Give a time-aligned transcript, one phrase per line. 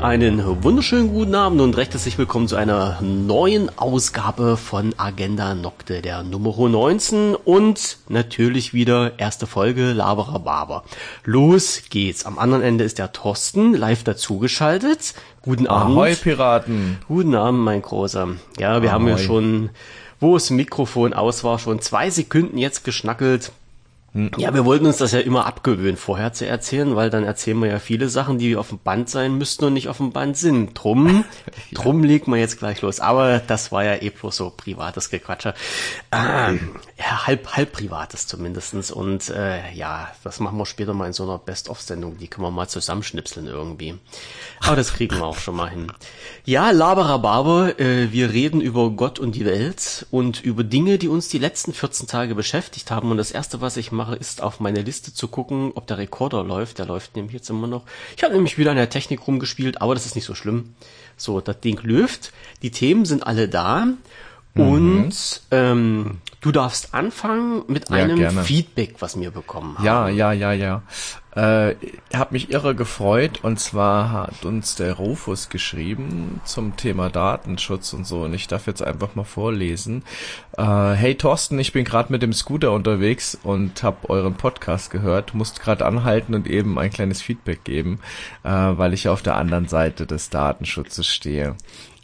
[0.00, 6.02] Einen wunderschönen guten Abend und recht herzlich willkommen zu einer neuen Ausgabe von Agenda Nocte,
[6.02, 10.84] der Nummer 19 und natürlich wieder erste Folge Labera Barber.
[11.24, 12.26] Los geht's.
[12.26, 15.14] Am anderen Ende ist der Thorsten live dazugeschaltet.
[15.42, 15.96] Guten Abend.
[15.96, 16.98] Ahoi Piraten.
[17.08, 18.28] Guten Abend, mein Großer.
[18.56, 18.94] Ja, wir Ahoi.
[18.94, 19.70] haben ja schon,
[20.20, 23.50] wo das Mikrofon aus war, schon zwei Sekunden jetzt geschnackelt.
[24.12, 24.30] Hm.
[24.38, 27.68] Ja, wir wollten uns das ja immer abgewöhnen, vorher zu erzählen, weil dann erzählen wir
[27.68, 30.72] ja viele Sachen, die auf dem Band sein müssten und nicht auf dem Band sind.
[30.72, 31.24] Drum,
[31.70, 31.82] ja.
[31.82, 33.00] drum legen wir jetzt gleich los.
[33.00, 35.52] Aber das war ja eh bloß so privates Gequatscher.
[36.10, 38.90] Ähm, ja, halb, halb privates zumindestens.
[38.90, 42.16] Und äh, ja, das machen wir später mal in so einer Best-of-Sendung.
[42.16, 43.94] Die können wir mal zusammenschnipseln irgendwie.
[44.60, 45.92] Aber das kriegen wir auch schon mal hin.
[46.46, 51.28] Ja, Laberababer, äh, wir reden über Gott und die Welt und über Dinge, die uns
[51.28, 53.10] die letzten 14 Tage beschäftigt haben.
[53.10, 56.42] Und das Erste, was ich mache, ist auf meine Liste zu gucken, ob der Rekorder
[56.42, 56.78] läuft.
[56.78, 57.84] Der läuft nämlich jetzt immer noch.
[58.16, 60.74] Ich habe nämlich wieder an der Technik rumgespielt, aber das ist nicht so schlimm.
[61.16, 62.32] So, das Ding läuft.
[62.62, 63.86] Die Themen sind alle da.
[64.54, 64.68] Mhm.
[64.68, 69.84] Und ähm, du darfst anfangen mit einem ja, Feedback, was wir bekommen haben.
[69.84, 70.82] Ja, ja, ja, ja.
[71.38, 71.76] Äh,
[72.12, 78.04] habe mich irre gefreut und zwar hat uns der Rufus geschrieben zum Thema Datenschutz und
[78.04, 80.02] so und ich darf jetzt einfach mal vorlesen.
[80.56, 85.32] Äh, hey Thorsten, ich bin gerade mit dem Scooter unterwegs und habe euren Podcast gehört,
[85.32, 88.00] musste gerade anhalten und eben ein kleines Feedback geben,
[88.42, 91.54] äh, weil ich auf der anderen Seite des Datenschutzes stehe.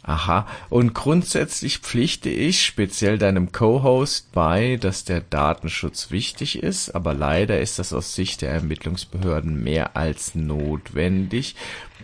[0.07, 0.45] Aha.
[0.69, 7.59] Und grundsätzlich pflichte ich speziell deinem Co-Host bei, dass der Datenschutz wichtig ist, aber leider
[7.59, 11.55] ist das aus Sicht der Ermittlungsbehörden mehr als notwendig.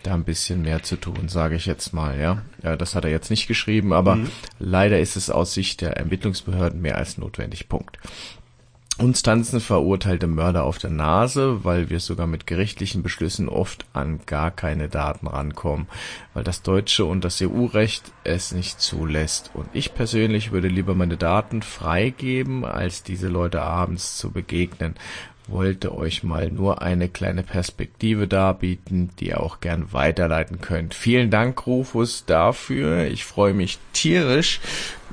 [0.02, 2.42] Da ein bisschen mehr zu tun, sage ich jetzt mal, ja.
[2.64, 4.32] ja das hat er jetzt nicht geschrieben, aber mhm.
[4.58, 7.70] leider ist es aus Sicht der Ermittlungsbehörden mehr als notwendig.
[7.70, 8.00] Punkt.
[9.02, 14.20] Uns tanzen verurteilte Mörder auf der Nase, weil wir sogar mit gerichtlichen Beschlüssen oft an
[14.28, 15.88] gar keine Daten rankommen,
[16.36, 19.50] weil das deutsche und das EU-Recht es nicht zulässt.
[19.56, 24.94] Und ich persönlich würde lieber meine Daten freigeben, als diese Leute abends zu begegnen
[25.48, 30.94] wollte euch mal nur eine kleine Perspektive darbieten, die ihr auch gern weiterleiten könnt.
[30.94, 33.08] Vielen Dank, Rufus, dafür.
[33.08, 34.62] Ich freue mich tierisch,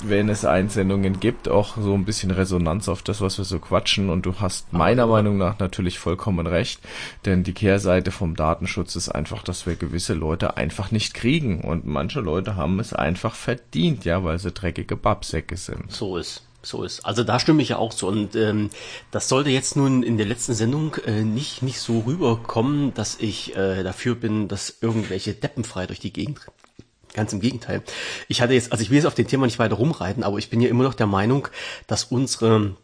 [0.04, 4.10] wenn es Einsendungen gibt, auch so ein bisschen Resonanz auf das, was wir so quatschen.
[4.10, 6.80] Und du hast meiner Aber Meinung nach natürlich vollkommen recht,
[7.24, 11.62] denn die Kehrseite vom Datenschutz ist einfach, dass wir gewisse Leute einfach nicht kriegen.
[11.62, 15.90] Und manche Leute haben es einfach verdient, ja, weil sie dreckige Babsäcke sind.
[15.92, 16.44] So ist.
[16.60, 17.04] So ist.
[17.04, 18.08] Also da stimme ich ja auch so.
[18.08, 18.70] Und ähm,
[19.10, 23.56] das sollte jetzt nun in der letzten Sendung äh, nicht, nicht so rüberkommen, dass ich
[23.56, 26.40] äh, dafür bin, dass irgendwelche Deppen frei durch die Gegend
[27.18, 27.82] Ganz im Gegenteil.
[28.28, 30.50] Ich hatte jetzt, also ich will jetzt auf dem Thema nicht weiter rumreiten, aber ich
[30.50, 31.48] bin ja immer noch der Meinung,
[31.88, 32.76] dass unsere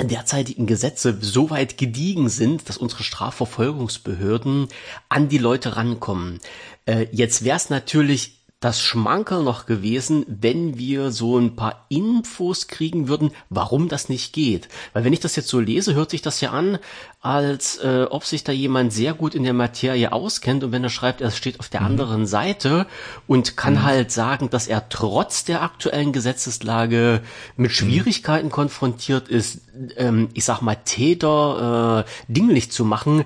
[0.00, 4.68] derzeitigen Gesetze so weit gediegen sind, dass unsere Strafverfolgungsbehörden
[5.08, 6.38] an die Leute rankommen.
[6.86, 12.66] Äh, jetzt wäre es natürlich das Schmankerl noch gewesen, wenn wir so ein paar Infos
[12.66, 14.68] kriegen würden, warum das nicht geht.
[14.94, 16.78] Weil wenn ich das jetzt so lese, hört sich das ja an,
[17.20, 20.90] als äh, ob sich da jemand sehr gut in der Materie auskennt und wenn er
[20.90, 21.86] schreibt, er steht auf der mhm.
[21.86, 22.86] anderen Seite
[23.26, 23.82] und kann mhm.
[23.82, 27.20] halt sagen, dass er trotz der aktuellen Gesetzeslage
[27.56, 27.74] mit mhm.
[27.74, 28.52] Schwierigkeiten mhm.
[28.52, 29.60] konfrontiert ist,
[29.96, 33.24] ähm, ich sag mal, Täter äh, dinglich zu machen,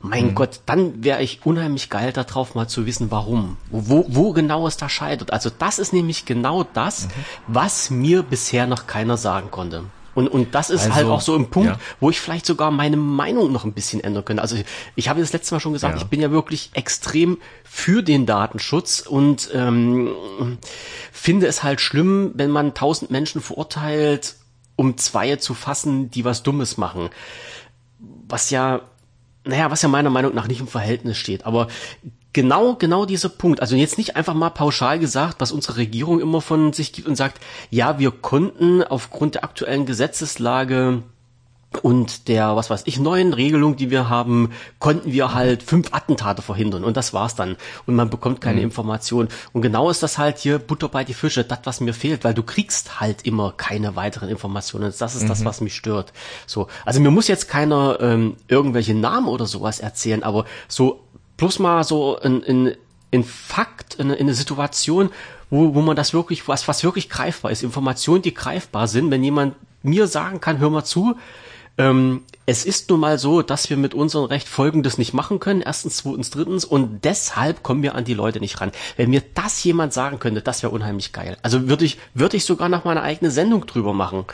[0.00, 0.34] mein mhm.
[0.34, 3.56] Gott, dann wäre ich unheimlich geil darauf, mal zu wissen, warum.
[3.70, 5.32] Wo, wo genau es da scheitert.
[5.32, 7.10] Also das ist nämlich genau das, mhm.
[7.48, 9.84] was mir bisher noch keiner sagen konnte.
[10.14, 11.78] Und, und das ist halt also, halt auch so ein Punkt, ja.
[12.00, 14.42] wo ich vielleicht sogar meine Meinung noch ein bisschen ändern könnte.
[14.42, 14.56] Also
[14.96, 16.02] ich habe das letzte Mal schon gesagt, ja.
[16.02, 20.10] ich bin ja wirklich extrem für den Datenschutz und ähm,
[21.12, 24.34] finde es halt schlimm, wenn man tausend Menschen verurteilt,
[24.74, 27.10] um zwei zu fassen, die was Dummes machen.
[28.26, 28.80] Was ja
[29.48, 31.46] naja, was ja meiner Meinung nach nicht im Verhältnis steht.
[31.46, 31.68] Aber
[32.32, 33.60] genau, genau dieser Punkt.
[33.60, 37.16] Also jetzt nicht einfach mal pauschal gesagt, was unsere Regierung immer von sich gibt und
[37.16, 41.02] sagt, ja, wir konnten aufgrund der aktuellen Gesetzeslage
[41.82, 46.40] und der, was weiß ich, neuen Regelung, die wir haben, konnten wir halt fünf Attentate
[46.40, 47.56] verhindern und das war's dann.
[47.86, 48.64] Und man bekommt keine mhm.
[48.64, 49.28] Information.
[49.52, 52.32] Und genau ist das halt hier Butter bei die Fische, das, was mir fehlt, weil
[52.32, 54.92] du kriegst halt immer keine weiteren Informationen.
[54.98, 55.28] Das ist mhm.
[55.28, 56.12] das, was mich stört.
[56.46, 61.04] So, also mir muss jetzt keiner ähm, irgendwelche Namen oder sowas erzählen, aber so
[61.36, 62.76] bloß mal so in, in,
[63.10, 65.10] in Fakt, in, in eine Situation,
[65.50, 69.22] wo, wo man das wirklich, was, was wirklich greifbar ist, Informationen, die greifbar sind, wenn
[69.22, 71.16] jemand mir sagen kann, hör mal zu,
[71.78, 75.60] ähm, es ist nun mal so, dass wir mit unserem Recht Folgendes nicht machen können.
[75.60, 76.64] Erstens, zweitens, drittens.
[76.64, 78.72] Und deshalb kommen wir an die Leute nicht ran.
[78.96, 81.36] Wenn mir das jemand sagen könnte, das wäre unheimlich geil.
[81.42, 84.24] Also würde ich, würde ich sogar noch mal eine eigene Sendung drüber machen.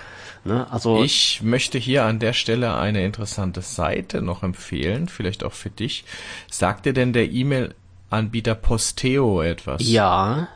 [0.45, 0.67] Ne?
[0.71, 5.71] Also ich möchte hier an der Stelle eine interessante Seite noch empfehlen, vielleicht auch für
[5.71, 6.05] dich.
[6.51, 7.75] Sagt dir denn der E-Mail
[8.15, 9.81] E-Mail-Anbieter Posteo etwas?
[9.83, 10.49] Ja.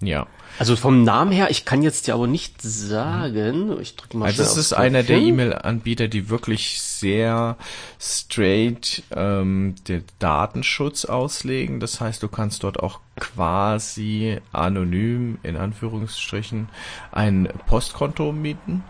[0.00, 0.26] Ja.
[0.58, 3.80] Also vom Namen her, ich kann jetzt ja aber nicht sagen.
[3.80, 5.18] Ich drücke mal Also es ist einer der.
[5.18, 7.56] E-Mail-Anbieter, die wirklich sehr
[8.00, 11.80] straight ähm, den Datenschutz auslegen.
[11.80, 16.68] Das heißt, du kannst dort auch quasi anonym in Anführungsstrichen
[17.12, 18.84] ein Postkonto mieten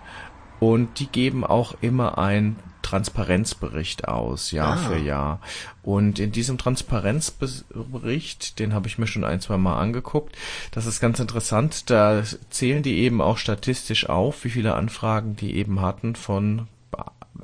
[0.61, 2.57] und die geben auch immer ein
[2.89, 4.77] Transparenzbericht aus, Jahr Ah.
[4.77, 5.41] für Jahr.
[5.83, 10.35] Und in diesem Transparenzbericht, den habe ich mir schon ein, zwei Mal angeguckt,
[10.71, 15.57] das ist ganz interessant, da zählen die eben auch statistisch auf, wie viele Anfragen die
[15.57, 16.67] eben hatten von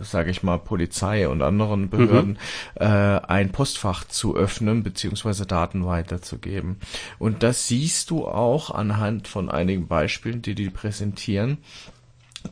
[0.01, 2.37] sage ich mal, Polizei und anderen Behörden
[2.75, 6.81] äh, ein Postfach zu öffnen beziehungsweise Daten weiterzugeben.
[7.21, 11.59] Und das siehst du auch anhand von einigen Beispielen, die die präsentieren,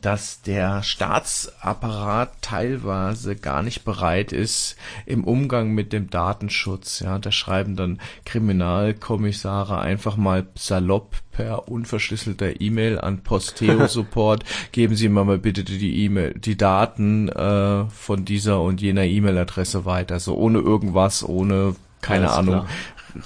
[0.01, 4.75] dass der Staatsapparat teilweise gar nicht bereit ist
[5.05, 6.99] im Umgang mit dem Datenschutz.
[6.99, 14.95] Ja, da schreiben dann Kriminalkommissare einfach mal salopp per unverschlüsselter E-Mail an Posteo Support, geben
[14.95, 20.19] Sie mir mal bitte die E-Mail, die Daten äh, von dieser und jener E-Mail-Adresse weiter,
[20.19, 22.67] so ohne irgendwas, ohne keine Alles Ahnung, klar.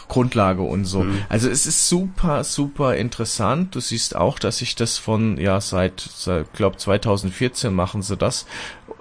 [0.07, 1.03] Grundlage und so.
[1.03, 1.19] Mhm.
[1.29, 3.75] Also es ist super, super interessant.
[3.75, 8.45] Du siehst auch, dass sich das von, ja, seit, seit glaube 2014 machen sie das,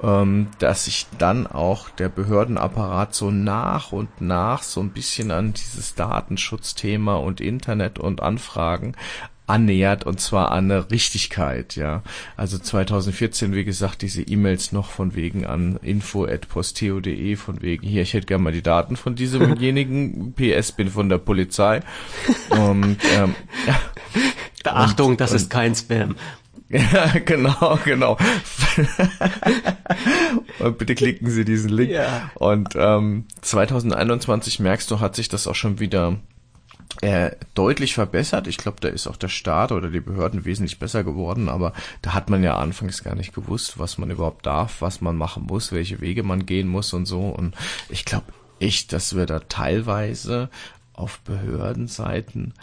[0.02, 5.52] ähm, dass sich dann auch der Behördenapparat so nach und nach so ein bisschen an
[5.52, 8.94] dieses Datenschutzthema und Internet und Anfragen
[9.46, 12.02] annähert und zwar an eine Richtigkeit, ja.
[12.36, 18.12] Also 2014, wie gesagt, diese E-Mails noch von wegen an info@posteo.de von wegen hier, ich
[18.14, 20.32] hätte gerne mal die Daten von diesemjenigen.
[20.36, 21.80] PS bin von der Polizei.
[22.50, 23.34] Und ähm,
[24.64, 26.16] Achtung, das und- ist kein Spam.
[26.68, 28.16] ja, genau, genau.
[30.58, 31.90] und bitte klicken Sie diesen Link.
[31.92, 32.30] Ja.
[32.34, 36.16] Und ähm, 2021 merkst du, hat sich das auch schon wieder
[37.02, 38.46] äh, deutlich verbessert.
[38.46, 41.72] Ich glaube, da ist auch der Staat oder die Behörden wesentlich besser geworden, aber
[42.02, 45.44] da hat man ja anfangs gar nicht gewusst, was man überhaupt darf, was man machen
[45.44, 47.20] muss, welche Wege man gehen muss und so.
[47.28, 47.54] Und
[47.88, 48.26] ich glaube
[48.60, 50.48] echt, dass wir da teilweise
[50.92, 52.54] auf Behördenseiten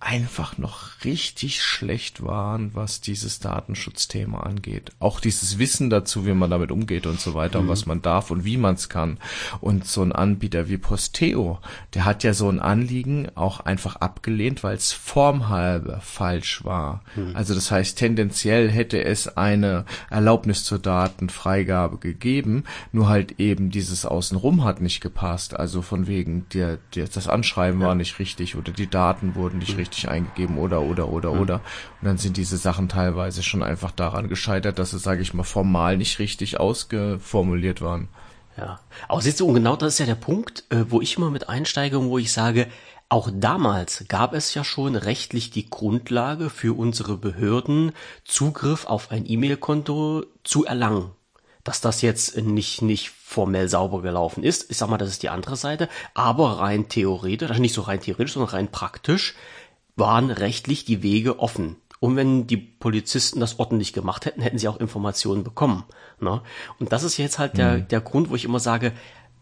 [0.00, 4.92] einfach noch richtig schlecht waren, was dieses Datenschutzthema angeht.
[5.00, 8.30] Auch dieses Wissen dazu, wie man damit umgeht und so weiter, und was man darf
[8.30, 9.18] und wie man es kann.
[9.60, 11.58] Und so ein Anbieter wie Posteo,
[11.94, 17.02] der hat ja so ein Anliegen auch einfach abgelehnt, weil es formhalber falsch war.
[17.34, 24.06] Also das heißt, tendenziell hätte es eine Erlaubnis zur Datenfreigabe gegeben, nur halt eben dieses
[24.06, 25.58] Außenrum hat nicht gepasst.
[25.58, 29.76] Also von wegen, der, der, das Anschreiben war nicht richtig oder die Daten wurden nicht
[29.76, 31.54] richtig eingegeben oder, oder, oder, oder.
[32.00, 35.44] Und dann sind diese Sachen teilweise schon einfach daran gescheitert, dass sie, sage ich mal,
[35.44, 38.08] formal nicht richtig ausgeformuliert waren.
[38.56, 38.80] Ja.
[39.06, 41.48] Aber siehst du, und genau das ist ja der Punkt, äh, wo ich immer mit
[41.48, 42.66] einsteige und wo ich sage,
[43.08, 47.92] auch damals gab es ja schon rechtlich die Grundlage für unsere Behörden,
[48.24, 51.12] Zugriff auf ein E-Mail-Konto zu erlangen.
[51.64, 55.30] Dass das jetzt nicht, nicht formell sauber gelaufen ist, ich sag mal, das ist die
[55.30, 59.34] andere Seite, aber rein theoretisch, also nicht so rein theoretisch, sondern rein praktisch,
[59.98, 61.76] waren rechtlich die Wege offen.
[62.00, 65.84] Und wenn die Polizisten das ordentlich gemacht hätten, hätten sie auch Informationen bekommen.
[66.20, 66.40] Ne?
[66.78, 68.92] Und das ist jetzt halt der, der Grund, wo ich immer sage,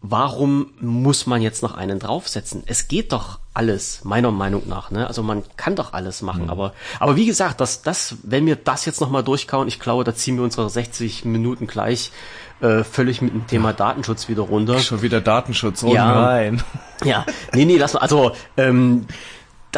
[0.01, 2.63] warum muss man jetzt noch einen draufsetzen?
[2.65, 4.89] Es geht doch alles, meiner Meinung nach.
[4.89, 5.05] Ne?
[5.07, 6.49] Also man kann doch alles machen.
[6.49, 10.15] Aber, aber wie gesagt, das, das, wenn wir das jetzt nochmal durchkauen, ich glaube, da
[10.15, 12.11] ziehen wir unsere 60 Minuten gleich
[12.61, 14.79] äh, völlig mit dem Thema Datenschutz wieder runter.
[14.79, 15.83] Schon wieder Datenschutz.
[15.83, 16.21] Oh Ja.
[16.21, 16.63] nein.
[17.03, 19.05] Ja, nee, nee, lass mal, also, ähm,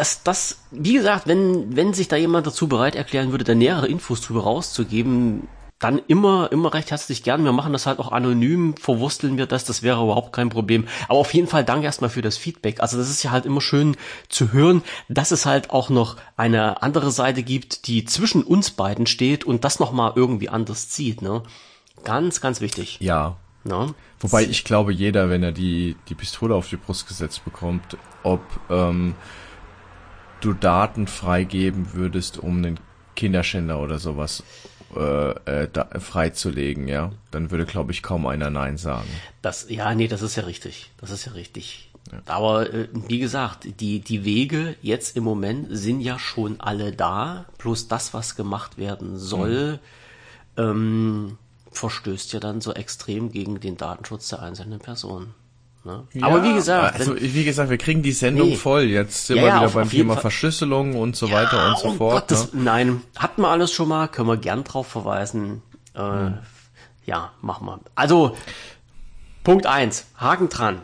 [0.00, 3.86] das, das, wie gesagt, wenn, wenn sich da jemand dazu bereit erklären würde, da nähere
[3.86, 5.46] Infos drüber rauszugeben,
[5.78, 7.44] dann immer, immer recht herzlich gern.
[7.44, 10.88] Wir machen das halt auch anonym, verwursteln wir das, das wäre überhaupt kein Problem.
[11.08, 12.80] Aber auf jeden Fall danke erstmal für das Feedback.
[12.80, 13.94] Also das ist ja halt immer schön
[14.30, 19.06] zu hören, dass es halt auch noch eine andere Seite gibt, die zwischen uns beiden
[19.06, 21.42] steht und das nochmal irgendwie anders zieht, ne?
[22.04, 22.96] Ganz, ganz wichtig.
[23.00, 23.36] Ja.
[23.64, 23.94] Ne?
[24.20, 28.40] Wobei ich glaube, jeder, wenn er die, die Pistole auf die Brust gesetzt bekommt, ob
[28.70, 29.14] ähm,
[30.40, 32.80] du Daten freigeben würdest, um einen
[33.16, 34.42] Kinderschänder oder sowas
[34.96, 39.08] äh, äh, da, freizulegen, ja, dann würde, glaube ich, kaum einer Nein sagen.
[39.42, 40.90] Das, ja, nee, das ist ja richtig.
[40.96, 41.90] Das ist ja richtig.
[42.26, 47.44] Aber äh, wie gesagt, die, die Wege jetzt im Moment sind ja schon alle da.
[47.58, 49.78] Plus das, was gemacht werden soll,
[50.56, 51.38] ähm,
[51.70, 55.34] verstößt ja dann so extrem gegen den Datenschutz der einzelnen Person.
[55.82, 56.04] Ne?
[56.20, 58.56] Aber wie gesagt, also wie gesagt, wir kriegen die Sendung Nee.
[58.56, 58.82] voll.
[58.82, 60.16] Jetzt sind Ja, wir ja, wieder auf- beim auf Thema.
[60.18, 62.28] Verschlüsselung und so weiter und so fort.
[62.28, 62.62] Gottes, ne?
[62.64, 65.62] Nein, hatten wir alles schon mal, können wir gern drauf verweisen.
[65.94, 66.32] Äh,
[67.06, 67.80] Ja, machen wir.
[67.94, 68.36] Also,
[69.42, 70.82] Punkt eins, Haken dran.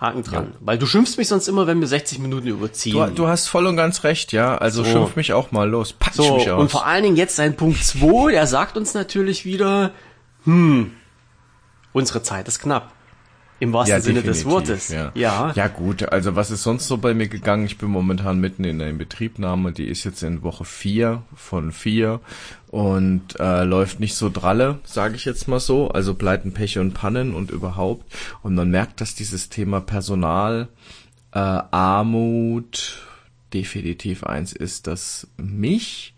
[0.00, 0.44] Haken dran.
[0.52, 0.58] Ja.
[0.60, 2.94] Weil du schimpfst mich sonst immer, wenn wir 60 Minuten überziehen.
[2.94, 4.56] Du, du hast voll und ganz recht, ja.
[4.56, 4.90] Also so.
[4.92, 5.92] schimpf mich auch mal los.
[5.92, 6.60] Patsch so, mich aus.
[6.60, 9.90] Und vor allen Dingen jetzt sein Punkt 2, der sagt uns natürlich wieder,
[10.44, 10.92] hm,
[11.92, 12.92] unsere Zeit ist knapp.
[13.60, 14.88] Im wahrsten ja, Sinne des Wortes.
[14.88, 15.10] Ja.
[15.14, 15.52] ja.
[15.54, 17.66] Ja gut, also was ist sonst so bei mir gegangen?
[17.66, 22.20] Ich bin momentan mitten in der Betriebnahme, die ist jetzt in Woche vier von vier
[22.68, 25.88] und äh, läuft nicht so dralle, sage ich jetzt mal so.
[25.88, 28.04] Also Pleiten, Pech und Pannen und überhaupt.
[28.42, 30.68] Und man merkt, dass dieses Thema Personal,
[31.32, 33.02] äh, Armut
[33.52, 36.14] definitiv eins ist, das mich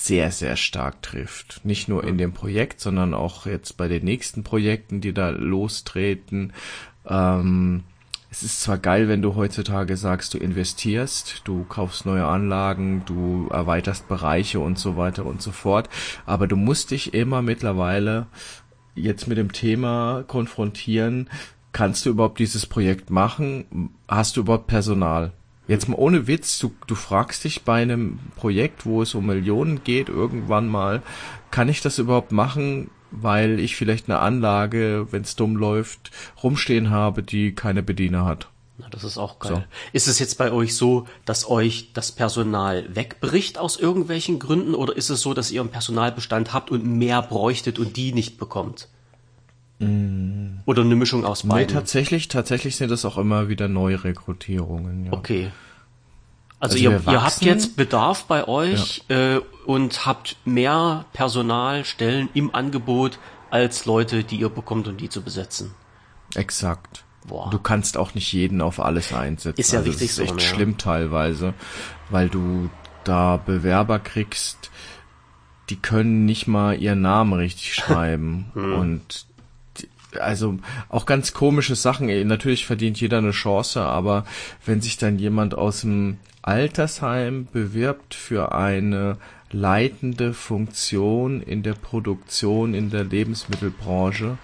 [0.00, 1.60] sehr, sehr stark trifft.
[1.64, 6.52] Nicht nur in dem Projekt, sondern auch jetzt bei den nächsten Projekten, die da lostreten.
[7.04, 7.82] Ähm,
[8.30, 13.48] es ist zwar geil, wenn du heutzutage sagst, du investierst, du kaufst neue Anlagen, du
[13.50, 15.88] erweiterst Bereiche und so weiter und so fort,
[16.26, 18.26] aber du musst dich immer mittlerweile
[18.94, 21.28] jetzt mit dem Thema konfrontieren,
[21.72, 23.90] kannst du überhaupt dieses Projekt machen?
[24.06, 25.32] Hast du überhaupt Personal?
[25.68, 29.84] Jetzt mal ohne Witz, du, du fragst dich bei einem Projekt, wo es um Millionen
[29.84, 31.02] geht, irgendwann mal,
[31.50, 36.10] kann ich das überhaupt machen, weil ich vielleicht eine Anlage, wenn es dumm läuft,
[36.42, 38.48] rumstehen habe, die keine Bediener hat.
[38.78, 39.56] Na, das ist auch geil.
[39.56, 39.62] So.
[39.92, 44.96] Ist es jetzt bei euch so, dass euch das Personal wegbricht aus irgendwelchen Gründen oder
[44.96, 48.88] ist es so, dass ihr einen Personalbestand habt und mehr bräuchtet und die nicht bekommt?
[49.78, 50.58] Mm.
[50.64, 51.66] Oder eine Mischung aus beiden?
[51.66, 55.06] Nee, tatsächlich, tatsächlich sind das auch immer wieder Neurekrutierungen.
[55.06, 55.12] Ja.
[55.12, 55.50] Okay.
[56.60, 59.36] Also, also ihr, ihr, habt jetzt Bedarf bei euch ja.
[59.36, 63.20] äh, und habt mehr Personalstellen im Angebot
[63.50, 65.72] als Leute, die ihr bekommt, um die zu besetzen.
[66.34, 67.04] Exakt.
[67.26, 67.50] Boah.
[67.50, 69.60] Du kannst auch nicht jeden auf alles einsetzen.
[69.60, 70.54] Ist ja also richtig das ist echt so, ja.
[70.54, 71.54] schlimm teilweise,
[72.10, 72.70] weil du
[73.04, 74.70] da Bewerber kriegst,
[75.70, 78.72] die können nicht mal ihren Namen richtig schreiben hm.
[78.74, 79.27] und
[80.18, 82.06] also auch ganz komische Sachen.
[82.26, 84.24] Natürlich verdient jeder eine Chance, aber
[84.64, 89.18] wenn sich dann jemand aus dem Altersheim bewirbt für eine
[89.50, 94.38] leitende Funktion in der Produktion in der Lebensmittelbranche,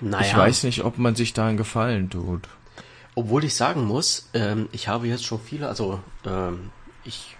[0.00, 0.26] naja.
[0.26, 2.48] ich weiß nicht, ob man sich da einen Gefallen tut.
[3.14, 6.70] Obwohl ich sagen muss, ähm, ich habe jetzt schon viele, also ähm,
[7.04, 7.36] ich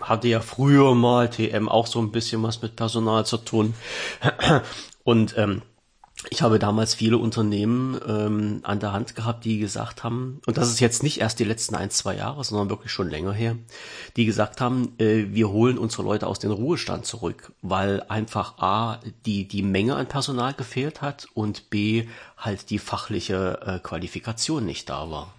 [0.00, 3.74] hatte ja früher mal TM auch so ein bisschen was mit Personal zu tun.
[5.06, 5.62] Und ähm,
[6.30, 10.68] ich habe damals viele Unternehmen ähm, an der Hand gehabt, die gesagt haben, und das
[10.68, 13.56] ist jetzt nicht erst die letzten ein, zwei Jahre, sondern wirklich schon länger her,
[14.16, 18.98] die gesagt haben, äh, wir holen unsere Leute aus dem Ruhestand zurück, weil einfach A,
[19.26, 24.90] die, die Menge an Personal gefehlt hat und B, halt die fachliche äh, Qualifikation nicht
[24.90, 25.35] da war.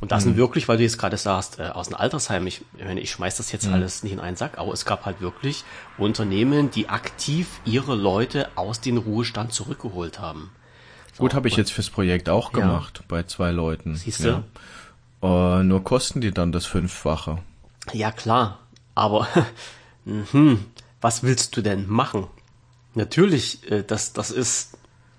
[0.00, 0.30] Und das mhm.
[0.30, 2.62] sind wirklich, weil du jetzt gerade sagst, äh, aus dem Altersheim, ich,
[2.96, 3.74] ich, schmeiß das jetzt mhm.
[3.74, 5.64] alles nicht in einen Sack, aber es gab halt wirklich
[5.96, 10.50] Unternehmen, die aktiv ihre Leute aus dem Ruhestand zurückgeholt haben.
[11.14, 13.04] So, Gut, habe ich jetzt fürs Projekt auch gemacht, ja.
[13.08, 13.96] bei zwei Leuten.
[13.96, 14.44] Siehst du?
[15.22, 15.60] Ja.
[15.60, 17.38] Äh, nur kosten die dann das Fünffache.
[17.92, 18.58] Ja, klar.
[18.94, 19.26] Aber
[20.04, 20.64] hm,
[21.00, 22.26] was willst du denn machen?
[22.94, 24.75] Natürlich, äh, das, das ist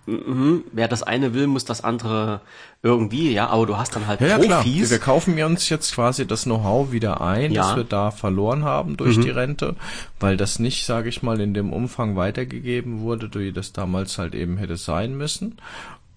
[0.07, 2.41] mhm, wer das eine will, muss das andere
[2.81, 4.89] irgendwie, ja, aber du hast dann halt ja, Profis.
[4.89, 7.63] Ja, wir kaufen uns jetzt quasi das Know-how wieder ein, ja.
[7.63, 9.21] das wir da verloren haben durch mhm.
[9.21, 9.75] die Rente,
[10.19, 14.35] weil das nicht, sage ich mal, in dem Umfang weitergegeben wurde, wie das damals halt
[14.35, 15.57] eben hätte sein müssen.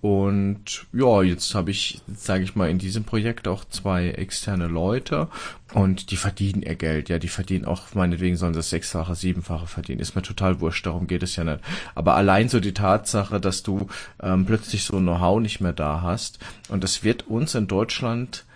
[0.01, 5.29] Und ja, jetzt habe ich, sage ich mal, in diesem Projekt auch zwei externe Leute
[5.75, 7.11] und die verdienen ihr Geld.
[7.11, 10.01] Ja, die verdienen auch, meinetwegen sollen sie das sechsfache, siebenfache verdienen.
[10.01, 11.61] Ist mir total wurscht, darum geht es ja nicht.
[11.95, 13.89] Aber allein so die Tatsache, dass du
[14.23, 16.39] ähm, plötzlich so Know-how nicht mehr da hast
[16.69, 18.47] und das wird uns in Deutschland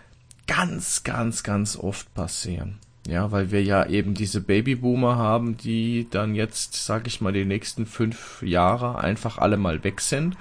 [0.46, 2.78] ganz, ganz, ganz oft passieren.
[3.06, 7.44] Ja, weil wir ja eben diese Babyboomer haben, die dann jetzt, sag ich mal, die
[7.44, 10.38] nächsten fünf Jahre einfach alle mal weg sind.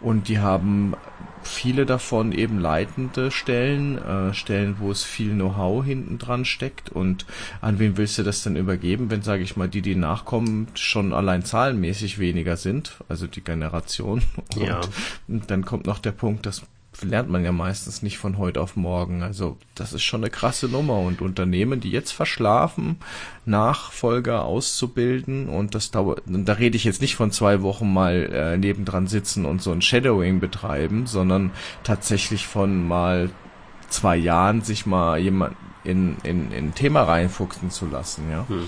[0.00, 0.94] Und die haben
[1.42, 6.88] viele davon eben leitende Stellen, äh, Stellen, wo es viel Know-how hinten dran steckt.
[6.88, 7.26] Und
[7.60, 11.12] an wen willst du das denn übergeben, wenn, sage ich mal, die, die nachkommen, schon
[11.12, 14.22] allein zahlenmäßig weniger sind, also die Generation.
[14.56, 14.80] Und ja.
[15.28, 16.62] dann kommt noch der Punkt, dass
[17.02, 19.22] lernt man ja meistens nicht von heute auf morgen.
[19.22, 20.98] Also das ist schon eine krasse Nummer.
[21.00, 22.98] Und Unternehmen, die jetzt verschlafen,
[23.44, 28.56] Nachfolger auszubilden und das dauert, da rede ich jetzt nicht von zwei Wochen mal äh,
[28.56, 31.52] nebendran sitzen und so ein Shadowing betreiben, sondern
[31.84, 33.30] tatsächlich von mal
[33.88, 38.48] zwei Jahren sich mal jemand in, in, in ein Thema reinfuchsen zu lassen, ja.
[38.48, 38.66] Hm.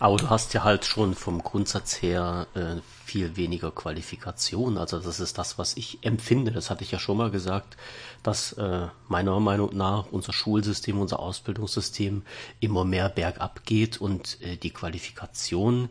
[0.00, 4.78] Aber du hast ja halt schon vom Grundsatz her äh, viel weniger Qualifikation.
[4.78, 6.50] Also das ist das, was ich empfinde.
[6.52, 7.76] Das hatte ich ja schon mal gesagt,
[8.22, 12.22] dass äh, meiner Meinung nach unser Schulsystem, unser Ausbildungssystem
[12.60, 15.90] immer mehr bergab geht und äh, die Qualifikation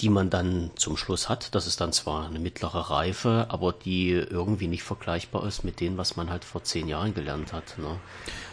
[0.00, 1.54] die man dann zum Schluss hat.
[1.54, 5.98] Das ist dann zwar eine mittlere Reife, aber die irgendwie nicht vergleichbar ist mit dem,
[5.98, 7.76] was man halt vor zehn Jahren gelernt hat.
[7.78, 7.98] Ne?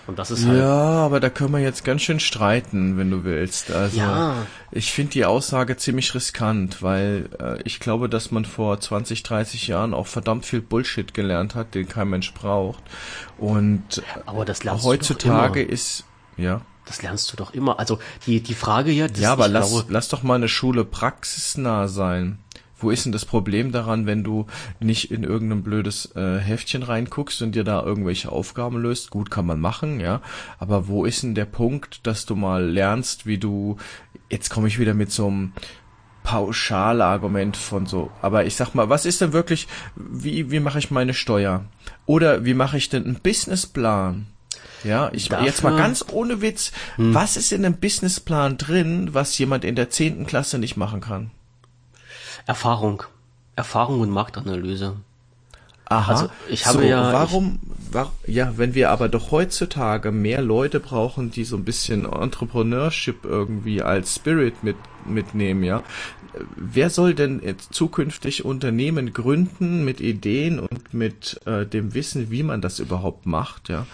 [0.08, 0.58] Und das ist halt.
[0.60, 3.72] Ja, aber da können wir jetzt ganz schön streiten, wenn du willst.
[3.72, 4.46] Also ja.
[4.72, 9.68] ich finde die Aussage ziemlich riskant, weil äh, ich glaube, dass man vor 20, 30
[9.68, 12.84] Jahren auch verdammt viel Bullshit gelernt hat, den kein Mensch braucht.
[13.38, 16.04] Und aber das heutzutage ist
[16.38, 16.62] ja.
[16.88, 17.80] Das lernst du doch immer.
[17.80, 19.08] Also die, die Frage ja.
[19.16, 22.40] Ja, aber lass, glaube, lass doch mal eine Schule praxisnah sein.
[22.80, 24.46] Wo ist denn das Problem daran, wenn du
[24.80, 29.10] nicht in irgendein blödes äh, Heftchen reinguckst und dir da irgendwelche Aufgaben löst?
[29.10, 30.22] Gut, kann man machen, ja.
[30.60, 33.78] Aber wo ist denn der Punkt, dass du mal lernst, wie du,
[34.30, 35.54] jetzt komme ich wieder mit so einem
[36.24, 40.92] Pauschalargument von so, aber ich sag mal, was ist denn wirklich, wie, wie mache ich
[40.92, 41.64] meine Steuer?
[42.06, 44.28] Oder wie mache ich denn einen Businessplan?
[44.84, 47.14] Ja, ich Dafür, jetzt mal ganz ohne Witz, hm.
[47.14, 51.32] was ist in einem Businessplan drin, was jemand in der zehnten Klasse nicht machen kann?
[52.46, 53.04] Erfahrung.
[53.56, 54.98] Erfahrung und Marktanalyse.
[55.90, 56.12] Aha.
[56.12, 57.14] Also ich habe so, ja.
[57.14, 57.60] Warum,
[57.92, 63.24] war, ja, wenn wir aber doch heutzutage mehr Leute brauchen, die so ein bisschen Entrepreneurship
[63.24, 65.84] irgendwie als Spirit mit, mitnehmen, ja.
[66.56, 72.44] Wer soll denn jetzt zukünftig Unternehmen gründen mit Ideen und mit äh, dem Wissen, wie
[72.44, 73.88] man das überhaupt macht, ja?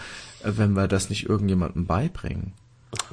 [0.44, 2.54] Wenn wir das nicht irgendjemandem beibringen.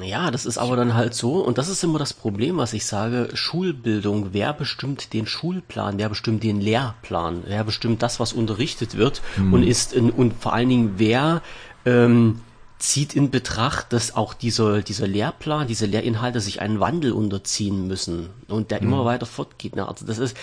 [0.03, 2.85] Ja, das ist aber dann halt so, und das ist immer das Problem, was ich
[2.85, 8.97] sage, Schulbildung, wer bestimmt den Schulplan, wer bestimmt den Lehrplan, wer bestimmt das, was unterrichtet
[8.97, 9.53] wird hm.
[9.53, 11.43] und ist in, und vor allen Dingen wer
[11.87, 12.41] ähm,
[12.79, 18.31] zieht in Betracht, dass auch dieser, dieser Lehrplan, diese Lehrinhalte sich einen Wandel unterziehen müssen
[18.49, 18.89] und der hm.
[18.89, 19.77] immer weiter fortgeht.
[19.77, 19.87] Ne?
[19.87, 20.37] Also das ist,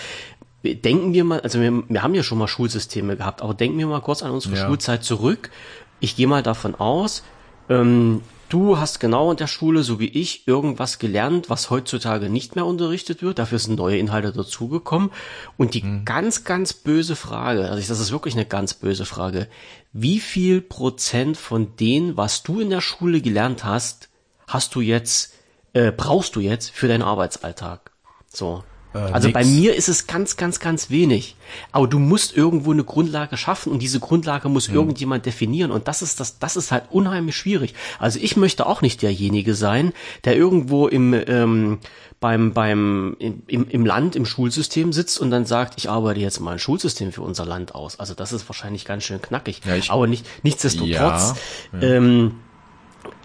[0.63, 3.87] denken wir mal, also wir, wir haben ja schon mal Schulsysteme gehabt, aber denken wir
[3.87, 4.65] mal kurz an unsere ja.
[4.65, 5.51] Schulzeit zurück
[5.99, 7.23] ich gehe mal davon aus,
[7.69, 12.55] ähm, du hast genau in der Schule, so wie ich, irgendwas gelernt, was heutzutage nicht
[12.55, 13.39] mehr unterrichtet wird.
[13.39, 15.11] Dafür sind neue Inhalte dazugekommen.
[15.57, 16.05] Und die mhm.
[16.05, 19.47] ganz, ganz böse Frage, also das ist wirklich eine ganz böse Frage,
[19.93, 24.09] wie viel Prozent von dem, was du in der Schule gelernt hast,
[24.47, 25.33] hast du jetzt,
[25.73, 27.91] äh, brauchst du jetzt für deinen Arbeitsalltag?
[28.27, 28.63] So.
[28.97, 29.39] Äh, also nix.
[29.39, 31.35] bei mir ist es ganz, ganz, ganz wenig.
[31.71, 34.75] Aber du musst irgendwo eine Grundlage schaffen und diese Grundlage muss hm.
[34.75, 37.73] irgendjemand definieren und das ist das, das ist halt unheimlich schwierig.
[37.99, 39.93] Also ich möchte auch nicht derjenige sein,
[40.25, 41.79] der irgendwo im ähm,
[42.19, 46.51] beim beim im, im Land im Schulsystem sitzt und dann sagt, ich arbeite jetzt mal
[46.51, 47.99] ein Schulsystem für unser Land aus.
[47.99, 49.61] Also das ist wahrscheinlich ganz schön knackig.
[49.65, 51.35] Ja, ich, Aber nicht nichtsdestotrotz.
[51.73, 51.95] Ja, ja.
[51.95, 52.35] Ähm,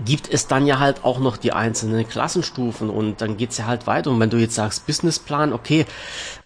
[0.05, 3.87] gibt es dann ja halt auch noch die einzelnen Klassenstufen und dann geht's ja halt
[3.87, 4.11] weiter.
[4.11, 5.87] Und wenn du jetzt sagst, Businessplan, okay,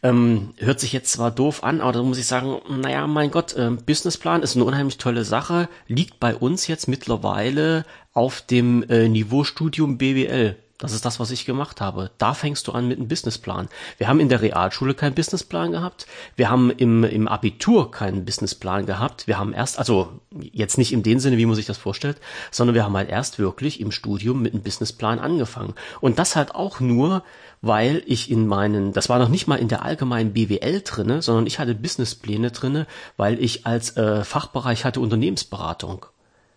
[0.03, 3.55] ähm, hört sich jetzt zwar doof an, aber da muss ich sagen, naja, mein Gott,
[3.55, 9.09] äh, Businessplan ist eine unheimlich tolle Sache, liegt bei uns jetzt mittlerweile auf dem äh,
[9.09, 10.57] Niveaustudium BWL.
[10.79, 12.11] Das ist das, was ich gemacht habe.
[12.19, 13.69] Da fängst du an mit einem Businessplan.
[13.97, 16.07] Wir haben in der Realschule keinen Businessplan gehabt.
[16.37, 19.27] Wir haben im, im Abitur keinen Businessplan gehabt.
[19.27, 22.19] Wir haben erst, also jetzt nicht in dem Sinne, wie man sich das vorstellt,
[22.51, 25.75] sondern wir haben halt erst wirklich im Studium mit einem Businessplan angefangen.
[26.03, 27.23] Und das halt auch nur,
[27.63, 31.47] weil ich in meinen, das war noch nicht mal in der allgemeinen BWL drinne, sondern
[31.47, 32.87] ich hatte Businesspläne drinne,
[33.17, 36.05] weil ich als äh, Fachbereich hatte Unternehmensberatung.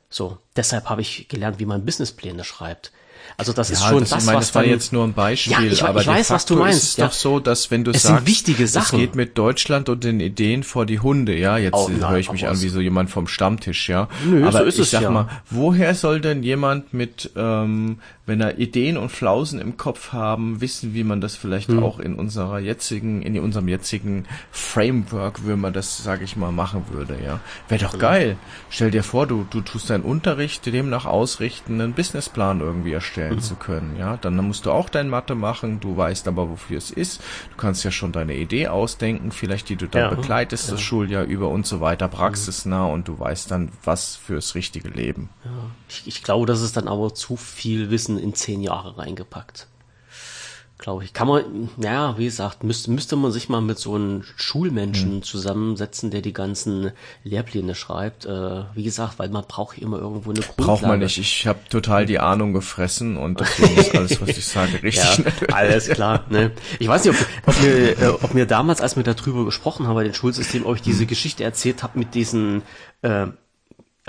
[0.10, 2.92] So, deshalb habe ich gelernt, wie man Businesspläne schreibt.
[3.38, 5.14] Also das ja, ist schon das, das, ich meine, was das war jetzt nur ein
[5.14, 6.84] Beispiel, ja, ich, aber ich weiß, was du meinst.
[6.84, 7.08] ist ja.
[7.08, 9.00] doch so, dass wenn du es sagst, sind wichtige Sachen.
[9.00, 12.32] es geht mit Deutschland und den Ideen vor die Hunde, ja, jetzt oh, höre ich
[12.32, 14.08] mich an wie so jemand vom Stammtisch, ja.
[14.26, 15.12] Nö, aber so ist ich es, sag ja.
[15.12, 20.62] mal, woher soll denn jemand mit ähm, wenn er Ideen und Flausen im Kopf haben,
[20.62, 21.84] wissen, wie man das vielleicht hm.
[21.84, 26.86] auch in unserer jetzigen, in unserem jetzigen Framework, wie man das, sage ich mal, machen
[26.92, 27.40] würde, ja.
[27.68, 28.38] Wäre doch geil.
[28.70, 33.40] Stell dir vor, du, du tust deinen Unterricht demnach ausrichten, einen Businessplan irgendwie erstellen mhm.
[33.40, 34.18] zu können, ja.
[34.18, 37.22] Dann musst du auch dein Mathe machen, du weißt aber, wofür es ist.
[37.52, 40.10] Du kannst ja schon deine Idee ausdenken, vielleicht die du dann ja.
[40.10, 40.74] begleitest, ja.
[40.74, 45.30] das Schuljahr über und so weiter, praxisnah und du weißt dann, was fürs richtige Leben.
[45.44, 45.52] Ja.
[45.90, 49.68] Ich, ich glaube, das ist dann aber zu viel Wissen in zehn Jahre reingepackt.
[50.80, 51.12] Glaube ich.
[51.12, 55.24] Kann man, ja, wie gesagt, müsste, müsste man sich mal mit so einem Schulmenschen hm.
[55.24, 56.92] zusammensetzen, der die ganzen
[57.26, 58.26] Lehrpläne schreibt.
[58.26, 60.64] Äh, wie gesagt, weil man braucht immer irgendwo eine Grundlage.
[60.64, 61.18] Braucht man nicht.
[61.18, 65.26] Ich habe total die Ahnung gefressen und deswegen ist alles, was ich sage, richtig.
[65.26, 66.24] Ja, alles klar.
[66.30, 66.54] Ne?
[66.80, 69.96] Ich weiß nicht, ob, ob, mir, äh, ob mir damals, als wir darüber gesprochen haben
[69.96, 71.08] bei den Schulsystemen, euch diese hm.
[71.08, 72.62] Geschichte erzählt habe mit diesen
[73.02, 73.28] äh,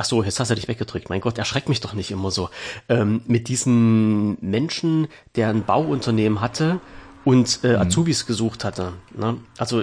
[0.00, 1.10] Ach so, jetzt hast du dich weggedrückt.
[1.10, 2.48] Mein Gott, erschreck mich doch nicht immer so.
[2.88, 6.80] Ähm, mit diesem Menschen, der ein Bauunternehmen hatte
[7.26, 7.82] und äh, mhm.
[7.82, 8.94] Azubis gesucht hatte.
[9.14, 9.36] Ne?
[9.58, 9.82] Also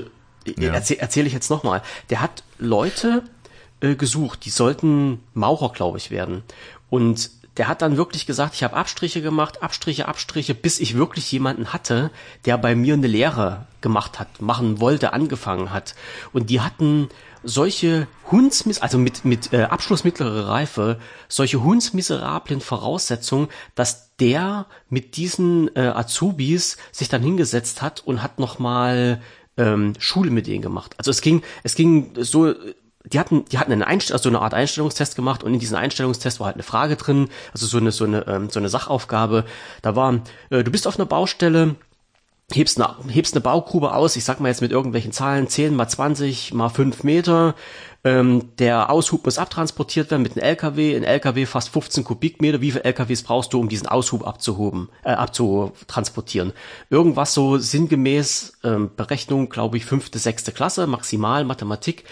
[0.58, 0.74] ja.
[0.74, 1.84] erzähle erzähl ich jetzt nochmal.
[2.10, 3.22] Der hat Leute
[3.80, 6.42] äh, gesucht, die sollten Maurer, glaube ich, werden.
[6.90, 11.32] Und der hat dann wirklich gesagt, ich habe Abstriche gemacht, Abstriche, Abstriche, bis ich wirklich
[11.32, 12.10] jemanden hatte,
[12.46, 15.94] der bei mir eine Lehre gemacht hat, machen wollte, angefangen hat.
[16.34, 17.10] Und die hatten
[17.48, 25.16] solche Hundsmiss, also mit, mit äh, Abschluss mittlere Reife, solche hundsmiserablen Voraussetzungen, dass der mit
[25.16, 29.22] diesen äh, Azubis sich dann hingesetzt hat und hat nochmal
[29.56, 30.96] ähm, Schule mit denen gemacht.
[30.98, 32.54] Also es ging, es ging so,
[33.06, 36.40] die hatten, die hatten eine Einst also eine Art Einstellungstest gemacht und in diesem Einstellungstest
[36.40, 39.46] war halt eine Frage drin, also so eine, so eine, ähm, so eine Sachaufgabe.
[39.82, 41.76] Da war, äh, du bist auf einer Baustelle,
[42.54, 45.88] hebst eine, hebst eine Baugrube aus, ich sag mal jetzt mit irgendwelchen Zahlen, 10 mal
[45.88, 47.56] 20 mal 5 Meter,
[48.06, 52.72] ähm, der Aushub muss abtransportiert werden mit einem LKW, ein LKW fast 15 Kubikmeter, wie
[52.72, 56.54] viele LKWs brauchst du, um diesen Aushub abzuhoben, äh, abzutransportieren?
[56.90, 62.06] Irgendwas so sinngemäß, ähm, Berechnung, glaube ich, fünfte, sechste Klasse, maximal Mathematik,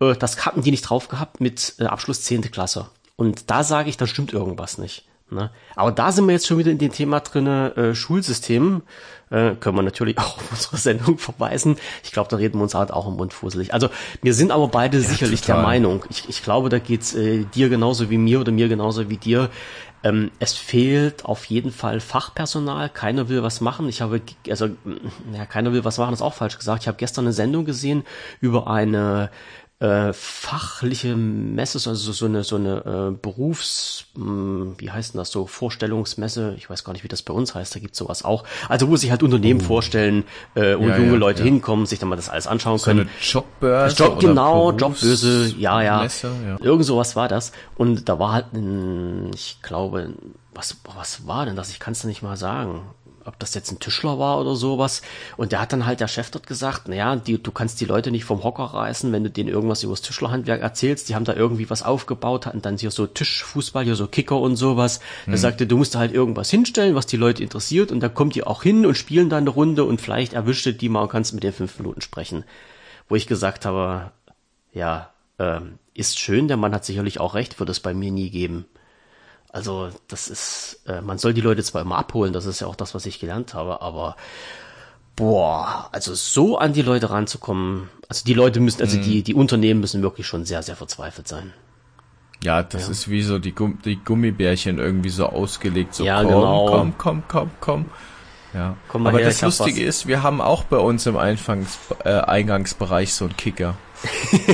[0.00, 2.86] äh, das hatten die nicht drauf gehabt mit äh, Abschluss zehnte Klasse.
[3.16, 5.04] Und da sage ich, da stimmt irgendwas nicht.
[5.32, 5.50] Ne?
[5.74, 8.82] Aber da sind wir jetzt schon wieder in dem Thema drinne äh, Schulsystem.
[9.30, 11.76] Äh, können wir natürlich auch auf unsere Sendung verweisen.
[12.04, 13.72] Ich glaube, da reden wir uns halt auch im Mund fusselig.
[13.72, 13.88] Also
[14.20, 15.56] wir sind aber beide ja, sicherlich total.
[15.56, 16.04] der Meinung.
[16.10, 19.50] Ich, ich glaube, da geht's äh, dir genauso wie mir oder mir genauso wie dir.
[20.04, 22.88] Ähm, es fehlt auf jeden Fall Fachpersonal.
[22.88, 23.88] Keiner will was machen.
[23.88, 24.68] Ich habe, also,
[25.32, 26.82] ja, keiner will was machen, ist auch falsch gesagt.
[26.82, 28.02] Ich habe gestern eine Sendung gesehen
[28.40, 29.30] über eine
[29.82, 35.18] äh, fachliche Messe, also so eine so eine äh, Berufs, mh, hm, wie heißt denn
[35.18, 36.54] das so Vorstellungsmesse?
[36.56, 37.74] Ich weiß gar nicht, wie das bei uns heißt.
[37.74, 38.44] Da gibt's sowas auch.
[38.68, 39.64] Also wo sich halt Unternehmen oh.
[39.64, 40.22] vorstellen,
[40.54, 41.46] äh, wo ja, junge ja, Leute ja.
[41.46, 43.00] hinkommen, sich dann mal das alles anschauen so können.
[43.00, 43.96] Eine Jobbörse.
[43.96, 46.02] Job, genau, Jobbörse, ja, ja.
[46.02, 46.58] Messe, ja.
[46.60, 47.50] Irgend sowas war das.
[47.74, 50.14] Und da war halt ein, ich glaube,
[50.54, 51.70] was was war denn das?
[51.70, 52.82] Ich kann es nicht mal sagen
[53.24, 55.02] ob das jetzt ein Tischler war oder sowas.
[55.36, 58.10] Und der hat dann halt der Chef dort gesagt, naja, die, du kannst die Leute
[58.10, 61.08] nicht vom Hocker reißen, wenn du denen irgendwas über das Tischlerhandwerk erzählst.
[61.08, 64.56] Die haben da irgendwie was aufgebaut, hatten dann hier so Tischfußball, hier so Kicker und
[64.56, 65.00] sowas.
[65.26, 65.34] Mhm.
[65.34, 68.34] Er sagte, du musst da halt irgendwas hinstellen, was die Leute interessiert und dann kommt
[68.34, 71.34] die auch hin und spielen da eine Runde und vielleicht erwischt die mal und kannst
[71.34, 72.44] mit den fünf Minuten sprechen.
[73.08, 74.12] Wo ich gesagt habe,
[74.72, 78.30] ja, ähm, ist schön, der Mann hat sicherlich auch recht, wird es bei mir nie
[78.30, 78.66] geben.
[79.52, 82.74] Also das ist, äh, man soll die Leute zwar immer abholen, das ist ja auch
[82.74, 84.16] das, was ich gelernt habe, aber
[85.14, 89.02] boah, also so an die Leute ranzukommen, also die Leute müssen, also mhm.
[89.02, 91.52] die, die Unternehmen müssen wirklich schon sehr, sehr verzweifelt sein.
[92.42, 92.92] Ja, das ja.
[92.92, 96.66] ist wie so die, Gumm die Gummibärchen irgendwie so ausgelegt, so ja, komm, genau.
[96.66, 97.84] komm, komm, komm, komm.
[98.54, 98.76] Ja.
[98.88, 103.14] Komm Aber her, das Lustige ist, wir haben auch bei uns im Einfangs äh, Eingangsbereich
[103.14, 103.76] so einen Kicker.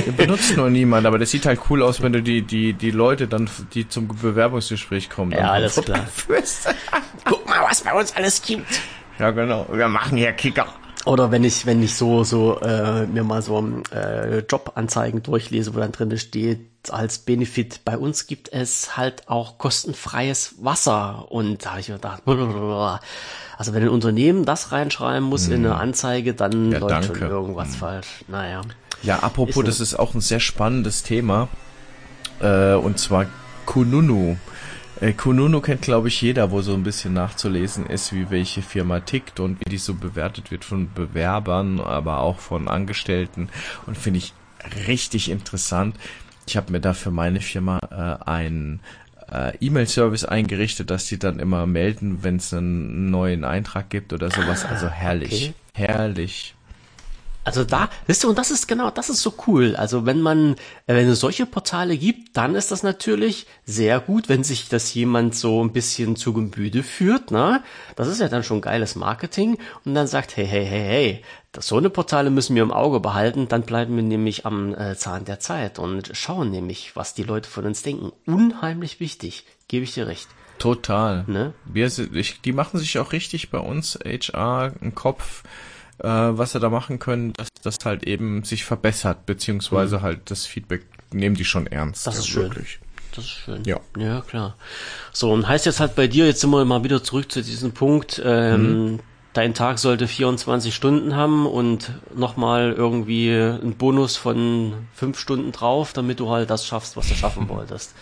[0.05, 2.91] Den benutzt nur niemand, aber das sieht halt cool aus, wenn du die, die, die
[2.91, 5.31] Leute dann, die zum Bewerbungsgespräch kommen.
[5.31, 6.07] Ja, alles klar.
[7.25, 8.81] Guck mal, was bei uns alles gibt.
[9.17, 9.67] Ja, genau.
[9.71, 10.67] Wir machen hier Kicker.
[11.05, 15.79] Oder wenn ich, wenn ich so, so äh, mir mal so äh, Jobanzeigen durchlese, wo
[15.79, 16.59] dann drin steht,
[16.89, 21.31] als Benefit, bei uns gibt es halt auch kostenfreies Wasser.
[21.31, 25.53] Und da habe ich mir gedacht, also wenn ein Unternehmen das reinschreiben muss hm.
[25.53, 27.19] in eine Anzeige, dann ja, läuft danke.
[27.19, 27.75] schon irgendwas hm.
[27.75, 28.07] falsch.
[28.27, 28.61] Naja.
[29.03, 31.47] Ja, apropos, ist das ist auch ein sehr spannendes Thema.
[32.41, 33.25] Äh, und zwar
[33.65, 34.37] Kununu.
[35.01, 38.99] Äh, Kununu kennt, glaube ich, jeder, wo so ein bisschen nachzulesen ist, wie welche Firma
[38.99, 43.49] tickt und wie die so bewertet wird von Bewerbern, aber auch von Angestellten.
[43.85, 44.33] Und finde ich
[44.87, 45.95] richtig interessant.
[46.47, 48.81] Ich habe mir da für meine Firma äh, einen
[49.31, 54.29] äh, E-Mail-Service eingerichtet, dass die dann immer melden, wenn es einen neuen Eintrag gibt oder
[54.31, 54.65] sowas.
[54.65, 55.53] Also herrlich.
[55.75, 55.85] Okay.
[55.85, 56.55] Herrlich.
[57.49, 59.75] Also da, wisst ihr, und das ist genau, das ist so cool.
[59.75, 60.53] Also wenn man,
[60.85, 64.93] äh, wenn es solche Portale gibt, dann ist das natürlich sehr gut, wenn sich das
[64.93, 67.63] jemand so ein bisschen zu Gemüte führt, ne?
[67.95, 71.65] Das ist ja dann schon geiles Marketing und dann sagt, hey, hey, hey, hey, das,
[71.65, 75.25] so eine Portale müssen wir im Auge behalten, dann bleiben wir nämlich am äh, Zahn
[75.25, 78.11] der Zeit und schauen nämlich, was die Leute von uns denken.
[78.27, 80.27] Unheimlich wichtig, gebe ich dir recht.
[80.59, 81.23] Total.
[81.25, 81.55] Ne?
[81.65, 85.41] Wir, ich, die machen sich auch richtig bei uns, HR, einen Kopf,
[85.99, 90.01] äh, was sie da machen können, dass das halt eben sich verbessert, beziehungsweise mhm.
[90.01, 92.07] halt das Feedback nehmen die schon ernst.
[92.07, 92.43] Das ist schön.
[92.43, 92.79] Wirklich.
[93.15, 93.63] Das ist schön.
[93.65, 93.79] Ja.
[93.97, 94.55] Ja, klar.
[95.11, 97.71] So, und heißt jetzt halt bei dir, jetzt sind wir mal wieder zurück zu diesem
[97.71, 98.99] Punkt, ähm, mhm.
[99.33, 105.93] dein Tag sollte 24 Stunden haben und nochmal irgendwie ein Bonus von fünf Stunden drauf,
[105.93, 107.93] damit du halt das schaffst, was du schaffen wolltest.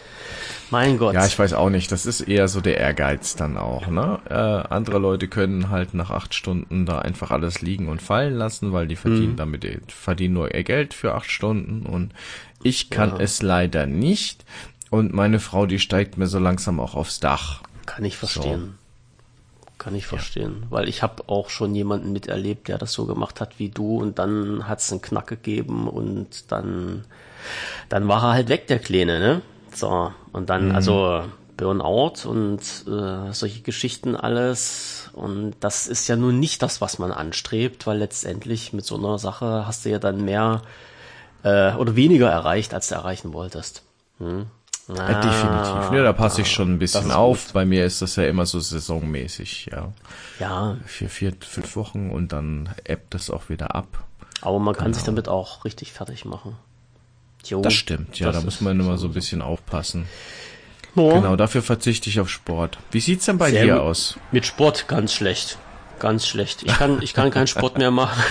[0.70, 1.14] Mein Gott.
[1.14, 1.92] Ja, ich weiß auch nicht.
[1.92, 3.88] Das ist eher so der Ehrgeiz dann auch.
[3.88, 4.20] Ne?
[4.30, 8.74] Äh, andere Leute können halt nach acht Stunden da einfach alles liegen und fallen lassen,
[8.74, 9.38] weil die verdienen mhm.
[9.38, 12.14] damit verdienen nur ihr Geld für acht Stunden und
[12.64, 13.20] ich kann ja.
[13.20, 14.46] es leider nicht.
[14.90, 17.62] Und meine Frau, die steigt mir so langsam auch aufs Dach.
[17.86, 18.60] Kann ich verstehen.
[18.60, 18.88] So.
[19.78, 20.68] Kann ich verstehen, ja.
[20.72, 24.18] weil ich habe auch schon jemanden miterlebt, der das so gemacht hat wie du und
[24.18, 27.06] dann hat es einen Knack gegeben und dann
[27.88, 29.42] dann war er halt weg der Kleine, ne?
[29.78, 30.76] So, und dann, mhm.
[30.76, 31.24] also
[31.56, 35.10] Burnout und äh, solche Geschichten alles.
[35.14, 39.18] Und das ist ja nun nicht das, was man anstrebt, weil letztendlich mit so einer
[39.18, 40.62] Sache hast du ja dann mehr
[41.44, 43.84] äh, oder weniger erreicht, als du erreichen wolltest.
[44.20, 44.48] Hm?
[44.90, 45.92] Ah, ja, definitiv.
[45.94, 47.46] Ja, da passe ich schon ein bisschen auf.
[47.46, 47.54] Gut.
[47.54, 49.92] Bei mir ist das ja immer so saisonmäßig, ja.
[50.40, 50.78] Ja.
[50.86, 53.88] Vier, vier, fünf Wochen und dann ebbt das auch wieder ab.
[54.42, 54.96] Aber man kann genau.
[54.96, 56.56] sich damit auch richtig fertig machen.
[57.50, 60.08] Jo, das stimmt, ja, das da muss man immer so ein bisschen aufpassen.
[60.96, 61.14] Oh.
[61.14, 62.78] Genau, dafür verzichte ich auf Sport.
[62.92, 64.18] Wie sieht's denn bei Sehr dir aus?
[64.32, 65.58] Mit Sport ganz schlecht.
[66.00, 66.62] Ganz schlecht.
[66.64, 68.22] Ich kann, ich kann keinen Sport mehr machen.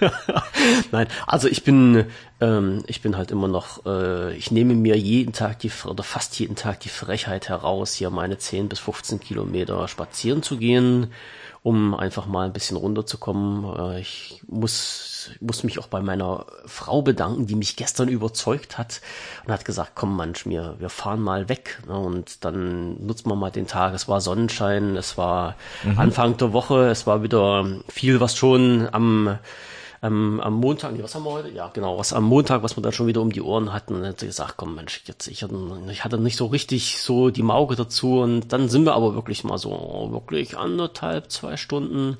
[0.92, 2.06] Nein, also ich bin,
[2.40, 6.38] ähm, ich bin halt immer noch, äh, ich nehme mir jeden Tag die, oder fast
[6.40, 11.12] jeden Tag die Frechheit heraus, hier meine 10 bis 15 Kilometer spazieren zu gehen
[11.62, 13.94] um einfach mal ein bisschen runterzukommen.
[13.94, 19.00] Äh, ich muss, muss mich auch bei meiner Frau bedanken, die mich gestern überzeugt hat
[19.44, 21.82] und hat gesagt, komm Mensch, wir, wir fahren mal weg.
[21.86, 21.98] Ne?
[21.98, 23.94] Und dann nutzen wir mal den Tag.
[23.94, 25.98] Es war Sonnenschein, es war mhm.
[25.98, 29.38] Anfang der Woche, es war wieder viel, was schon am
[30.04, 31.50] ähm, am Montag, nee, was haben wir heute?
[31.50, 33.94] Ja, genau, was am Montag, was wir dann schon wieder um die Ohren hatten.
[33.94, 35.54] Und dann hat sie gesagt, komm Mensch, jetzt, ich hatte,
[35.90, 38.20] ich hatte nicht so richtig so die Mauge dazu.
[38.20, 42.18] Und dann sind wir aber wirklich mal so, wirklich anderthalb, zwei Stunden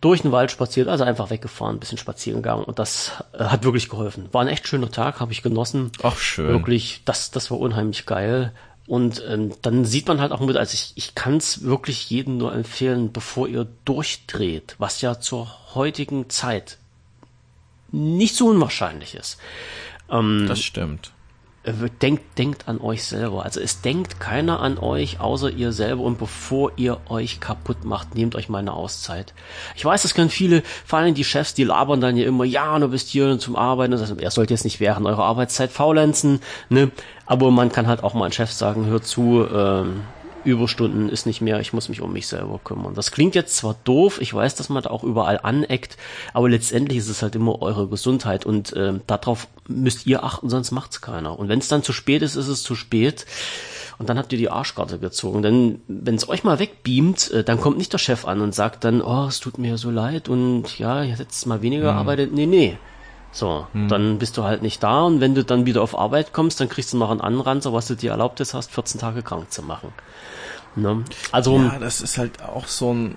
[0.00, 3.64] durch den Wald spaziert, also einfach weggefahren, ein bisschen spazieren gegangen und das äh, hat
[3.64, 4.28] wirklich geholfen.
[4.32, 5.90] War ein echt schöner Tag, habe ich genossen.
[6.02, 6.48] Ach schön.
[6.48, 8.52] Wirklich, das, das war unheimlich geil.
[8.86, 12.38] Und ähm, dann sieht man halt auch mit, also ich, ich kann es wirklich jedem
[12.38, 16.78] nur empfehlen, bevor ihr durchdreht, was ja zur heutigen Zeit
[17.92, 19.38] nicht so unwahrscheinlich ist.
[20.10, 21.12] Ähm, das stimmt.
[21.72, 23.44] Denkt, denkt an euch selber.
[23.44, 26.02] Also es denkt keiner an euch, außer ihr selber.
[26.02, 29.34] Und bevor ihr euch kaputt macht, nehmt euch mal eine Auszeit.
[29.76, 32.78] Ich weiß, das können viele, vor allem die Chefs, die labern dann ja immer, ja,
[32.78, 33.92] du bist hier zum Arbeiten.
[33.92, 36.90] Das heißt, er sollte jetzt nicht während eurer Arbeitszeit faulenzen, ne?
[37.26, 40.00] Aber man kann halt auch mal ein Chef sagen, hör zu, ähm,
[40.48, 42.94] Überstunden ist nicht mehr, ich muss mich um mich selber kümmern.
[42.94, 45.96] Das klingt jetzt zwar doof, ich weiß, dass man da auch überall aneckt,
[46.32, 50.70] aber letztendlich ist es halt immer eure Gesundheit und äh, darauf müsst ihr achten, sonst
[50.70, 51.38] macht's keiner.
[51.38, 53.26] Und wenn es dann zu spät ist, ist es zu spät.
[53.98, 55.42] Und dann habt ihr die Arschkarte gezogen.
[55.42, 58.84] Denn wenn es euch mal wegbeamt, äh, dann kommt nicht der Chef an und sagt
[58.84, 61.98] dann, oh, es tut mir so leid und ja, hättet mal weniger mhm.
[61.98, 62.32] arbeitet.
[62.32, 62.78] Nee, nee.
[63.30, 63.88] So, hm.
[63.88, 66.68] dann bist du halt nicht da und wenn du dann wieder auf Arbeit kommst, dann
[66.68, 69.92] kriegst du noch einen Anranzer, was du dir erlaubt hast, 14 Tage krank zu machen.
[70.76, 71.04] Ne?
[71.32, 73.16] Also ja, das ist halt auch so ein.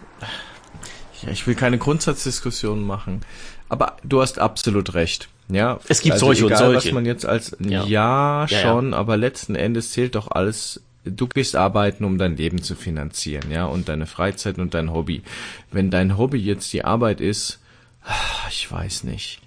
[1.22, 3.22] Ja, ich will keine Grundsatzdiskussion machen,
[3.70, 5.30] aber du hast absolut recht.
[5.50, 6.90] Ja, es gibt also solche egal, und solche.
[6.90, 10.82] Was man jetzt als ja, ja schon, ja, aber letzten Endes zählt doch alles.
[11.04, 15.24] Du gehst arbeiten, um dein Leben zu finanzieren, ja, und deine Freizeit und dein Hobby.
[15.72, 17.60] Wenn dein Hobby jetzt die Arbeit ist,
[18.50, 19.41] ich weiß nicht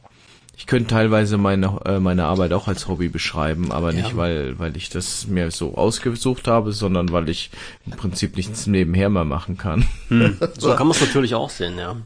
[0.56, 4.02] ich könnte teilweise meine, äh, meine Arbeit auch als Hobby beschreiben, aber ja.
[4.02, 7.50] nicht, weil, weil ich das mir so ausgesucht habe, sondern weil ich
[7.86, 9.86] im Prinzip nichts nebenher mehr machen kann.
[10.08, 10.38] Hm.
[10.58, 11.96] So kann man es natürlich auch sehen, ja.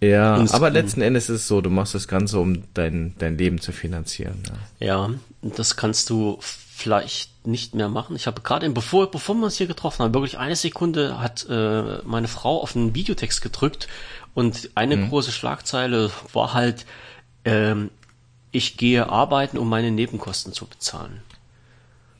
[0.00, 3.38] Ja, Ins aber letzten Endes ist es so, du machst das Ganze, um dein, dein
[3.38, 4.42] Leben zu finanzieren.
[4.78, 4.86] Ja.
[4.86, 5.10] ja,
[5.42, 8.16] das kannst du vielleicht nicht mehr machen.
[8.16, 11.98] Ich habe gerade, bevor, bevor wir uns hier getroffen haben, wirklich eine Sekunde hat äh,
[12.04, 13.88] meine Frau auf einen Videotext gedrückt
[14.34, 15.08] und eine mhm.
[15.08, 16.84] große Schlagzeile war halt,
[17.46, 17.90] ähm,
[18.50, 21.22] ich gehe arbeiten, um meine Nebenkosten zu bezahlen.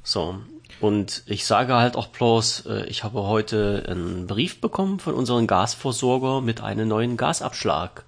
[0.03, 0.37] So.
[0.81, 5.47] Und ich sage halt auch bloß, äh, ich habe heute einen Brief bekommen von unserem
[5.47, 8.05] Gasversorger mit einem neuen Gasabschlag.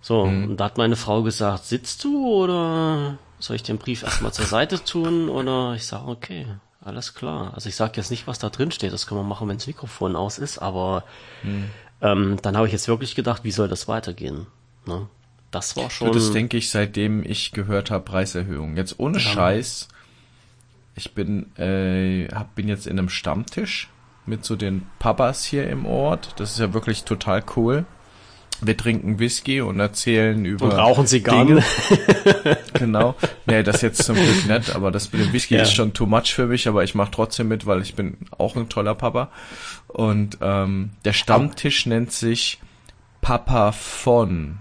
[0.00, 0.50] So, mhm.
[0.50, 4.46] und da hat meine Frau gesagt, sitzt du oder soll ich den Brief erstmal zur
[4.46, 5.28] Seite tun?
[5.28, 6.46] Oder ich sage, okay,
[6.82, 7.52] alles klar.
[7.54, 9.66] Also ich sage jetzt nicht, was da drin steht, das können wir machen, wenn das
[9.66, 11.04] Mikrofon aus ist, aber
[11.42, 11.70] mhm.
[12.00, 14.46] ähm, dann habe ich jetzt wirklich gedacht, wie soll das weitergehen?
[14.86, 15.06] Ne?
[15.54, 16.10] Das war schon.
[16.12, 18.76] das denke ich, seitdem ich gehört habe, Preiserhöhung.
[18.76, 19.20] Jetzt ohne ja.
[19.20, 19.88] Scheiß.
[20.96, 23.88] Ich bin, äh, hab, bin jetzt in einem Stammtisch
[24.26, 26.34] mit so den Papas hier im Ort.
[26.40, 27.84] Das ist ja wirklich total cool.
[28.62, 30.64] Wir trinken Whisky und erzählen über.
[30.64, 31.62] Und rauchen Zigarren.
[32.72, 33.14] genau.
[33.46, 35.62] Nee, das jetzt zum Glück nicht, aber das mit dem Whisky ja.
[35.62, 38.56] ist schon too much für mich, aber ich mache trotzdem mit, weil ich bin auch
[38.56, 39.30] ein toller Papa.
[39.86, 42.60] Und ähm, der Stammtisch nennt sich
[43.20, 44.58] Papa von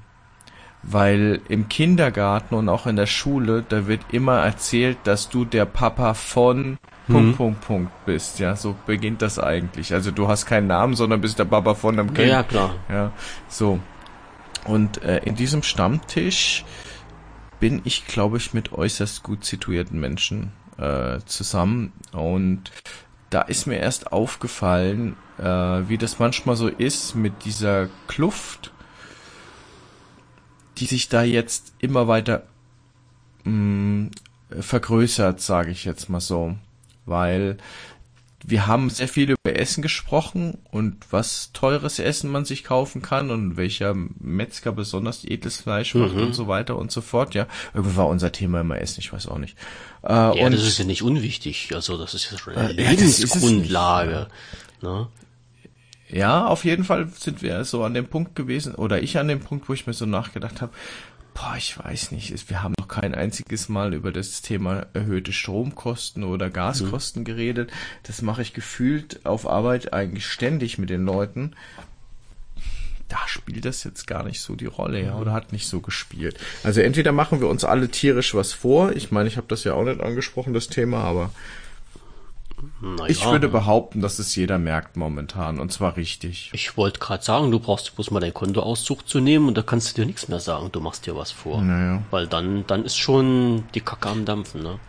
[0.84, 5.65] weil im Kindergarten und auch in der Schule, da wird immer erzählt, dass du der
[5.65, 7.36] Papa von Punkt, mhm.
[7.36, 8.39] Punkt, Punkt bist.
[8.39, 9.93] Ja, so beginnt das eigentlich.
[9.93, 12.30] Also du hast keinen Namen, sondern bist der Papa von einem Kind.
[12.30, 12.76] Ja, klar.
[12.89, 13.12] Ja,
[13.48, 13.80] so.
[14.65, 16.65] Und äh, in diesem Stammtisch
[17.60, 21.93] bin ich, glaube ich, mit äußerst gut situierten Menschen äh, zusammen.
[22.12, 22.72] Und
[23.30, 28.72] da ist mir erst aufgefallen, äh, wie das manchmal so ist mit dieser Kluft
[30.77, 32.43] die sich da jetzt immer weiter
[33.43, 34.12] mh, mm,
[34.59, 36.55] vergrößert, sage ich jetzt mal so.
[37.05, 37.57] Weil
[38.45, 43.31] wir haben sehr viel über Essen gesprochen und was teures Essen man sich kaufen kann
[43.31, 46.23] und welcher Metzger besonders edles Fleisch macht mhm.
[46.23, 47.33] und so weiter und so fort.
[47.36, 49.57] Ja, irgendwie war unser Thema immer Essen, ich weiß auch nicht.
[50.03, 51.71] Äh, ja, und, das ist ja nicht unwichtig.
[51.73, 54.27] Also das ist ja schon eine äh, Lebensgrundlage.
[54.81, 55.07] Ne?
[56.13, 59.39] Ja, auf jeden Fall sind wir so an dem Punkt gewesen, oder ich an dem
[59.39, 60.71] Punkt, wo ich mir so nachgedacht habe,
[61.34, 62.49] Boah, ich weiß nicht.
[62.52, 67.26] Wir haben noch kein einziges Mal über das Thema erhöhte Stromkosten oder Gaskosten mhm.
[67.26, 67.71] geredet.
[68.04, 71.56] Das mache ich gefühlt auf Arbeit eigentlich ständig mit den Leuten.
[73.10, 76.39] Da spielt das jetzt gar nicht so die Rolle, ja, oder hat nicht so gespielt.
[76.63, 78.91] Also entweder machen wir uns alle tierisch was vor.
[78.91, 81.32] Ich meine, ich habe das ja auch nicht angesprochen, das Thema, aber
[82.82, 83.06] naja.
[83.08, 86.49] Ich würde behaupten, dass es jeder merkt momentan und zwar richtig.
[86.54, 89.97] Ich wollte gerade sagen, du brauchst bloß mal deinen Kontoauszug zu nehmen und da kannst
[89.97, 91.62] du dir nichts mehr sagen, du machst dir was vor.
[91.62, 92.04] Naja.
[92.12, 94.80] Weil dann, dann ist schon die Kacke am Dampfen, ne?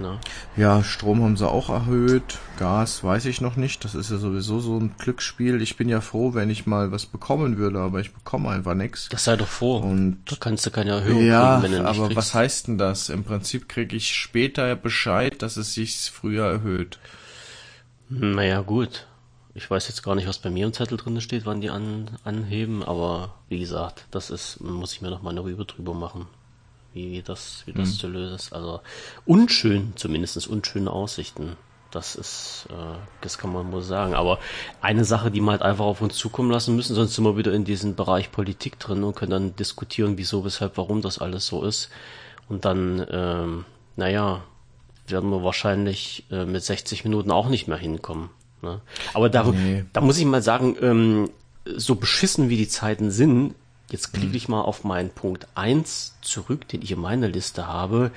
[0.00, 0.18] Ne?
[0.56, 2.38] Ja, Strom haben sie auch erhöht.
[2.58, 3.84] Gas weiß ich noch nicht.
[3.84, 5.60] Das ist ja sowieso so ein Glücksspiel.
[5.60, 9.08] Ich bin ja froh, wenn ich mal was bekommen würde, aber ich bekomme einfach nichts.
[9.08, 9.78] Das sei doch froh.
[9.78, 12.16] Und da kannst du keine Erhöhung ja, kriegen, wenn du nicht aber kriegst.
[12.16, 13.08] was heißt denn das?
[13.08, 16.98] Im Prinzip kriege ich später Bescheid, dass es sich früher erhöht.
[18.08, 19.06] Naja, gut.
[19.54, 22.10] Ich weiß jetzt gar nicht, was bei mir im Zettel drin steht, wann die an,
[22.22, 26.28] anheben, aber wie gesagt, das ist, muss ich mir noch mal eine Rübe drüber machen
[26.92, 27.94] wie, wie das, wie das mhm.
[27.94, 28.52] zu lösen ist.
[28.52, 28.80] Also
[29.26, 31.56] unschön, zumindest unschöne Aussichten.
[31.90, 34.14] Das ist, äh, das kann man wohl sagen.
[34.14, 34.38] Aber
[34.82, 37.52] eine Sache, die wir halt einfach auf uns zukommen lassen müssen, sonst sind wir wieder
[37.52, 41.64] in diesem Bereich Politik drin und können dann diskutieren, wieso, weshalb, warum das alles so
[41.64, 41.88] ist.
[42.48, 43.64] Und dann, ähm,
[43.96, 44.42] naja,
[45.06, 48.28] werden wir wahrscheinlich äh, mit 60 Minuten auch nicht mehr hinkommen.
[48.60, 48.80] Ne?
[49.14, 49.84] Aber da, nee.
[49.92, 51.30] da muss ich mal sagen, ähm,
[51.64, 53.54] so beschissen wie die Zeiten sind,
[53.90, 54.34] Jetzt klicke mhm.
[54.34, 58.10] ich mal auf meinen Punkt 1 zurück, den ich in meiner Liste habe.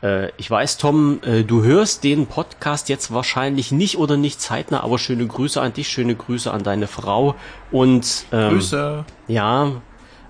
[0.00, 4.84] Äh, ich weiß, Tom, äh, du hörst den Podcast jetzt wahrscheinlich nicht oder nicht zeitnah,
[4.84, 7.34] aber schöne Grüße an dich, schöne Grüße an deine Frau
[7.72, 9.04] und ähm, Grüße.
[9.26, 9.82] Ja,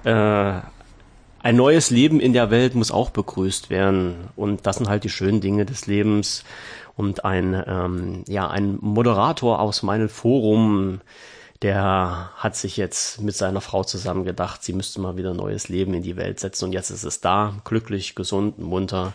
[0.04, 0.60] äh,
[1.40, 5.10] ein neues Leben in der Welt muss auch begrüßt werden und das sind halt die
[5.10, 6.44] schönen Dinge des Lebens
[6.96, 11.00] und ein ähm, ja ein Moderator aus meinem Forum
[11.62, 15.94] der hat sich jetzt mit seiner Frau zusammen gedacht, sie müsste mal wieder neues Leben
[15.94, 19.12] in die Welt setzen und jetzt ist es da, glücklich, gesund, munter.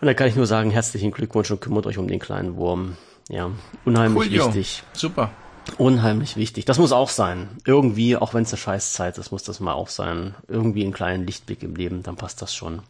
[0.00, 2.96] Und da kann ich nur sagen, herzlichen Glückwunsch und kümmert euch um den kleinen Wurm.
[3.28, 3.50] Ja,
[3.84, 4.78] unheimlich cool, wichtig.
[4.78, 4.98] Jo.
[4.98, 5.30] Super.
[5.78, 6.64] Unheimlich wichtig.
[6.64, 7.48] Das muss auch sein.
[7.64, 10.34] Irgendwie, auch wenn es eine Scheißzeit ist, muss das mal auch sein.
[10.48, 12.82] Irgendwie einen kleinen Lichtblick im Leben, dann passt das schon.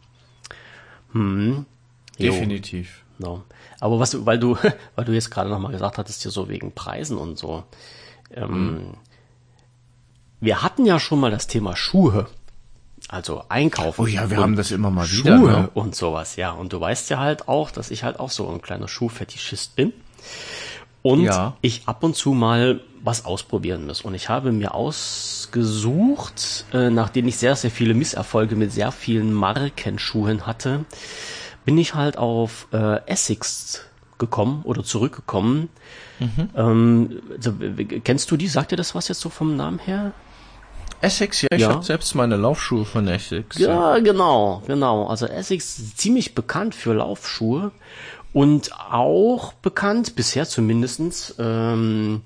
[1.12, 1.66] Hm.
[2.18, 3.02] Definitiv.
[3.18, 3.42] No.
[3.80, 4.56] Aber was weil du,
[4.96, 7.64] weil du jetzt gerade nochmal gesagt hattest, hier so wegen Preisen und so.
[8.34, 8.94] Ähm, mhm.
[10.40, 12.26] Wir hatten ja schon mal das Thema Schuhe.
[13.08, 14.02] Also einkaufen.
[14.02, 15.36] Oh ja, wir haben das immer mal wieder.
[15.36, 15.70] Schuhe ne?
[15.74, 16.52] und sowas, ja.
[16.52, 19.92] Und du weißt ja halt auch, dass ich halt auch so ein kleiner Schuhfetischist bin.
[21.02, 21.56] Und ja.
[21.60, 24.02] ich ab und zu mal was ausprobieren muss.
[24.02, 29.32] Und ich habe mir ausgesucht, äh, nachdem ich sehr, sehr viele Misserfolge mit sehr vielen
[29.32, 30.84] Markenschuhen hatte,
[31.64, 33.80] bin ich halt auf äh, Essex
[34.22, 35.68] gekommen oder zurückgekommen.
[36.20, 36.48] Mhm.
[36.56, 37.54] Ähm, also,
[38.04, 38.46] kennst du die?
[38.46, 40.12] Sagt dir das was jetzt so vom Namen her?
[41.02, 41.70] Essex, ja, ich ja.
[41.70, 43.58] habe selbst meine Laufschuhe von Essex.
[43.58, 45.08] Ja, genau, genau.
[45.08, 47.72] Also Essex ist ziemlich bekannt für Laufschuhe
[48.32, 52.22] und auch bekannt, bisher zumindestens ähm,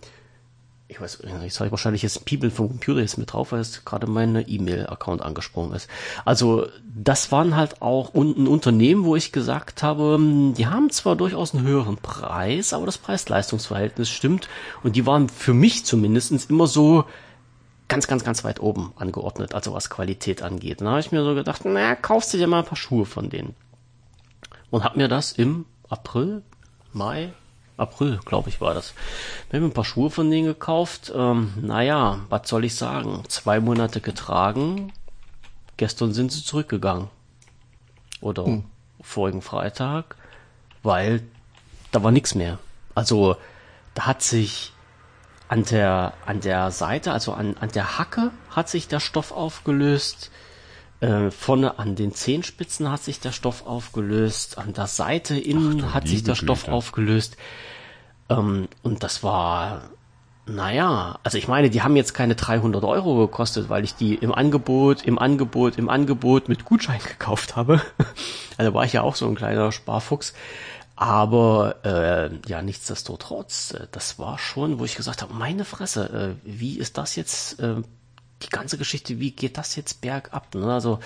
[0.89, 3.85] ich weiß, jetzt habe ich wahrscheinlich jetzt People vom Computer jetzt mit drauf, weil es
[3.85, 5.91] gerade mein E-Mail-Account angesprungen ist.
[6.25, 11.17] Also das waren halt auch ein Unternehmen, wo ich gesagt habe, hm, die haben zwar
[11.17, 14.49] durchaus einen höheren Preis, aber das Preis-Leistungs-Verhältnis stimmt
[14.85, 17.05] und die waren für mich zumindestens immer so
[17.89, 20.81] ganz, ganz, ganz weit oben angeordnet, also was Qualität angeht.
[20.81, 23.07] Und da habe ich mir so gedacht, naja, kaufst du dir mal ein paar Schuhe
[23.07, 23.57] von denen.
[24.71, 26.43] Und habe mir das im April,
[26.93, 27.33] Mai,
[27.77, 28.95] April, glaube ich, war das.
[29.51, 31.13] Wir haben ein paar Schuhe von denen gekauft.
[31.15, 33.23] Ähm, naja, was soll ich sagen?
[33.29, 34.93] Zwei Monate getragen.
[35.77, 37.09] Gestern sind sie zurückgegangen.
[38.21, 38.65] Oder hm.
[39.03, 40.17] vorigen Freitag,
[40.83, 41.23] weil
[41.93, 42.59] da war nichts mehr.
[42.95, 43.37] Also
[43.95, 44.73] da hat sich
[45.49, 50.31] an der an der Seite, also an, an der Hacke, hat sich der Stoff aufgelöst.
[51.01, 55.95] Äh, vorne an den Zehenspitzen hat sich der Stoff aufgelöst, an der Seite innen Ach,
[55.95, 57.37] hat sich der Stoff aufgelöst.
[58.29, 59.91] Ähm, und das war,
[60.47, 64.33] naja, also ich meine, die haben jetzt keine 300 Euro gekostet, weil ich die im
[64.33, 67.81] Angebot, im Angebot, im Angebot mit Gutschein gekauft habe.
[68.57, 70.35] also war ich ja auch so ein kleiner Sparfuchs.
[70.99, 76.49] Aber äh, ja, nichtsdestotrotz, äh, das war schon, wo ich gesagt habe, meine Fresse, äh,
[76.49, 77.83] wie ist das jetzt äh,
[78.43, 80.55] die ganze Geschichte, wie geht das jetzt bergab?
[80.55, 80.73] Ne?
[80.73, 81.01] Also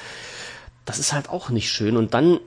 [0.84, 1.96] das ist halt auch nicht schön.
[1.96, 2.38] Und dann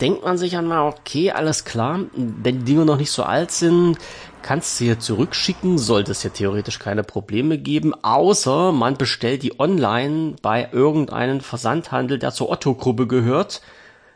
[0.00, 3.98] denkt man sich einmal, okay, alles klar, wenn die Dinge noch nicht so alt sind,
[4.42, 9.58] kannst sie ja zurückschicken, sollte es ja theoretisch keine Probleme geben, außer man bestellt die
[9.58, 13.62] online bei irgendeinem Versandhandel, der zur Otto-Gruppe gehört.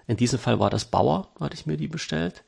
[0.07, 2.43] In diesem Fall war das Bauer, hatte ich mir die bestellt.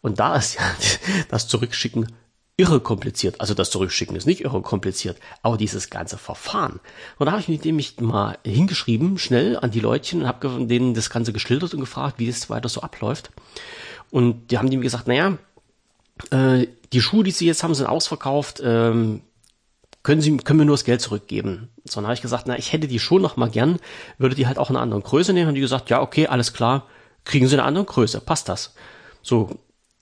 [0.00, 0.62] Und da ist ja
[1.28, 2.08] das Zurückschicken
[2.56, 3.40] irre kompliziert.
[3.40, 6.80] Also das Zurückschicken ist nicht irre kompliziert, aber dieses ganze Verfahren.
[7.18, 10.94] Und da habe ich mich nämlich mal hingeschrieben, schnell an die Leutchen und habe denen
[10.94, 13.30] das Ganze geschildert und gefragt, wie es weiter so abläuft.
[14.10, 15.36] Und die haben dem gesagt, naja,
[16.30, 18.62] äh, die Schuhe, die sie jetzt haben, sind ausverkauft.
[18.64, 19.22] Ähm,
[20.04, 21.70] können Sie, können wir nur das Geld zurückgeben?
[21.84, 23.80] So, dann habe ich gesagt, na, ich hätte die schon noch mal gern,
[24.18, 25.48] würde die halt auch in einer anderen Größe nehmen.
[25.48, 26.86] Und die gesagt, ja, okay, alles klar,
[27.24, 28.74] kriegen Sie eine andere Größe, passt das?
[29.22, 29.58] So,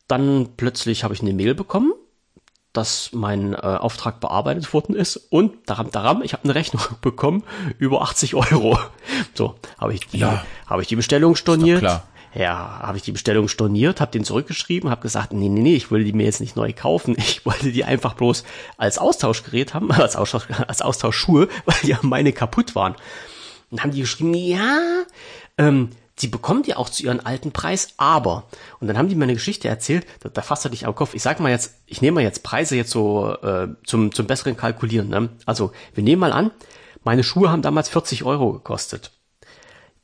[0.09, 1.92] dann plötzlich habe ich eine Mail bekommen
[2.72, 7.42] dass mein äh, Auftrag bearbeitet worden ist und daram, daram, ich habe eine Rechnung bekommen
[7.78, 8.78] über 80 Euro.
[9.34, 10.44] So, habe ich die, ja.
[10.66, 11.82] habe ich die Bestellung storniert.
[12.34, 15.90] Ja, habe ich die Bestellung storniert, habe den zurückgeschrieben, habe gesagt, nee, nee, nee, ich
[15.90, 17.16] wollte die mir jetzt nicht neu kaufen.
[17.18, 18.44] Ich wollte die einfach bloß
[18.78, 22.94] als Austauschgerät haben, als, Austausch, als Austauschschuhe, weil ja meine kaputt waren.
[23.70, 25.02] Und haben die geschrieben, ja,
[25.58, 28.44] ähm, sie bekommt ja auch zu ihren alten Preis, aber,
[28.80, 31.14] und dann haben die mir eine Geschichte erzählt, da, da fasst er dich am Kopf.
[31.14, 34.56] Ich sag mal jetzt, ich nehme mal jetzt Preise jetzt so äh, zum, zum besseren
[34.56, 35.08] Kalkulieren.
[35.08, 35.30] Ne?
[35.46, 36.50] Also, wir nehmen mal an,
[37.04, 39.12] meine Schuhe haben damals 40 Euro gekostet.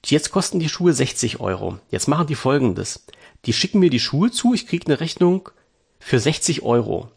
[0.04, 1.78] Jetzt kosten die Schuhe 60 Euro.
[1.90, 3.06] Jetzt machen die folgendes.
[3.44, 5.50] Die schicken mir die Schuhe zu, ich kriege eine Rechnung
[5.98, 7.11] für 60 Euro.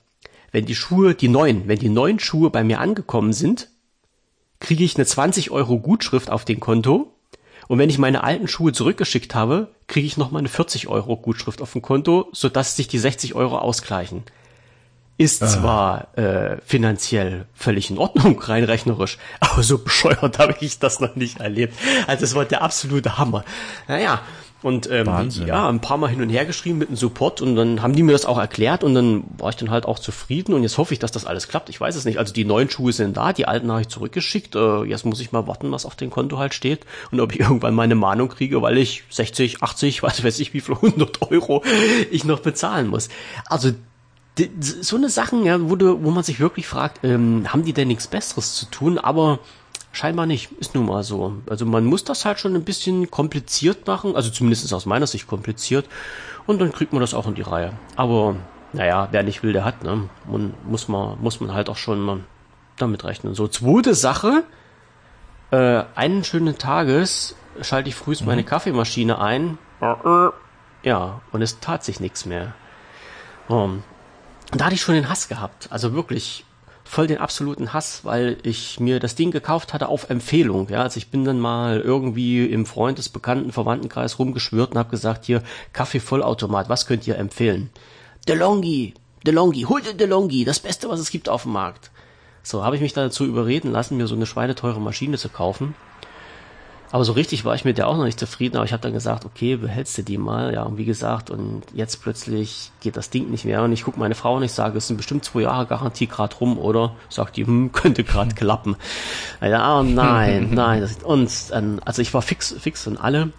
[0.52, 3.70] Wenn die Schuhe, die neuen, wenn die neuen Schuhe bei mir angekommen sind,
[4.60, 7.14] kriege ich eine 20 Euro Gutschrift auf den Konto
[7.72, 11.62] und wenn ich meine alten Schuhe zurückgeschickt habe, kriege ich nochmal eine 40 Euro Gutschrift
[11.62, 14.24] auf dem Konto, sodass sich die 60 Euro ausgleichen.
[15.18, 15.48] Ist ah.
[15.48, 21.16] zwar äh, finanziell völlig in Ordnung, rein rechnerisch, aber so bescheuert habe ich das noch
[21.16, 21.74] nicht erlebt.
[22.08, 23.46] Also es war der absolute Hammer.
[23.88, 24.20] Naja,
[24.64, 25.48] und ähm, Wahnsinn.
[25.48, 28.04] ja, ein paar Mal hin und her geschrieben mit dem Support und dann haben die
[28.04, 30.94] mir das auch erklärt und dann war ich dann halt auch zufrieden und jetzt hoffe
[30.94, 31.70] ich, dass das alles klappt.
[31.70, 32.20] Ich weiß es nicht.
[32.20, 34.56] Also die neuen Schuhe sind da, die alten habe ich zurückgeschickt.
[34.56, 37.40] Äh, jetzt muss ich mal warten, was auf dem Konto halt steht und ob ich
[37.42, 41.64] irgendwann meine Mahnung kriege, weil ich 60, 80, weiß weiß ich wie viel 100 Euro
[42.12, 43.10] ich noch bezahlen muss.
[43.46, 43.72] Also
[44.82, 47.88] so eine Sachen, ja, wo, du, wo man sich wirklich fragt, ähm, haben die denn
[47.88, 48.98] nichts Besseres zu tun?
[48.98, 49.40] Aber
[49.94, 51.34] Scheinbar nicht, ist nun mal so.
[51.50, 55.28] Also man muss das halt schon ein bisschen kompliziert machen, also zumindest aus meiner Sicht
[55.28, 55.88] kompliziert,
[56.48, 57.74] und dann kriegt man das auch in die Reihe.
[57.96, 58.36] Aber
[58.74, 60.10] naja, wer nicht will, der hat, ne?
[60.26, 62.22] Man, muss man, muss man halt auch schon mal
[62.78, 63.36] damit rechnen.
[63.36, 64.44] So, zweite Sache,
[65.52, 68.28] äh, einen schönen Tages schalte ich frühst mhm.
[68.28, 69.58] meine Kaffeemaschine ein.
[70.84, 72.54] Ja, und es tat sich nichts mehr.
[73.48, 73.84] Um,
[74.52, 75.68] da hatte ich schon den Hass gehabt.
[75.70, 76.46] Also wirklich,
[76.92, 80.68] voll den absoluten Hass, weil ich mir das Ding gekauft hatte auf Empfehlung.
[80.68, 85.24] Ja, also ich bin dann mal irgendwie im Freundes-, Bekannten-, Verwandtenkreis rumgeschwört und habe gesagt,
[85.24, 87.70] hier, Kaffee-Vollautomat, was könnt ihr empfehlen?
[88.28, 88.94] DeLonghi,
[89.26, 91.92] DeLonghi, hol dir DeLonghi, das Beste, was es gibt auf dem Markt.
[92.44, 95.76] So, habe ich mich dazu überreden lassen, mir so eine schweineteure Maschine zu kaufen.
[96.92, 98.94] Aber so richtig war ich mit der auch noch nicht zufrieden, aber ich habe dann
[98.94, 103.10] gesagt, okay, behältst du die mal, ja, und wie gesagt, und jetzt plötzlich geht das
[103.10, 105.42] Ding nicht mehr und ich gucke meine Frau und ich sage, es sind bestimmt zwei
[105.42, 106.94] Jahre Garantie gerade rum, oder?
[107.10, 108.76] Sagt die, hm, könnte gerade klappen.
[109.42, 113.32] Ja, oh nein, nein, das, und, ähm, also ich war fix, fix und alle.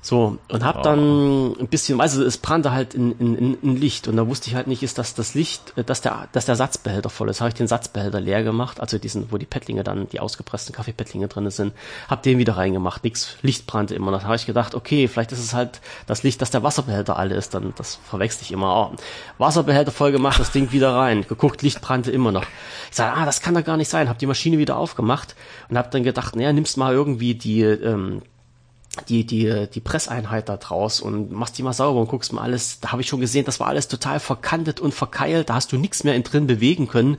[0.00, 4.16] So, und hab dann ein bisschen, also es brannte halt in, in, in Licht und
[4.16, 7.10] da wusste ich halt nicht, ist das das Licht, äh, dass der, dass der Satzbehälter
[7.10, 7.40] voll ist.
[7.40, 11.26] Habe ich den Satzbehälter leer gemacht, also diesen, wo die Pettlinge dann, die ausgepressten Kaffeepettlinge
[11.26, 11.72] drin sind,
[12.08, 13.02] hab den wieder reingemacht.
[13.02, 14.12] Nix, Licht brannte immer.
[14.12, 17.34] Da habe ich gedacht, okay, vielleicht ist es halt das Licht, dass der Wasserbehälter alle
[17.34, 18.92] ist, dann das verwechsel ich immer.
[18.92, 18.96] Oh,
[19.38, 21.26] Wasserbehälter voll gemacht, das Ding wieder rein.
[21.26, 22.44] Geguckt, Licht brannte immer noch.
[22.90, 24.08] Ich sage, ah, das kann doch gar nicht sein.
[24.08, 25.34] Hab die Maschine wieder aufgemacht
[25.68, 28.22] und hab dann gedacht, naja, nimmst mal irgendwie die, ähm,
[29.08, 32.80] die, die, die Presseinheit da draus und machst die mal sauber und guckst mal alles.
[32.80, 35.50] Da habe ich schon gesehen, das war alles total verkantet und verkeilt.
[35.50, 37.18] Da hast du nichts mehr in drin bewegen können.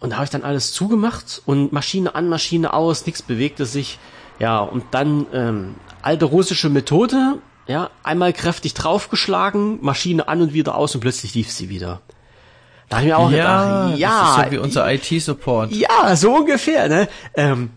[0.00, 3.98] Und da habe ich dann alles zugemacht und Maschine an, Maschine aus, nichts bewegte sich.
[4.38, 10.76] Ja, und dann ähm, alte russische Methode, ja, einmal kräftig draufgeschlagen, Maschine an und wieder
[10.76, 12.00] aus und plötzlich lief sie wieder.
[12.88, 15.72] Da habe ich mir auch ja, gedacht, ja, das ist so wie unser IT-Support.
[15.72, 17.08] Ja, so ungefähr, ne?
[17.34, 17.70] Ähm,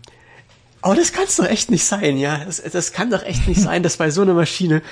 [0.82, 2.44] aber das kann's doch echt nicht sein, ja.
[2.44, 4.82] Das, das kann doch echt nicht sein, dass bei so einer Maschine,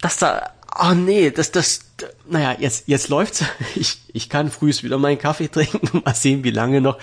[0.00, 1.80] dass da oh nee, das, das,
[2.28, 3.44] naja, jetzt, jetzt läuft's.
[3.76, 6.98] Ich, ich kann frühs wieder meinen Kaffee trinken, mal sehen, wie lange noch.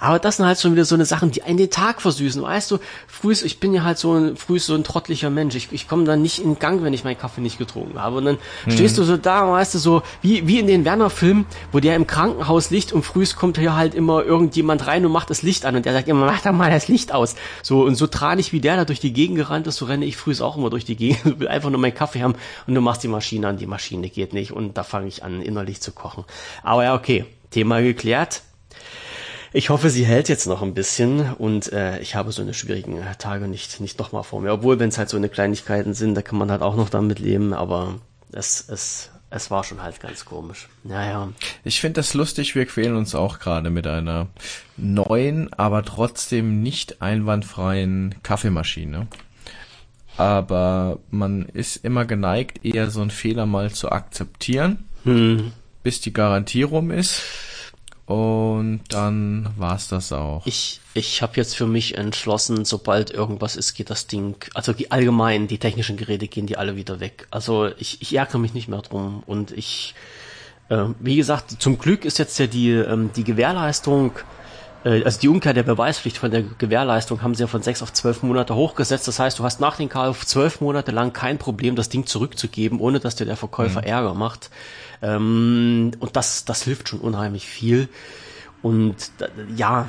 [0.00, 2.42] Aber das sind halt schon wieder so eine Sachen, die einen den Tag versüßen.
[2.42, 5.54] Weißt du, frühs, ich bin ja halt so ein, frühs so ein trottlicher Mensch.
[5.54, 8.16] Ich, ich komme dann nicht in Gang, wenn ich meinen Kaffee nicht getrunken habe.
[8.16, 8.70] Und dann mhm.
[8.72, 12.08] stehst du so da, weißt du, so, wie, wie in den Werner-Filmen, wo der im
[12.08, 15.76] Krankenhaus liegt und frühs kommt hier halt immer irgendjemand rein und macht das Licht an
[15.76, 17.36] und der sagt immer, mach doch mal das Licht aus.
[17.62, 20.16] So, und so tranig wie der da durch die Gegend gerannt ist, so renne ich
[20.16, 22.34] frühs auch immer durch die Gegend, will einfach nur meinen Kaffee haben
[22.66, 25.42] und du machst die Maschine an, die Maschine geht nicht und da fange ich an,
[25.42, 26.24] innerlich zu kochen.
[26.62, 28.42] Aber ja, okay, Thema geklärt.
[29.52, 33.02] Ich hoffe, sie hält jetzt noch ein bisschen und äh, ich habe so eine schwierigen
[33.18, 34.52] Tage nicht, nicht nochmal vor mir.
[34.52, 37.18] Obwohl, wenn es halt so eine Kleinigkeiten sind, da kann man halt auch noch damit
[37.18, 37.94] leben, aber
[38.30, 40.68] es, es, es war schon halt ganz komisch.
[40.84, 41.30] Naja.
[41.64, 44.26] Ich finde das lustig, wir quälen uns auch gerade mit einer
[44.76, 49.06] neuen, aber trotzdem nicht einwandfreien Kaffeemaschine.
[50.18, 55.52] Aber man ist immer geneigt, eher so einen Fehler mal zu akzeptieren, hm.
[55.82, 57.22] bis die Garantie rum ist.
[58.04, 60.46] Und dann war's das auch.
[60.46, 64.90] Ich, ich habe jetzt für mich entschlossen, sobald irgendwas ist, geht das Ding, also die
[64.90, 67.28] allgemein, die technischen Geräte gehen die alle wieder weg.
[67.30, 69.22] Also ich, ich ärgere mich nicht mehr drum.
[69.26, 69.94] Und ich,
[70.70, 74.37] äh, wie gesagt, zum Glück ist jetzt ja die, ähm, die Gewährleistung, äh,
[74.84, 78.22] also die Umkehr der Beweispflicht von der Gewährleistung haben sie ja von sechs auf zwölf
[78.22, 79.08] Monate hochgesetzt.
[79.08, 82.78] Das heißt, du hast nach dem Kauf zwölf Monate lang kein Problem, das Ding zurückzugeben,
[82.80, 83.86] ohne dass dir der Verkäufer mhm.
[83.86, 84.50] Ärger macht.
[85.02, 87.88] Ähm, und das, das hilft schon unheimlich viel.
[88.62, 88.96] Und
[89.56, 89.88] ja,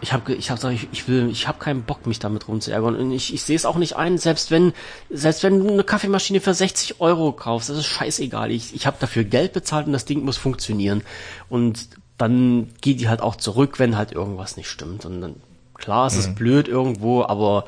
[0.00, 2.94] ich habe ich hab gesagt, ich, ich will, ich habe keinen Bock, mich damit rumzuärgern.
[2.94, 4.72] Und ich, ich sehe es auch nicht ein, selbst wenn,
[5.10, 8.52] selbst wenn du eine Kaffeemaschine für 60 Euro kaufst, das ist scheißegal.
[8.52, 11.02] Ich, ich habe dafür Geld bezahlt und das Ding muss funktionieren.
[11.48, 11.88] Und
[12.18, 15.06] dann geht die halt auch zurück, wenn halt irgendwas nicht stimmt.
[15.06, 15.36] Und dann,
[15.74, 16.20] klar, es mhm.
[16.20, 17.64] ist blöd irgendwo, aber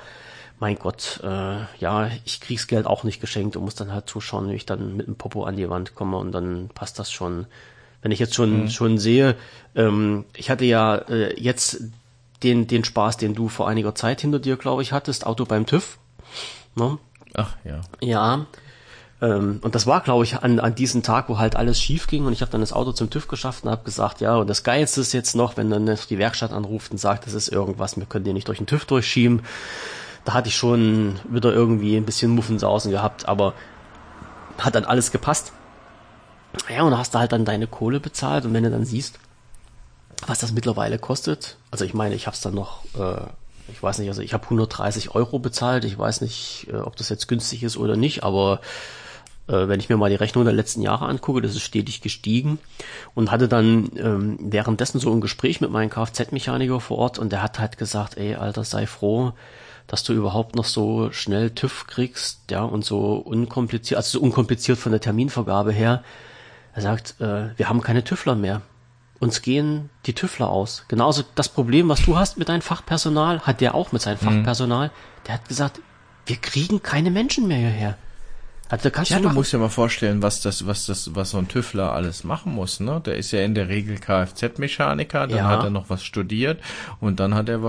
[0.58, 4.50] mein Gott, äh, ja, ich krieg's Geld auch nicht geschenkt und muss dann halt zuschauen,
[4.50, 7.46] wie ich dann mit dem Popo an die Wand komme und dann passt das schon.
[8.02, 8.70] Wenn ich jetzt schon mhm.
[8.70, 9.36] schon sehe,
[9.74, 11.82] ähm, ich hatte ja äh, jetzt
[12.42, 15.66] den den Spaß, den du vor einiger Zeit hinter dir, glaube ich, hattest, Auto beim
[15.66, 15.98] TÜV.
[16.76, 16.98] Ne?
[17.34, 17.80] Ach ja.
[18.00, 18.46] Ja.
[19.22, 22.24] Ähm, und das war, glaube ich, an, an diesem Tag, wo halt alles schief ging
[22.24, 24.62] und ich habe dann das Auto zum TÜV geschafft und habe gesagt, ja, und das
[24.62, 28.06] Geilste ist jetzt noch, wenn dann die Werkstatt anruft und sagt, das ist irgendwas, wir
[28.06, 29.42] können den nicht durch den TÜV durchschieben
[30.24, 33.54] da hatte ich schon wieder irgendwie ein bisschen Muffensausen gehabt, aber
[34.58, 35.52] hat dann alles gepasst.
[36.68, 39.18] Ja, und hast du halt dann deine Kohle bezahlt und wenn du dann siehst,
[40.26, 43.22] was das mittlerweile kostet, also ich meine, ich habe es dann noch, äh,
[43.68, 47.08] ich weiß nicht, also ich habe 130 Euro bezahlt, ich weiß nicht, äh, ob das
[47.08, 48.60] jetzt günstig ist oder nicht, aber
[49.68, 52.58] wenn ich mir mal die Rechnung der letzten Jahre angucke, das ist stetig gestiegen
[53.14, 57.42] und hatte dann ähm, währenddessen so ein Gespräch mit meinem Kfz-Mechaniker vor Ort und der
[57.42, 59.32] hat halt gesagt, ey, Alter, sei froh,
[59.86, 64.78] dass du überhaupt noch so schnell TÜV kriegst, ja, und so unkompliziert, also so unkompliziert
[64.78, 66.04] von der Terminvergabe her.
[66.72, 68.62] Er sagt, äh, wir haben keine TÜVler mehr.
[69.18, 70.84] Uns gehen die TÜVler aus.
[70.86, 74.26] Genauso das Problem, was du hast mit deinem Fachpersonal, hat der auch mit seinem mhm.
[74.26, 74.92] Fachpersonal.
[75.26, 75.80] Der hat gesagt,
[76.24, 77.98] wir kriegen keine Menschen mehr hierher.
[78.70, 81.38] Also kannst ja, du, du musst dir mal vorstellen, was das, was das, was so
[81.38, 83.02] ein Tüffler alles machen muss, ne?
[83.04, 85.48] Der ist ja in der Regel Kfz-Mechaniker, dann ja.
[85.48, 86.60] hat er noch was studiert
[87.00, 87.60] und dann hat er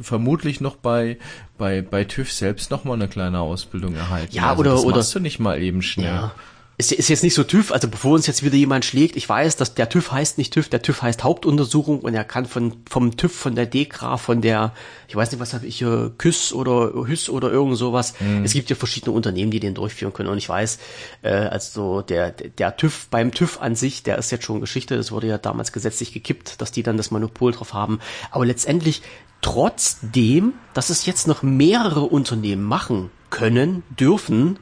[0.00, 1.18] vermutlich noch bei,
[1.58, 4.34] bei, bei TÜV selbst noch mal eine kleine Ausbildung erhalten.
[4.34, 4.96] Ja, also oder, das oder.
[4.96, 6.06] machst du nicht mal eben schnell.
[6.06, 6.32] Ja
[6.78, 9.56] ist, ist jetzt nicht so TÜV, also bevor uns jetzt wieder jemand schlägt, ich weiß,
[9.56, 13.16] dass der TÜV heißt nicht TÜV, der TÜV heißt Hauptuntersuchung und er kann von vom
[13.16, 14.72] TÜV, von der DEKRA, von der,
[15.06, 18.14] ich weiß nicht, was habe ich hier, KÜS oder HÜS oder irgend sowas.
[18.20, 18.44] Mhm.
[18.44, 20.78] Es gibt ja verschiedene Unternehmen, die den durchführen können und ich weiß,
[21.22, 25.12] äh, also der, der TÜV beim TÜV an sich, der ist jetzt schon Geschichte, das
[25.12, 28.00] wurde ja damals gesetzlich gekippt, dass die dann das Monopol drauf haben,
[28.30, 29.02] aber letztendlich
[29.42, 34.58] trotzdem, dass es jetzt noch mehrere Unternehmen machen können, dürfen,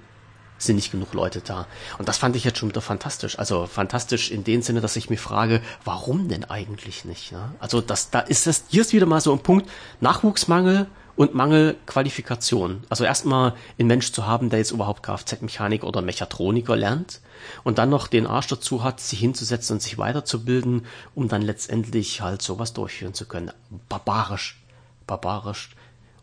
[0.63, 1.67] sind nicht genug Leute da.
[1.99, 3.39] Und das fand ich jetzt schon wieder fantastisch.
[3.39, 7.33] Also fantastisch in dem Sinne, dass ich mich frage, warum denn eigentlich nicht?
[7.33, 7.55] Ne?
[7.59, 9.69] Also das, da ist das, hier ist wieder mal so ein Punkt,
[10.01, 10.87] Nachwuchsmangel
[11.21, 12.85] und Mangel Qualifikation.
[12.89, 17.21] Also erstmal einen Mensch zu haben, der jetzt überhaupt Kfz-Mechaniker oder Mechatroniker lernt
[17.63, 22.23] und dann noch den Arsch dazu hat, sich hinzusetzen und sich weiterzubilden, um dann letztendlich
[22.23, 23.51] halt sowas durchführen zu können.
[23.91, 24.63] Barbarisch.
[25.07, 25.71] Barbarisch.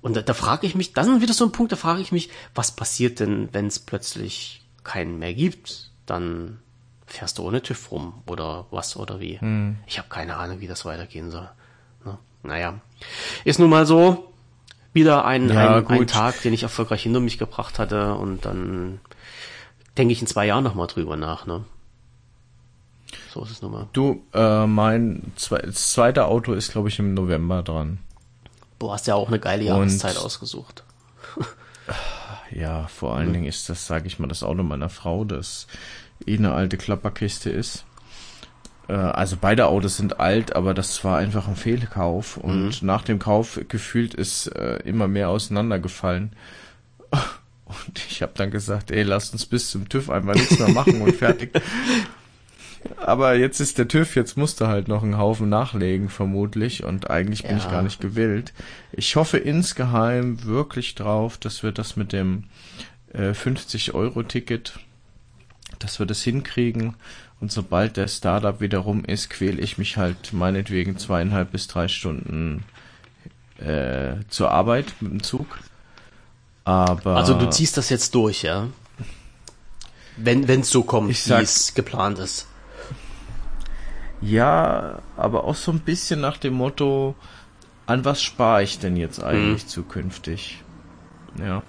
[0.02, 2.12] Und da, da frage ich mich, das ist wieder so ein Punkt, da frage ich
[2.12, 5.92] mich, was passiert denn, wenn es plötzlich keinen mehr gibt?
[6.06, 6.60] Dann
[7.06, 9.40] fährst du ohne TÜV rum oder was oder wie.
[9.40, 9.78] Hm.
[9.88, 11.50] Ich habe keine Ahnung, wie das weitergehen soll.
[12.06, 12.18] Ne?
[12.44, 12.80] Naja,
[13.44, 14.34] ist nun mal so.
[14.94, 19.00] Wieder ein, ja, ein, ein, Tag, den ich erfolgreich hinter mich gebracht hatte und dann
[19.98, 21.46] denke ich in zwei Jahren nochmal drüber nach.
[21.46, 21.66] Ne?
[23.32, 23.88] So ist es nun mal.
[23.94, 28.00] Du, äh, mein zwe zweite Auto ist, glaube ich, im November dran.
[28.80, 30.84] Du hast ja auch eine geile Jahreszeit und, ausgesucht.
[32.52, 33.34] ja, vor allen mhm.
[33.34, 35.68] Dingen ist das, sage ich mal, das Auto meiner Frau, das
[36.26, 37.86] eh eine alte Klapperkiste ist.
[38.88, 42.88] Äh, also beide Autos sind alt, aber das war einfach ein Fehlkauf und mhm.
[42.88, 46.36] nach dem Kauf gefühlt ist äh, immer mehr auseinandergefallen.
[47.68, 51.02] Und ich habe dann gesagt, ey, lasst uns bis zum TÜV einfach nichts mehr machen
[51.02, 51.52] und fertig.
[52.98, 56.84] Aber jetzt ist der TÜV, jetzt musste halt noch einen Haufen nachlegen, vermutlich.
[56.84, 57.58] Und eigentlich bin ja.
[57.58, 58.54] ich gar nicht gewillt.
[58.92, 62.46] Ich hoffe insgeheim wirklich drauf, dass wir das mit dem
[63.14, 64.80] äh, 50-Euro-Ticket
[65.80, 66.96] dass wir das hinkriegen.
[67.40, 71.88] Und sobald der Startup wieder rum ist, quäle ich mich halt meinetwegen zweieinhalb bis drei
[71.88, 72.64] Stunden
[73.60, 75.60] äh, zur Arbeit mit dem Zug.
[76.64, 78.68] Aber Also du ziehst das jetzt durch, ja?
[80.18, 82.48] Wenn es so kommt, wie es geplant ist.
[84.22, 87.16] Ja, aber auch so ein bisschen nach dem Motto,
[87.86, 90.64] an was spare ich denn jetzt eigentlich zukünftig?
[91.40, 91.64] Ja,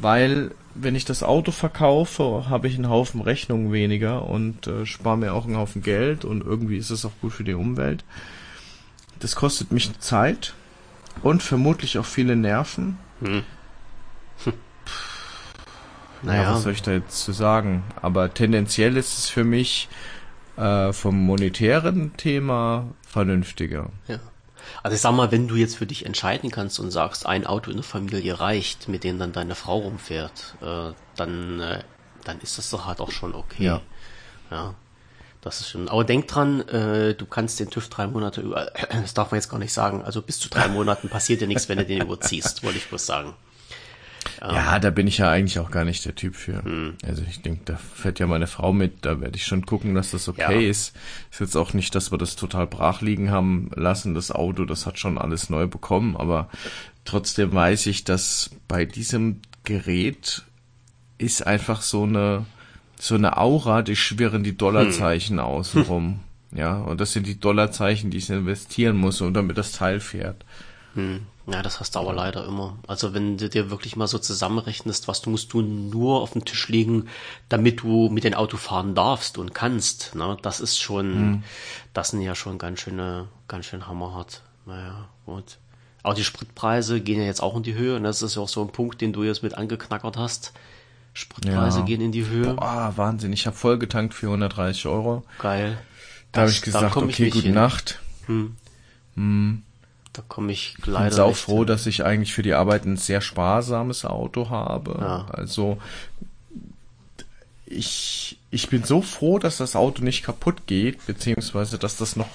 [0.00, 5.18] weil wenn ich das Auto verkaufe, habe ich einen Haufen Rechnungen weniger und äh, spare
[5.18, 8.04] mir auch einen Haufen Geld und irgendwie ist es auch gut für die Umwelt.
[9.18, 10.54] Das kostet mich Zeit
[11.22, 12.98] und vermutlich auch viele Nerven.
[13.20, 13.42] Naja,
[16.22, 16.52] Naja.
[16.54, 17.82] was soll ich da jetzt zu sagen?
[18.00, 19.88] Aber tendenziell ist es für mich
[20.60, 23.90] äh, vom monetären Thema vernünftiger.
[24.08, 24.20] Ja.
[24.82, 27.70] Also ich sag mal, wenn du jetzt für dich entscheiden kannst und sagst, ein Auto
[27.70, 31.82] in der Familie reicht, mit dem dann deine Frau rumfährt, äh, dann, äh,
[32.24, 33.64] dann ist das doch halt auch schon okay.
[33.64, 33.80] Ja.
[34.50, 34.74] Ja.
[35.40, 35.88] Das ist schon.
[35.88, 39.48] Aber denk dran, äh, du kannst den TÜV drei Monate über, das darf man jetzt
[39.48, 42.62] gar nicht sagen, also bis zu drei Monaten passiert dir nichts, wenn du den überziehst,
[42.62, 43.34] wollte ich bloß sagen.
[44.40, 46.62] Ja, da bin ich ja eigentlich auch gar nicht der Typ für.
[46.64, 46.94] Hm.
[47.06, 50.10] Also ich denke, da fährt ja meine Frau mit, da werde ich schon gucken, dass
[50.10, 50.70] das okay Ja.
[50.70, 50.94] ist.
[51.30, 54.86] Ist jetzt auch nicht, dass wir das total brach liegen haben lassen, das Auto, das
[54.86, 56.48] hat schon alles neu bekommen, aber
[57.04, 60.42] trotzdem weiß ich, dass bei diesem Gerät
[61.18, 62.46] ist einfach so eine
[62.98, 65.44] so eine Aura, die schwirren die Dollarzeichen Hm.
[65.44, 66.20] außenrum.
[66.52, 70.44] Ja, und das sind die Dollarzeichen, die ich investieren muss, und damit das Teil fährt.
[70.94, 72.78] Ja, das hast du aber leider immer.
[72.86, 76.44] Also wenn du dir wirklich mal so zusammenrechnest, was du musst du nur auf den
[76.44, 77.08] Tisch legen,
[77.48, 80.36] damit du mit dem Auto fahren darfst und kannst, ne?
[80.42, 81.42] Das ist schon,
[81.92, 84.42] das sind ja schon ganz schöne, ganz schön hammerhart.
[84.66, 85.58] Naja, gut.
[86.02, 87.96] Auch die Spritpreise gehen ja jetzt auch in die Höhe.
[87.96, 90.52] Und das ist ja auch so ein Punkt, den du jetzt mit angeknackert hast.
[91.12, 91.84] Spritpreise Ja.
[91.84, 92.54] gehen in die Höhe.
[92.54, 95.24] Boah, Wahnsinn, ich habe voll getankt für 130 Euro.
[95.38, 95.78] Geil.
[96.32, 97.54] Da habe ich gesagt, okay, gute hin.
[97.54, 98.00] Nacht.
[100.12, 101.66] Da komme ich Ich bin leider sau nicht froh, hin.
[101.68, 104.96] dass ich eigentlich für die Arbeit ein sehr sparsames Auto habe.
[105.00, 105.26] Ja.
[105.30, 105.78] Also
[107.66, 112.26] ich, ich bin so froh, dass das Auto nicht kaputt geht, beziehungsweise dass das noch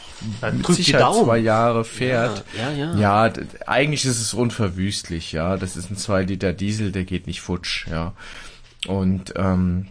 [0.41, 2.45] Ja, mit Sicherheit zwei Jahre fährt.
[2.57, 3.25] Ja, ja, ja.
[3.27, 3.33] Ja,
[3.67, 5.57] eigentlich ist es unverwüstlich, ja.
[5.57, 8.13] Das ist ein 2 Liter Diesel, der geht nicht futsch, ja.
[8.87, 9.87] Und ähm,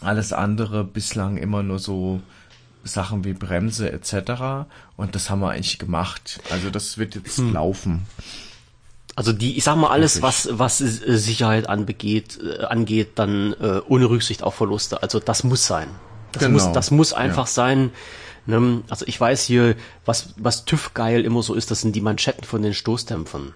[0.00, 2.20] alles andere bislang immer nur so
[2.86, 4.66] Sachen wie Bremse etc.
[4.96, 6.40] Und das haben wir eigentlich gemacht.
[6.50, 7.52] Also das wird jetzt Hm.
[7.54, 8.06] laufen.
[9.14, 13.80] Also die, ich sag mal, alles, was, was äh, Sicherheit anbegeht, äh, angeht, dann äh,
[13.88, 15.02] ohne Rücksicht auf Verluste.
[15.02, 15.88] Also das muss sein.
[16.32, 16.52] Das Genau.
[16.54, 17.52] muss, das muss einfach Ja.
[17.52, 17.90] sein.
[18.44, 18.82] Ne?
[18.90, 19.74] Also ich weiß hier,
[20.04, 23.54] was, was TÜV geil immer so ist, das sind die Manschetten von den Stoßdämpfern.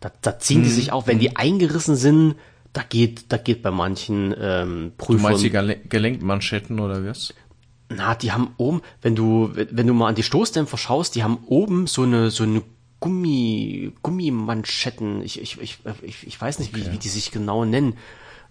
[0.00, 0.64] Da, da ziehen Mhm.
[0.64, 2.36] die sich auch, wenn die eingerissen sind,
[2.72, 5.22] da geht, da geht bei manchen ähm, Du Prüfern.
[5.32, 7.34] meinst die Gele- Gelenkmanschetten oder was?
[7.90, 11.38] Na, die haben oben, wenn du, wenn du mal an die Stoßdämpfer schaust, die haben
[11.46, 12.62] oben so eine, so eine
[13.00, 15.22] Gummi, Gummimanschetten.
[15.22, 17.96] Ich, ich, ich, ich, ich weiß nicht, wie, wie die sich genau nennen.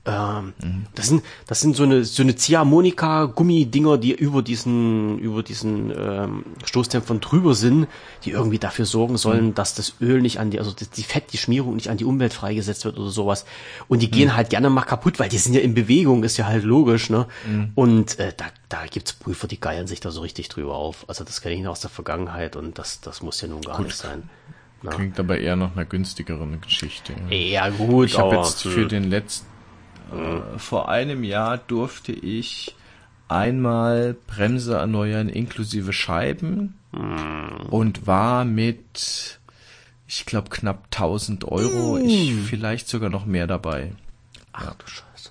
[0.06, 0.54] Ähm,
[0.96, 6.46] Das sind, das sind so eine, so eine Ziehharmonika-Gummidinger, die über diesen, über diesen ähm,
[6.66, 7.88] Stoßdämpfern drüber sind,
[8.24, 11.38] die irgendwie dafür sorgen sollen, dass das Öl nicht an die, also die Fett, die
[11.38, 13.46] Schmierung nicht an die Umwelt freigesetzt wird oder sowas.
[13.88, 16.46] Und die gehen halt gerne mal kaputt, weil die sind ja in Bewegung, ist ja
[16.48, 17.28] halt logisch, ne?
[17.76, 21.06] Und äh, da, da gibt's Prüfer, die geiern sich da so richtig drüber auf.
[21.08, 23.82] Also das kenne ich noch aus der Vergangenheit und das, das muss ja nun gar
[23.82, 24.24] nicht sein.
[24.82, 24.92] Na.
[24.92, 27.14] Klingt aber eher nach einer günstigeren Geschichte.
[27.30, 27.66] Ja.
[27.66, 29.46] Ja gut, Ich habe jetzt für den letzten,
[30.12, 32.76] äh, vor einem Jahr durfte ich
[33.28, 37.68] einmal Bremse erneuern inklusive Scheiben Hm.
[37.70, 39.40] und war mit,
[40.08, 42.06] ich glaube, knapp 1000 Euro, Hm.
[42.08, 43.94] ich vielleicht sogar noch mehr dabei.
[44.54, 45.30] Ach du Scheiße.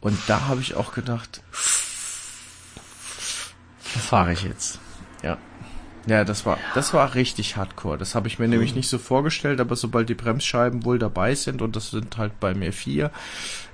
[0.00, 1.40] Und da habe ich auch gedacht,
[3.82, 4.80] fahre ich jetzt.
[5.22, 5.38] Ja.
[6.06, 7.96] Ja, das war, das war richtig hardcore.
[7.98, 8.50] Das habe ich mir Hm.
[8.50, 12.38] nämlich nicht so vorgestellt, aber sobald die Bremsscheiben wohl dabei sind, und das sind halt
[12.40, 13.10] bei mir vier,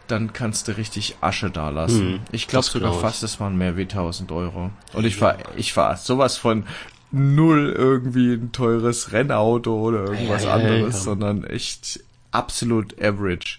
[0.07, 2.21] dann kannst du richtig Asche da lassen.
[2.33, 4.71] ich glaube das sogar glaub fast, es waren mehr wie 1000 Euro.
[4.93, 6.65] Und ich war, ich war sowas von
[7.13, 12.01] null irgendwie ein teures Rennauto oder irgendwas Ja, ja, ja, anderes, sondern echt
[12.31, 13.59] absolut average.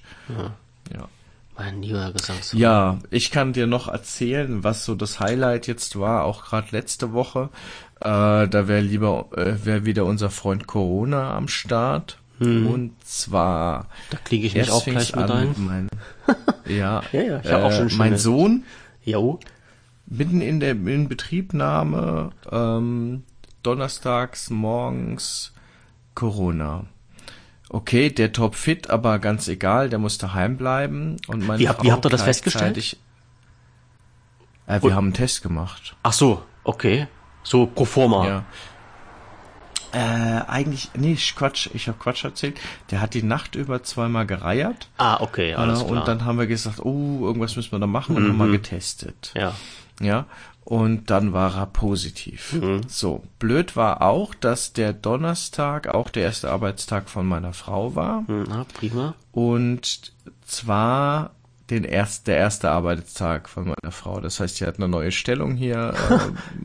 [0.94, 1.08] ja.
[1.64, 2.54] Mein lieber Gesangs.
[2.54, 7.14] Ja, ich kann dir noch erzählen, was so das Highlight jetzt war, auch gerade letzte
[7.14, 7.50] Woche.
[8.00, 12.18] Äh, da wäre lieber äh, wäre wieder unser Freund Corona am Start.
[12.40, 15.56] Und zwar Da kriege ich mich auch gleich mit an ein.
[15.58, 15.88] mein,
[16.66, 18.64] ja, Ja, ja, ich hab auch schon äh, mein Sohn
[19.04, 19.40] Jo.
[20.08, 23.26] mitten in der in Betriebnahme ähm,
[23.62, 25.54] donnerstags morgens
[26.16, 26.86] Corona.
[27.74, 31.86] Okay, der topfit, aber ganz egal, der muss daheim bleiben und meine Wie habt- Frau
[31.86, 32.98] wie habt ihr das festgestellt?
[34.68, 35.96] Äh, wir haben einen Test gemacht.
[36.04, 37.08] Ach so, okay.
[37.44, 38.28] So pro forma.
[38.28, 38.44] Ja.
[39.94, 42.60] Äh, eigentlich, nee, Quatsch, ich habe Quatsch erzählt.
[42.92, 44.90] Der hat die Nacht über zweimal gereiert.
[44.98, 46.00] Ah, okay, alles äh, klar.
[46.00, 49.32] Und dann haben wir gesagt, oh, irgendwas müssen wir da machen und haben mal getestet.
[49.36, 49.54] ja.
[50.02, 50.26] Ja.
[50.72, 52.54] Und dann war er positiv.
[52.88, 58.24] So, blöd war auch, dass der Donnerstag auch der erste Arbeitstag von meiner Frau war.
[58.30, 59.14] Na, prima.
[59.34, 60.14] Und
[60.46, 61.32] zwar
[61.70, 64.22] den erst, der erste Arbeitstag von meiner Frau.
[64.22, 66.20] Das heißt, sie hat eine neue Stellung hier äh,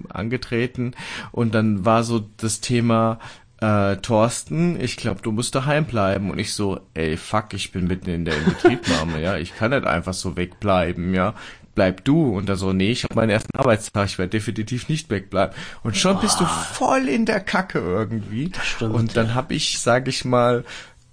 [0.08, 0.92] angetreten.
[1.32, 3.18] Und dann war so das Thema,
[3.60, 6.30] äh, Thorsten, ich glaube, du musst daheim bleiben.
[6.30, 9.36] Und ich so, ey, fuck, ich bin mitten in der Inbetriebnahme, ja.
[9.36, 11.34] Ich kann nicht einfach so wegbleiben, ja.
[11.76, 12.36] Bleib du.
[12.36, 15.54] Und er so, nee, ich habe meinen ersten Arbeitstag, ich werde definitiv nicht wegbleiben.
[15.84, 18.50] Und schon bist du voll in der Kacke irgendwie.
[18.64, 20.64] stimmt, und dann habe ich, sag ich mal,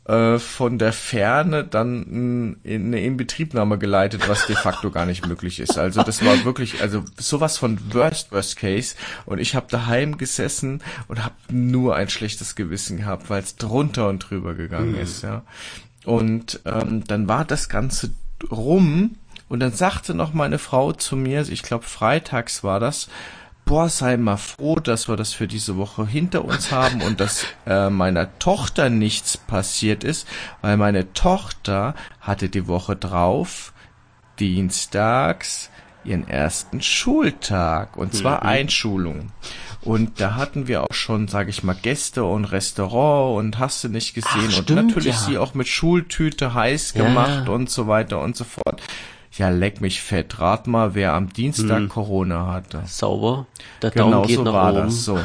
[0.06, 5.60] äh, von der Ferne dann in eine Inbetriebnahme geleitet, was de facto gar nicht möglich
[5.60, 5.78] ist.
[5.78, 8.96] Also das war wirklich, also sowas von Worst Worst Case.
[9.26, 14.10] Und ich habe daheim gesessen und habe nur ein schlechtes Gewissen gehabt, weil es drunter
[14.10, 15.24] und drüber gegangen ist.
[15.24, 15.44] Ja.
[16.06, 18.12] Und ähm, dann war das Ganze
[18.52, 19.16] rum
[19.54, 23.08] und dann sagte noch meine Frau zu mir, ich glaube freitags war das,
[23.66, 27.46] boah, sei mal froh, dass wir das für diese Woche hinter uns haben und dass
[27.68, 30.28] äh, meiner Tochter nichts passiert ist,
[30.62, 33.74] weil meine Tochter hatte die Woche drauf,
[34.40, 35.70] dienstags,
[36.04, 39.34] ihren ersten Schultag und zwar Einschulung.
[39.82, 43.90] Und da hatten wir auch schon, sage ich mal, Gäste und Restaurant und hast du
[43.90, 45.22] nicht gesehen Ach, und stimmt, natürlich ja.
[45.22, 47.04] sie auch mit Schultüte heiß Ja.
[47.04, 48.82] gemacht und so weiter und so fort.
[49.36, 50.40] Ja, leck mich fett.
[50.40, 52.84] Rat mal, wer am Dienstag Corona hatte.
[52.86, 53.48] Sauber.
[53.82, 54.84] Der Daumen Genau geht so nach war oben.
[54.84, 55.04] das.
[55.04, 55.20] So.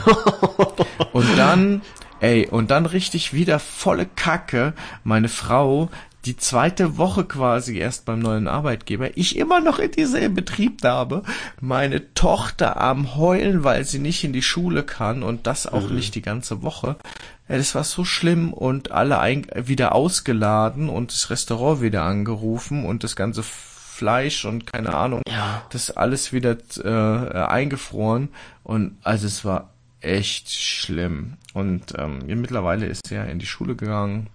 [1.12, 1.82] Und dann,
[2.20, 4.72] ey, und dann richtig wieder volle Kacke.
[5.04, 5.90] Meine Frau,
[6.24, 11.22] die zweite Woche quasi erst beim neuen Arbeitgeber, ich immer noch in dieser Betriebnahme,
[11.61, 16.14] meine Tochter am Heulen, weil sie nicht in die Schule kann und das auch nicht
[16.14, 16.96] die ganze Woche.
[17.46, 23.04] Das war so schlimm und alle ein, wieder ausgeladen und das Restaurant wieder angerufen und
[23.04, 23.42] das ganze
[23.99, 25.62] Fleisch und keine Ahnung, Ja.
[25.70, 28.28] das alles wieder äh, eingefroren.
[28.62, 29.70] Und also es war
[30.01, 31.36] echt schlimm.
[31.53, 34.28] Und ähm, ja, mittlerweile ist er in die Schule gegangen.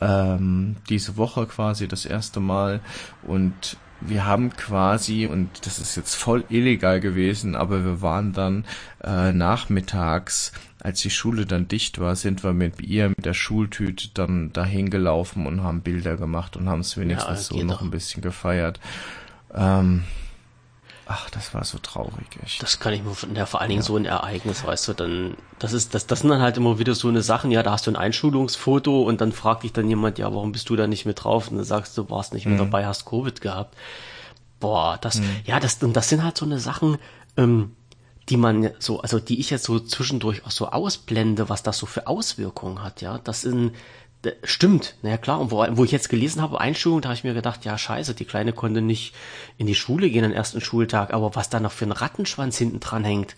[0.00, 2.80] Ähm, diese Woche quasi das erste Mal.
[3.22, 8.64] Und wir haben quasi, und das ist jetzt voll illegal gewesen, aber wir waren dann
[9.04, 14.08] äh, nachmittags, als die Schule dann dicht war, sind wir mit ihr mit der Schultüte
[14.14, 17.82] dann dahin gelaufen und haben Bilder gemacht und haben es wenigstens so geht noch doch.
[17.82, 18.80] ein bisschen gefeiert.
[19.54, 20.04] Ähm,
[21.06, 22.62] ach, das war so traurig, echt.
[22.62, 25.36] Das kann ich mir von, ja, vor allen Dingen so ein Ereignis, weißt du, dann,
[25.58, 27.86] das ist, das, das sind dann halt immer wieder so eine Sachen, ja, da hast
[27.86, 31.04] du ein Einschulungsfoto und dann fragt dich dann jemand, ja, warum bist du da nicht
[31.04, 31.50] mit drauf?
[31.50, 33.76] Und dann sagst du, warst nicht mit dabei, hast Covid gehabt.
[34.60, 36.98] Boah, das, ja, das, und das sind halt so eine Sachen,
[37.36, 37.72] ähm,
[38.30, 41.86] die man so, also die ich jetzt so zwischendurch auch so ausblende, was das so
[41.86, 43.18] für Auswirkungen hat, ja.
[43.18, 43.72] Das sind,
[44.44, 45.40] stimmt, na ja klar.
[45.40, 48.14] Und wo, wo ich jetzt gelesen habe, Einschulung, da habe ich mir gedacht, ja scheiße,
[48.14, 49.14] die Kleine konnte nicht
[49.58, 52.80] in die Schule gehen am ersten Schultag, aber was da noch für ein Rattenschwanz hinten
[52.80, 53.36] dran hängt,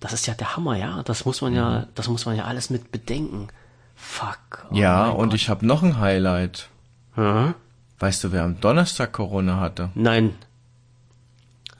[0.00, 1.02] das ist ja der Hammer, ja.
[1.04, 3.48] Das muss man ja, das muss man ja alles mit bedenken.
[3.94, 4.66] Fuck.
[4.70, 5.40] oh ja, und Gott.
[5.40, 6.68] ich habe noch ein Highlight.
[7.14, 7.54] Hm?
[7.98, 9.90] Weißt du, wer am Donnerstag Corona hatte?
[9.94, 10.34] Nein.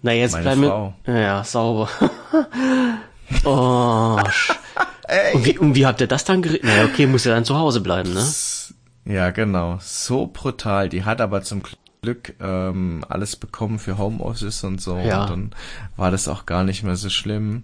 [0.01, 0.95] Na, jetzt Meine bleiben wir.
[1.07, 1.91] Ja, sauber.
[3.45, 4.19] oh.
[4.29, 4.57] sch-
[5.35, 6.65] und, wie, und wie habt ihr das dann geregelt?
[6.65, 8.25] Naja, okay, muss ja dann zu Hause bleiben, ne?
[9.05, 9.79] Ja, genau.
[9.81, 10.89] So brutal.
[10.89, 11.63] Die hat aber zum
[12.03, 14.97] Glück ähm, alles bekommen für Homeoffice und so.
[14.99, 15.23] Ja.
[15.23, 15.51] Und dann
[15.97, 17.63] war das auch gar nicht mehr so schlimm.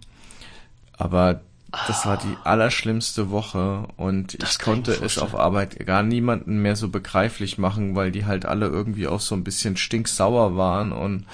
[0.92, 1.40] Aber
[1.86, 5.34] das war die allerschlimmste Woche und Das ich ich konnte mir es auf.
[5.34, 9.42] Arbeit gar niemanden mehr so begreiflich machen, weil die halt alle irgendwie auch so ein
[9.44, 11.24] bisschen stinksauer waren und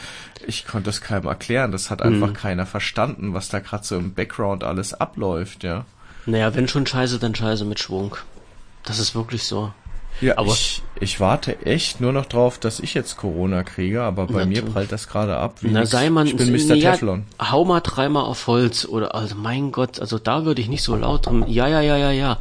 [0.46, 1.72] ich konnte es keinem erklären.
[1.72, 2.22] Das hat Mhm.
[2.22, 5.84] einfach keiner verstanden, was da gerade so im Background alles abläuft, ja.
[6.26, 8.16] Naja, wenn schon Scheiße, dann Scheiße mit Schwung.
[8.84, 9.72] Das ist wirklich so.
[10.20, 14.26] Ja, Aber- ich, ich warte echt nur noch drauf, dass ich jetzt Corona kriege, aber
[14.26, 15.58] bei mir prallt das gerade ab.
[15.62, 15.90] Wie Na, nix.
[15.92, 16.74] sei man, ich bin Mr.
[16.74, 17.24] ja, Teflon.
[17.40, 20.96] hau mal dreimal auf Holz oder, also mein Gott, also da würde ich nicht so
[20.96, 22.38] laut drum, ja, ja, ja, ja, ja.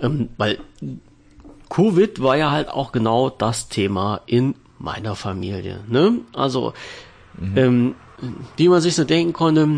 [0.00, 0.58] Ähm, weil
[1.70, 6.18] Covid war ja halt auch genau das Thema in meiner Familie, ne?
[6.32, 6.72] Also,
[7.56, 7.94] ähm,
[8.56, 9.68] wie man sich so denken konnte,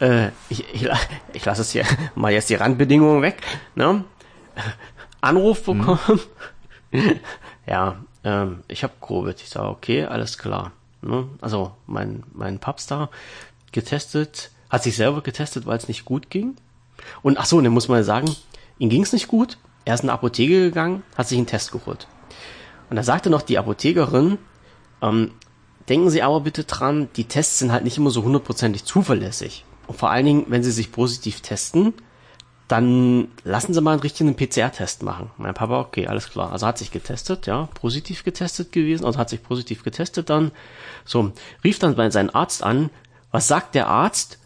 [0.00, 0.88] äh, ich, ich,
[1.32, 3.36] ich lasse es hier mal jetzt die Randbedingungen weg,
[3.74, 4.04] ne?
[5.22, 6.20] Anruf bekommen.
[7.66, 9.40] ja, ähm, ich habe Covid.
[9.40, 10.72] Ich sage, okay, alles klar.
[11.00, 11.28] Ne?
[11.40, 13.08] Also mein, mein Paps da
[13.72, 16.56] getestet, hat sich selber getestet, weil es nicht gut ging.
[17.22, 18.34] Und ach so, und dann muss man sagen,
[18.78, 19.58] ihm ging es nicht gut.
[19.84, 22.06] Er ist in eine Apotheke gegangen, hat sich einen Test geholt.
[22.90, 24.38] Und da sagte noch die Apothekerin,
[25.00, 25.32] ähm,
[25.88, 29.64] denken Sie aber bitte dran, die Tests sind halt nicht immer so hundertprozentig zuverlässig.
[29.86, 31.94] Und vor allen Dingen, wenn Sie sich positiv testen,
[32.68, 35.30] dann lassen Sie mal einen richtigen PCR-Test machen.
[35.36, 36.52] Mein Papa, okay, alles klar.
[36.52, 40.52] Also hat sich getestet, ja, positiv getestet gewesen, also hat sich positiv getestet dann.
[41.04, 41.32] So,
[41.64, 42.90] rief dann bei seinem Arzt an.
[43.30, 44.38] Was sagt der Arzt?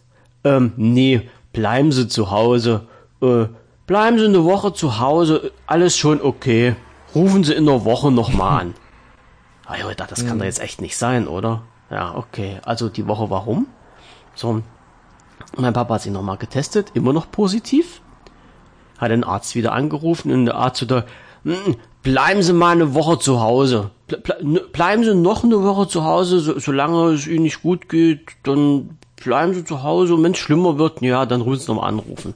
[0.45, 2.89] Ähm, nee, bleiben Sie zu Hause.
[3.21, 3.47] Äh,
[3.87, 6.75] bleiben Sie eine Woche zu Hause, alles schon okay.
[7.15, 8.75] Rufen Sie in der Woche nochmal an.
[9.69, 10.39] Ah, dachte, das kann hm.
[10.39, 11.63] doch jetzt echt nicht sein, oder?
[11.91, 12.61] Ja, okay.
[12.65, 13.67] Also die Woche warum?
[14.37, 14.63] So,
[15.57, 18.01] mein Papa hat sich nochmal getestet, immer noch positiv
[18.99, 21.07] hat den Arzt wieder angerufen und der Arzt wieder,
[21.45, 23.91] hm, bleiben Sie mal eine Woche zu Hause.
[24.43, 28.29] Ne, bleiben Sie noch eine Woche zu Hause, so, solange es Ihnen nicht gut geht,
[28.45, 31.89] dann bleiben Sie zu Hause und wenn es schlimmer wird, ja, dann rufen Sie nochmal
[31.89, 32.35] anrufen.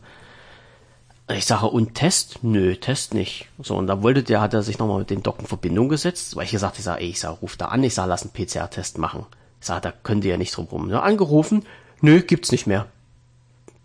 [1.32, 2.40] Ich sage, und Test?
[2.42, 3.46] Nö, Test nicht.
[3.62, 6.34] So, und da wollte der, hat er sich nochmal mit den Doc in Verbindung gesetzt,
[6.34, 8.32] weil ich gesagt, ich sage, ey, ich sage, ruf da an, ich sage, lass einen
[8.32, 9.26] PCR-Test machen.
[9.60, 10.92] Ich sage, da könnt ihr ja nicht drum rum.
[10.92, 11.64] Angerufen,
[12.00, 12.86] nö, gibt's nicht mehr.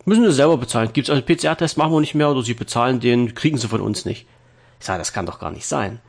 [0.05, 0.93] Müssen sie selber bezahlen.
[0.93, 4.05] Gibt's also PCR-Test, machen wir nicht mehr oder sie bezahlen den, kriegen sie von uns
[4.05, 4.27] nicht.
[4.79, 5.99] Ich sage, das kann doch gar nicht sein.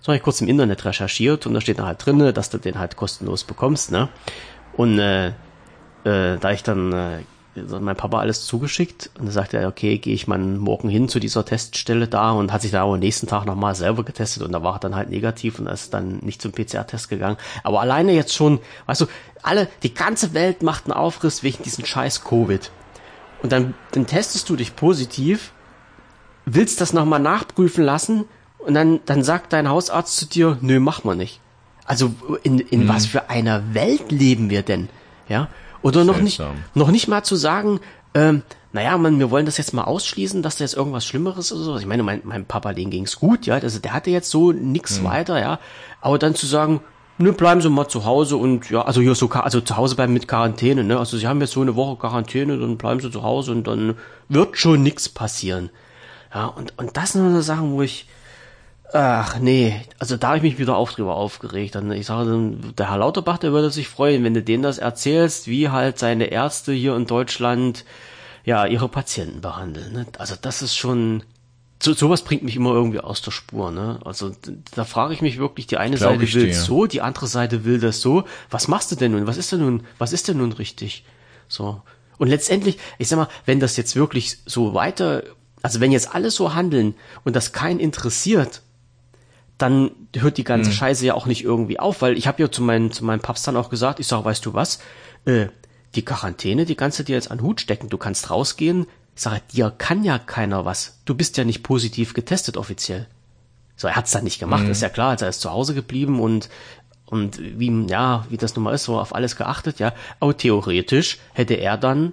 [0.00, 2.58] So habe ich kurz im Internet recherchiert und da steht dann halt drinne, dass du
[2.58, 4.08] den halt kostenlos bekommst, ne?
[4.76, 7.18] Und äh, äh, da ich dann äh,
[7.80, 11.20] mein Papa alles zugeschickt und da sagte er, okay, gehe ich mal morgen hin zu
[11.20, 14.52] dieser Teststelle da und hat sich da aber am nächsten Tag nochmal selber getestet und
[14.52, 17.36] da war er dann halt negativ und ist dann nicht zum PCR-Test gegangen.
[17.62, 19.06] Aber alleine jetzt schon, weißt du,
[19.42, 22.70] alle, die ganze Welt macht einen Aufriss wegen diesem scheiß Covid
[23.44, 25.52] und dann, dann testest du dich positiv,
[26.46, 28.24] willst das nochmal nachprüfen lassen
[28.56, 31.40] und dann, dann sagt dein Hausarzt zu dir, nö, mach mal nicht.
[31.84, 32.88] Also in, in mhm.
[32.88, 34.88] was für einer Welt leben wir denn?
[35.28, 35.48] Ja?
[35.82, 36.40] Oder noch nicht,
[36.72, 37.80] noch nicht mal zu sagen,
[38.14, 41.58] ähm, naja, man, wir wollen das jetzt mal ausschließen, dass da jetzt irgendwas Schlimmeres ist
[41.58, 41.76] oder so.
[41.76, 45.00] Ich meine, mein, mein Papa, den ging's gut, ja, also der hatte jetzt so nix
[45.00, 45.04] mhm.
[45.04, 45.58] weiter, ja.
[46.00, 46.80] Aber dann zu sagen,
[47.18, 50.12] ne, bleiben Sie mal zu Hause und ja, also hier so, also zu Hause bleiben
[50.12, 50.98] mit Quarantäne, ne?
[50.98, 53.96] Also Sie haben jetzt so eine Woche Quarantäne, dann bleiben Sie zu Hause und dann
[54.28, 55.70] wird schon nichts passieren.
[56.34, 58.08] Ja, und, und das sind so Sachen, wo ich,
[58.92, 61.76] ach nee, also da habe ich mich wieder auf drüber aufgeregt.
[61.76, 65.46] Dann, ich sage, der Herr Lauterbach, der würde sich freuen, wenn du denen das erzählst,
[65.46, 67.84] wie halt seine Ärzte hier in Deutschland
[68.44, 69.92] ja ihre Patienten behandeln.
[69.92, 70.06] Ne?
[70.18, 71.22] Also das ist schon,
[71.84, 74.00] so, sowas bringt mich immer irgendwie aus der Spur, ne?
[74.04, 74.32] Also
[74.74, 77.78] da frage ich mich wirklich, die eine Seite will es so, die andere Seite will
[77.78, 78.24] das so.
[78.50, 79.26] Was machst du denn nun?
[79.26, 81.04] Was ist denn nun, was ist denn nun richtig?
[81.46, 81.82] So.
[82.16, 85.24] Und letztendlich, ich sag mal, wenn das jetzt wirklich so weiter,
[85.62, 88.62] also wenn jetzt alle so handeln und das keinen interessiert,
[89.58, 90.76] dann hört die ganze hm.
[90.76, 93.46] Scheiße ja auch nicht irgendwie auf, weil ich habe ja zu meinem zu meinem Papst
[93.46, 94.80] dann auch gesagt, ich sag, weißt du was,
[95.26, 95.46] äh,
[95.94, 99.42] die Quarantäne, die kannst du dir jetzt an Hut stecken, du kannst rausgehen, ich sage,
[99.52, 101.00] dir kann ja keiner was.
[101.04, 103.06] Du bist ja nicht positiv getestet offiziell.
[103.76, 104.70] So, er hat's dann nicht gemacht, mhm.
[104.70, 106.48] ist ja klar, also er ist zu Hause geblieben und
[107.06, 109.92] und wie ja, wie das nun mal ist, so auf alles geachtet, ja.
[110.20, 112.12] Aber theoretisch hätte er dann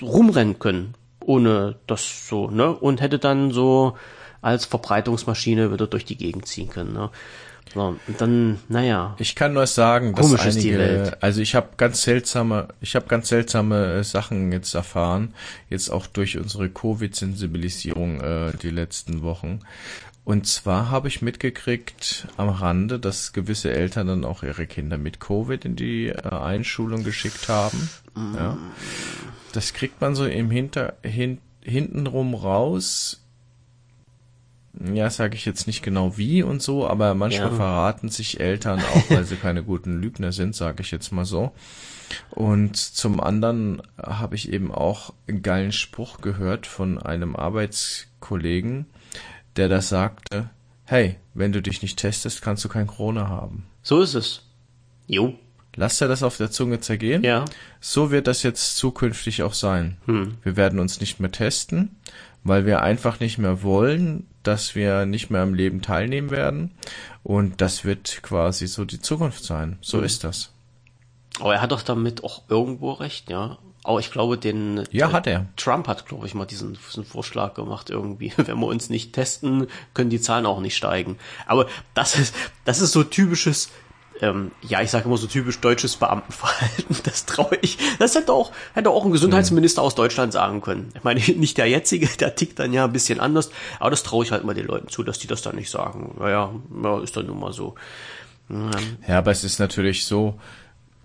[0.00, 2.74] rumrennen können, ohne das so, ne?
[2.74, 3.96] Und hätte dann so
[4.42, 7.10] als Verbreitungsmaschine wieder durch die Gegend ziehen können, ne?
[7.74, 9.16] So, und dann, naja.
[9.18, 13.94] Ich kann nur sagen, dass einige, also ich habe ganz seltsame, ich habe ganz seltsame
[13.94, 15.34] äh, Sachen jetzt erfahren,
[15.68, 19.60] jetzt auch durch unsere Covid-Sensibilisierung äh, die letzten Wochen.
[20.24, 25.20] Und zwar habe ich mitgekriegt am Rande, dass gewisse Eltern dann auch ihre Kinder mit
[25.20, 27.88] Covid in die äh, Einschulung geschickt haben.
[28.34, 28.56] Ja.
[29.52, 33.25] Das kriegt man so im Hinter, hin, hintenrum raus
[34.92, 37.56] ja, sage ich jetzt nicht genau wie und so, aber manchmal ja.
[37.56, 41.52] verraten sich Eltern auch, weil sie keine guten Lügner sind, sage ich jetzt mal so.
[42.30, 48.86] Und zum anderen habe ich eben auch einen geilen Spruch gehört von einem Arbeitskollegen,
[49.56, 50.50] der da sagte,
[50.84, 53.64] hey, wenn du dich nicht testest, kannst du kein Corona haben.
[53.82, 54.42] So ist es.
[55.06, 55.34] Jo.
[55.74, 57.22] Lass dir das auf der Zunge zergehen.
[57.22, 57.44] Ja.
[57.80, 59.98] So wird das jetzt zukünftig auch sein.
[60.06, 60.38] Hm.
[60.42, 61.96] Wir werden uns nicht mehr testen,
[62.44, 66.72] weil wir einfach nicht mehr wollen, dass wir nicht mehr am Leben teilnehmen werden.
[67.22, 69.78] Und das wird quasi so die Zukunft sein.
[69.80, 70.04] So mhm.
[70.04, 70.52] ist das.
[71.40, 73.58] Aber er hat doch damit auch irgendwo recht, ja.
[73.84, 75.46] Aber ich glaube, den ja, hat er.
[75.56, 78.32] Trump hat, glaube ich, mal diesen, diesen Vorschlag gemacht irgendwie.
[78.36, 81.18] Wenn wir uns nicht testen, können die Zahlen auch nicht steigen.
[81.46, 82.34] Aber das ist,
[82.64, 83.70] das ist so typisches
[84.20, 86.96] ähm, ja, ich sage immer so typisch deutsches Beamtenverhalten.
[87.04, 87.78] Das traue ich.
[87.98, 90.90] Das hätte auch, hätte auch ein Gesundheitsminister aus Deutschland sagen können.
[90.94, 94.24] Ich meine, nicht der jetzige, der tickt dann ja ein bisschen anders, aber das traue
[94.24, 96.16] ich halt mal den Leuten zu, dass die das dann nicht sagen.
[96.18, 96.52] Naja,
[96.82, 97.74] ja, ist dann nun mal so.
[98.50, 98.70] Ähm.
[99.06, 100.38] Ja, aber es ist natürlich so,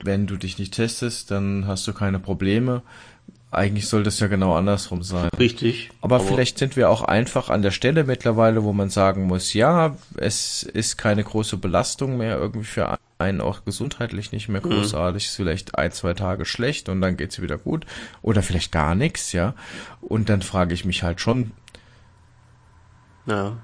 [0.03, 2.81] wenn du dich nicht testest, dann hast du keine Probleme.
[3.51, 5.29] Eigentlich soll das ja genau andersrum sein.
[5.37, 5.91] Richtig.
[5.99, 9.53] Aber, aber, vielleicht sind wir auch einfach an der Stelle mittlerweile, wo man sagen muss,
[9.53, 15.25] ja, es ist keine große Belastung mehr irgendwie für einen auch gesundheitlich nicht mehr großartig,
[15.25, 17.85] ist vielleicht ein, zwei Tage schlecht und dann geht's wieder gut
[18.21, 19.53] oder vielleicht gar nichts, ja.
[19.99, 21.51] Und dann frage ich mich halt schon,
[23.27, 23.57] Ja.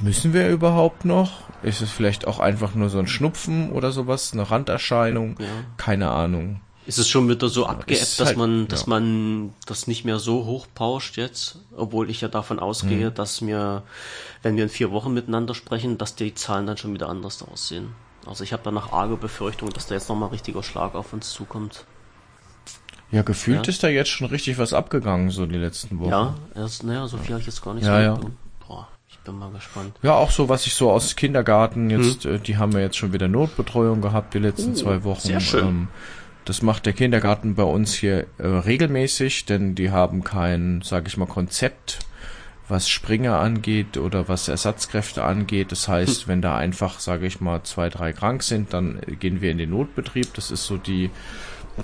[0.00, 1.42] Müssen wir überhaupt noch?
[1.62, 5.36] Ist es vielleicht auch einfach nur so ein Schnupfen oder sowas, eine Randerscheinung?
[5.40, 5.46] Ja.
[5.76, 6.60] Keine Ahnung.
[6.86, 8.88] Ist es schon wieder so ist dass halt- man, dass ja.
[8.90, 13.14] man das nicht mehr so hochpauscht jetzt, obwohl ich ja davon ausgehe, Mhm.
[13.14, 13.82] dass mir,
[14.42, 17.94] wenn wir in vier Wochen miteinander sprechen, dass die Zahlen dann schon wieder anders aussehen.
[18.26, 21.84] Also ich habe danach arge Befürchtung, dass da jetzt nochmal richtiger Schlag auf uns zukommt.
[23.10, 23.70] Ja, gefühlt Ja.
[23.70, 26.10] ist da jetzt schon richtig was abgegangen, so die letzten Wochen.
[26.10, 28.30] Ja, erst, naja, so viel habe ich jetzt gar nicht Ja, so ja.
[28.66, 29.94] Boah, ich bin mal gespannt.
[30.02, 32.02] Ja, auch so, was ich so aus Kindergarten Hm.
[32.02, 35.20] jetzt, äh, die haben ja jetzt schon wieder Notbetreuung gehabt die letzten Oh, zwei Wochen.
[35.20, 35.66] sehr schön.
[35.66, 35.88] Ähm,
[36.44, 41.16] das macht der Kindergarten bei uns hier äh, regelmäßig, denn die haben kein, sag ich
[41.16, 41.98] mal, Konzept,
[42.68, 45.70] was Springer angeht oder was Ersatzkräfte angeht.
[45.72, 46.28] Das heißt, Hm.
[46.28, 49.70] wenn da einfach, sage ich mal, zwei, drei krank sind, dann gehen wir in den
[49.70, 50.32] Notbetrieb.
[50.34, 51.10] Das ist so die,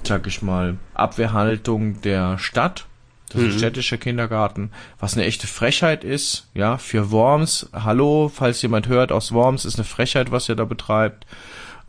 [0.04, 2.86] sag ich mal, Abwehrhaltung der Stadt.
[3.28, 3.48] Das Mhm.
[3.48, 7.68] ist ein städtischer Kindergarten, was eine echte Frechheit ist, ja, für Worms.
[7.72, 11.26] Hallo, falls jemand hört aus Worms, ist eine Frechheit, was ihr da betreibt,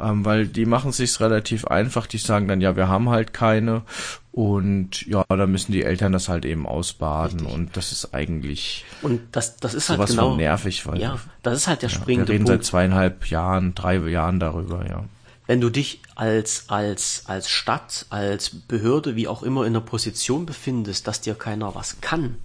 [0.02, 2.08] ähm, weil die machen sich's relativ einfach.
[2.08, 3.84] Die sagen dann, ja, wir haben halt keine
[4.32, 9.22] und ja, da müssen die Eltern das halt eben ausbaden und das ist eigentlich Und
[9.34, 11.96] das, das ist halt sowas genau, von nervig, weil ja, das ist halt der wir
[11.96, 12.66] springende reden seit Punkt.
[12.66, 15.04] zweieinhalb Jahren, drei Jahren darüber, ja.
[15.48, 20.46] wenn du dich als, als, als Stadt, als Behörde, wie auch immer in der Position
[20.46, 22.38] befindest, dass dir keiner was kann,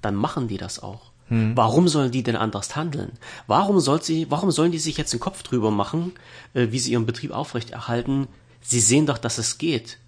[0.00, 1.10] dann machen die das auch.
[1.28, 3.12] Warum sollen die denn anders handeln?
[3.46, 6.12] Warum soll sie, warum sollen die sich jetzt den Kopf drüber machen,
[6.54, 8.28] äh, wie sie ihren Betrieb aufrechterhalten?
[8.60, 9.98] Sie sehen doch, dass es geht,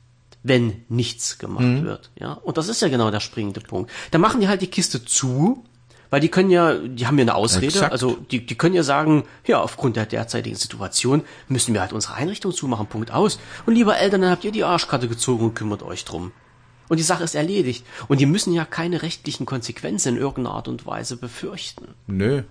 [0.44, 2.32] wenn nichts gemacht wird, ja?
[2.32, 3.90] Und das ist ja genau der springende Punkt.
[4.12, 5.64] Da machen die halt die Kiste zu,
[6.10, 7.92] weil die können ja, die haben ja eine Ausrede, Exakt.
[7.92, 12.14] also die, die können ja sagen, ja, aufgrund der derzeitigen Situation müssen wir halt unsere
[12.14, 13.38] Einrichtung zumachen, Punkt aus.
[13.66, 16.32] Und lieber Eltern, dann habt ihr die Arschkarte gezogen und kümmert euch drum.
[16.88, 17.84] Und die Sache ist erledigt.
[18.08, 21.88] Und die müssen ja keine rechtlichen Konsequenzen in irgendeiner Art und Weise befürchten.
[22.06, 22.42] Nö.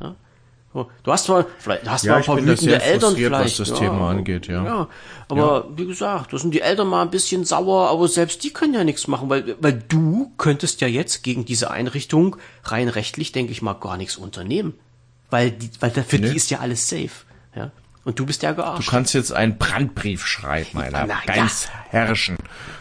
[0.73, 3.39] So, Du hast zwar, vielleicht du hast Ja, zwar ein paar wütende Eltern frustriert, was
[3.53, 3.59] vielleicht.
[3.61, 4.63] das ja, Thema angeht, ja.
[4.65, 4.87] Ja,
[5.29, 8.73] aber wie gesagt, da sind die Eltern mal ein bisschen sauer, aber selbst die können
[8.73, 12.35] ja nichts machen, weil, weil du könntest ja jetzt gegen diese Einrichtung
[12.65, 14.73] rein rechtlich, denke ich mal, gar nichts unternehmen.
[15.29, 16.29] Weil, die, weil für Nee.
[16.31, 17.09] die ist ja alles safe.
[17.55, 17.71] Ja?
[18.03, 18.89] Und du bist ja Du gearscht.
[18.89, 22.37] kannst jetzt einen Brandbrief schreiben, einer Na, ganz herrschen.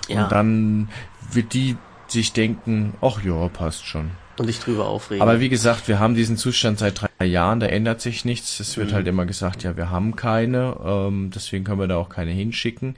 [0.09, 0.25] Ja.
[0.25, 0.89] Und dann
[1.33, 1.77] wird die
[2.09, 4.11] sich denken, ach ja, passt schon.
[4.39, 5.23] Und dich drüber aufregen.
[5.23, 8.61] Aber wie gesagt, wir haben diesen Zustand seit drei Jahren, da ändert sich nichts.
[8.61, 12.11] Es wird halt immer gesagt, ja, wir haben keine, ähm, deswegen können wir da auch
[12.11, 12.97] keine hinschicken.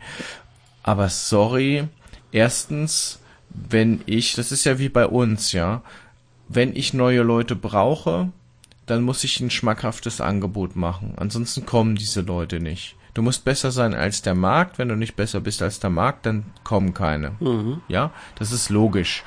[0.82, 1.84] Aber sorry,
[2.32, 3.20] erstens,
[3.50, 5.82] wenn ich, das ist ja wie bei uns, ja,
[6.48, 8.30] wenn ich neue Leute brauche,
[8.86, 11.12] dann muss ich ein schmackhaftes Angebot machen.
[11.16, 12.96] Ansonsten kommen diese Leute nicht.
[13.14, 14.78] Du musst besser sein als der Markt.
[14.78, 17.32] Wenn du nicht besser bist als der Markt, dann kommen keine.
[17.88, 19.22] Ja, das ist logisch.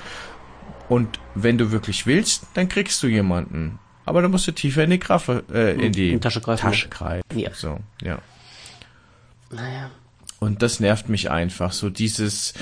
[0.90, 3.80] Und wenn du wirklich willst, dann kriegst du jemanden.
[4.06, 6.62] Aber dann musst du tiefer in die Graffe, äh, in die in die Tasche greifen.
[6.62, 7.24] Tasche greifen.
[7.34, 7.54] Ja.
[7.54, 8.20] So, ja.
[9.52, 9.92] naja.
[10.40, 11.72] Und das nervt mich einfach.
[11.72, 12.54] So dieses,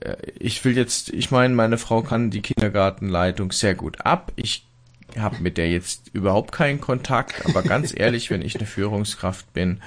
[0.00, 4.32] äh, ich will jetzt, ich meine, meine Frau kann die Kindergartenleitung sehr gut ab.
[4.36, 4.66] Ich
[5.18, 9.80] habe mit der jetzt überhaupt keinen Kontakt, aber ganz ehrlich, wenn ich eine Führungskraft bin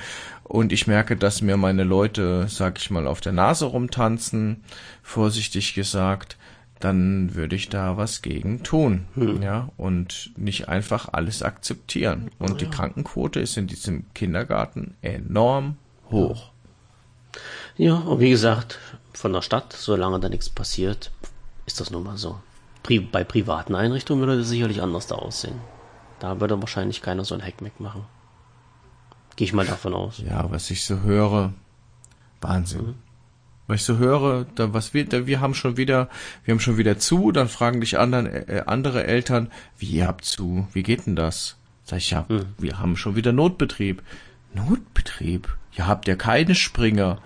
[0.49, 4.63] und ich merke, dass mir meine Leute, sag ich mal, auf der Nase rumtanzen,
[5.03, 6.37] vorsichtig gesagt,
[6.79, 9.05] dann würde ich da was gegen tun,
[9.41, 12.31] ja, und nicht einfach alles akzeptieren.
[12.39, 15.77] Und die Krankenquote ist in diesem Kindergarten enorm
[16.09, 16.51] hoch.
[17.77, 18.79] Ja, und wie gesagt,
[19.13, 21.11] von der Stadt, solange da nichts passiert,
[21.67, 22.39] ist das nun mal so.
[22.81, 25.59] Pri bei privaten Einrichtungen würde das sicherlich anders da aussehen.
[26.19, 28.05] Da würde wahrscheinlich keiner so ein Hackmeck machen.
[29.39, 30.17] Gehe ich mal davon aus.
[30.17, 31.53] Ja, was ich so höre,
[32.41, 32.95] Wahnsinn.
[33.67, 36.09] Was ich so höre, da was wir, da, wir haben schon wieder,
[36.43, 40.25] wir haben schon wieder zu, dann fragen dich anderen, äh, andere Eltern, wie ihr habt
[40.25, 41.55] zu, wie geht denn das?
[41.85, 42.25] Sag ich ja,
[42.57, 44.03] wir haben schon wieder Notbetrieb.
[44.53, 45.55] Notbetrieb?
[45.71, 47.19] Ja, habt ihr keine Springer?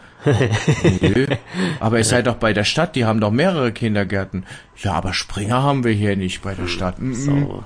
[1.01, 1.25] Nö.
[1.79, 4.45] Aber ihr seid doch bei der Stadt, die haben doch mehrere Kindergärten.
[4.77, 6.97] Ja, aber Springer haben wir hier nicht bei der Stadt.
[6.99, 7.63] So.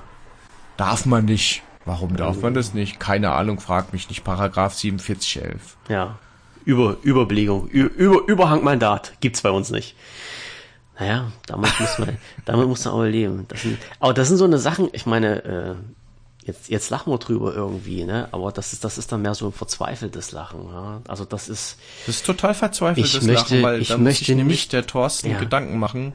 [0.78, 1.62] Darf man nicht.
[1.88, 3.00] Warum darf man das nicht?
[3.00, 4.22] Keine Ahnung, fragt mich nicht.
[4.22, 5.76] Paragraph 4711.
[5.88, 6.18] Ja.
[6.64, 9.96] Über, Überbelegung, über, Überhangmandat gibt's bei uns nicht.
[11.00, 13.46] Naja, damit muss man, damit muss man aber leben.
[13.48, 15.74] Das sind, aber das sind so eine Sachen, ich meine, äh,
[16.44, 18.28] jetzt, jetzt lachen wir drüber irgendwie, ne?
[18.32, 21.00] Aber das ist, das ist dann mehr so ein verzweifeltes Lachen, ja?
[21.08, 24.24] Also das ist, Das ist total verzweifeltes Ich möchte- Lachen, weil ich da muss möchte
[24.26, 25.38] sich nämlich nicht- der Thorsten Ja.
[25.38, 26.12] Gedanken machen,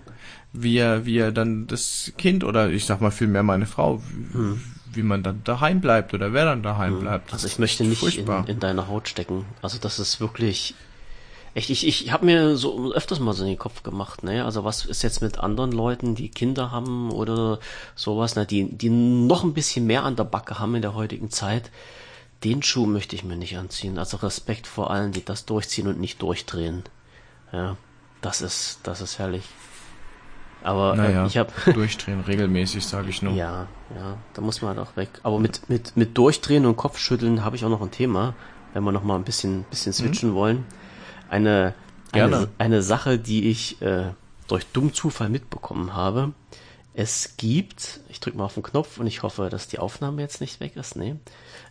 [0.52, 4.04] wie er, wie er dann das Kind oder ich sag mal vielmehr meine Frau,
[4.34, 4.62] Hm.
[4.96, 7.00] Wie man dann daheim bleibt oder wer dann daheim hm.
[7.02, 7.34] bleibt.
[7.34, 9.46] Also ich möchte nicht in, in deine Haut stecken.
[9.62, 10.76] Also das ist wirklich
[11.56, 14.44] Echt, ich, ich habe mir so öfters mal so in den Kopf gemacht, ne?
[14.44, 17.60] Also was ist jetzt mit anderen Leuten, die Kinder haben oder
[17.96, 18.48] sowas, ne?
[18.48, 21.70] Die, die noch ein bisschen mehr an der Backe haben in der heutigen Zeit.
[22.44, 24.00] Den Schuh möchte ich mir nicht anziehen.
[24.00, 26.84] Also Respekt vor allen, die das durchziehen und nicht durchdrehen.
[27.52, 27.78] Ja,
[28.22, 29.44] das ist, das ist herrlich.
[30.64, 33.34] Aber äh, naja, äh, ich habe durchdrehen regelmäßig, sage ich nur.
[33.34, 35.10] Ja, ja, da muss man halt auch weg.
[35.24, 38.34] Aber mit mit mit durchdrehen und Kopfschütteln habe ich auch noch ein Thema,
[38.74, 40.36] wenn wir noch mal ein bisschen bisschen switchen mhm.
[40.36, 40.66] wollen.
[41.30, 41.74] Eine
[42.12, 44.12] eine, eine Sache, die ich äh,
[44.48, 46.34] durch dummen Zufall mitbekommen habe.
[46.94, 50.42] Es gibt, ich drücke mal auf den Knopf und ich hoffe, dass die Aufnahme jetzt
[50.42, 50.96] nicht weg ist.
[50.96, 51.16] Nee.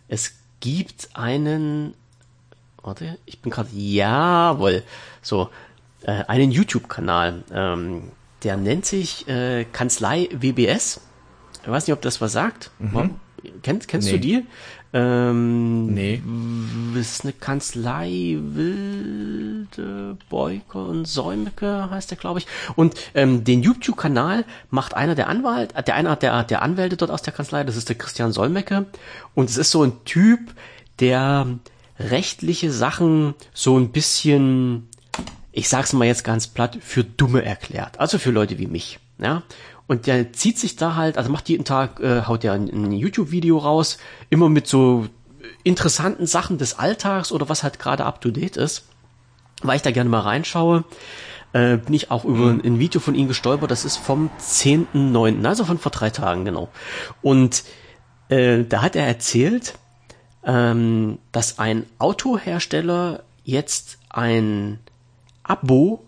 [0.09, 1.93] Es gibt einen,
[2.81, 4.83] warte, ich bin gerade, jawohl,
[5.21, 5.49] so,
[6.01, 7.43] äh, einen YouTube-Kanal.
[7.53, 8.11] Ähm,
[8.43, 11.01] der nennt sich äh, Kanzlei WBS.
[11.63, 12.71] Ich weiß nicht, ob das was sagt.
[12.79, 13.15] Mhm.
[13.61, 14.13] Kennst, kennst nee.
[14.13, 14.45] du die?
[14.93, 16.21] Ähm, nee.
[16.95, 22.47] Ist eine Kanzlei Wilde Beuke und Säumeke heißt der, glaube ich.
[22.75, 27.23] Und ähm, den YouTube-Kanal macht einer der Anwalt, der einer der, der Anwälte dort aus
[27.23, 28.85] der Kanzlei, das ist der Christian Solmecke.
[29.33, 30.39] Und es ist so ein Typ,
[30.99, 31.47] der
[31.99, 34.89] rechtliche Sachen so ein bisschen
[35.53, 37.99] ich sag's mal jetzt ganz platt, für Dumme erklärt.
[37.99, 38.99] Also für Leute wie mich.
[39.19, 39.43] Ja.
[39.85, 42.91] Und der zieht sich da halt, also macht jeden Tag, äh, haut der ein, ein
[42.91, 43.99] YouTube-Video raus,
[44.29, 45.07] immer mit so
[45.63, 48.85] interessanten Sachen des Alltags oder was halt gerade up to date ist.
[49.61, 50.83] Weil ich da gerne mal reinschaue,
[51.53, 52.61] äh, bin ich auch über mhm.
[52.63, 53.69] ein Video von ihm gestolpert.
[53.69, 56.69] Das ist vom 10.9., also von vor drei Tagen, genau.
[57.21, 57.63] Und
[58.29, 59.75] äh, da hat er erzählt,
[60.43, 64.79] ähm, dass ein Autohersteller jetzt ein
[65.43, 66.03] Abo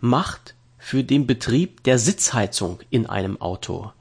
[0.00, 3.92] macht für den Betrieb der Sitzheizung in einem Auto.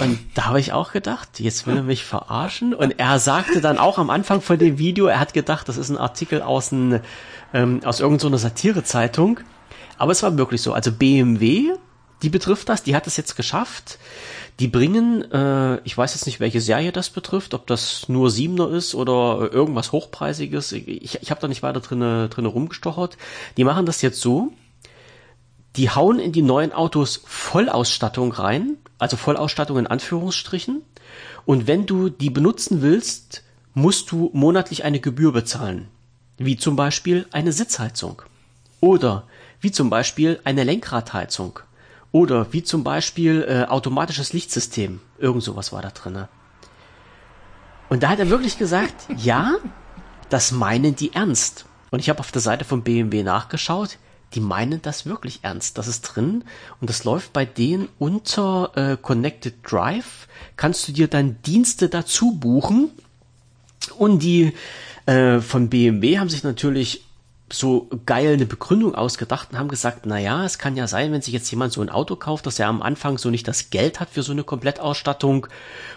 [0.00, 2.74] Und da habe ich auch gedacht, jetzt will er mich verarschen.
[2.74, 5.90] Und er sagte dann auch am Anfang von dem Video, er hat gedacht, das ist
[5.90, 7.00] ein Artikel aus, ein,
[7.52, 9.40] ähm, aus irgendeiner Satirezeitung.
[9.98, 10.72] Aber es war wirklich so.
[10.72, 11.74] Also BMW,
[12.22, 13.98] die betrifft das, die hat es jetzt geschafft,
[14.60, 18.70] die bringen, äh, ich weiß jetzt nicht, welche Serie das betrifft, ob das nur Siebener
[18.70, 20.72] ist oder irgendwas Hochpreisiges.
[20.72, 23.16] Ich, ich habe da nicht weiter drinne, drinne rumgestochert.
[23.56, 24.52] Die machen das jetzt so,
[25.76, 30.82] die hauen in die neuen Autos Vollausstattung rein, also Vollausstattung in Anführungsstrichen.
[31.46, 33.42] Und wenn du die benutzen willst,
[33.74, 35.88] musst du monatlich eine Gebühr bezahlen.
[36.38, 38.22] Wie zum Beispiel eine Sitzheizung.
[38.80, 39.26] Oder
[39.60, 41.58] wie zum Beispiel eine Lenkradheizung.
[42.14, 45.00] Oder wie zum Beispiel äh, automatisches Lichtsystem.
[45.18, 46.28] Irgend sowas war da drinne.
[47.88, 49.56] Und da hat er wirklich gesagt, ja,
[50.28, 51.66] das meinen die ernst.
[51.90, 53.98] Und ich habe auf der Seite von BMW nachgeschaut,
[54.34, 55.76] die meinen das wirklich ernst.
[55.76, 56.44] Das ist drin
[56.80, 60.28] und das läuft bei denen unter äh, Connected Drive.
[60.54, 62.90] Kannst du dir dann Dienste dazu buchen.
[63.98, 64.52] Und die
[65.06, 67.04] äh, von BMW haben sich natürlich
[67.54, 71.22] so geil eine Begründung ausgedacht und haben gesagt, na ja, es kann ja sein, wenn
[71.22, 74.00] sich jetzt jemand so ein Auto kauft, dass er am Anfang so nicht das Geld
[74.00, 75.46] hat für so eine Komplettausstattung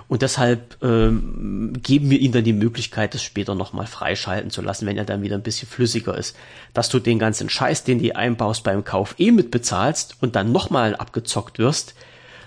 [0.07, 4.85] und deshalb ähm, geben wir ihm dann die Möglichkeit, das später nochmal freischalten zu lassen,
[4.85, 6.35] wenn er dann wieder ein bisschen flüssiger ist.
[6.73, 10.95] Dass du den ganzen Scheiß, den du einbaust beim Kauf eh mitbezahlst und dann nochmal
[10.95, 11.95] abgezockt wirst,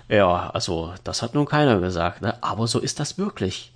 [0.09, 2.35] ja, also das hat nun keiner gesagt, ne?
[2.43, 3.70] aber so ist das wirklich.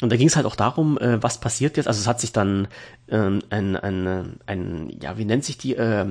[0.00, 1.86] Und da ging es halt auch darum, äh, was passiert jetzt.
[1.86, 2.68] Also es hat sich dann
[3.08, 6.06] ähm, ein, ein, ein, ja, wie nennt sich die, äh,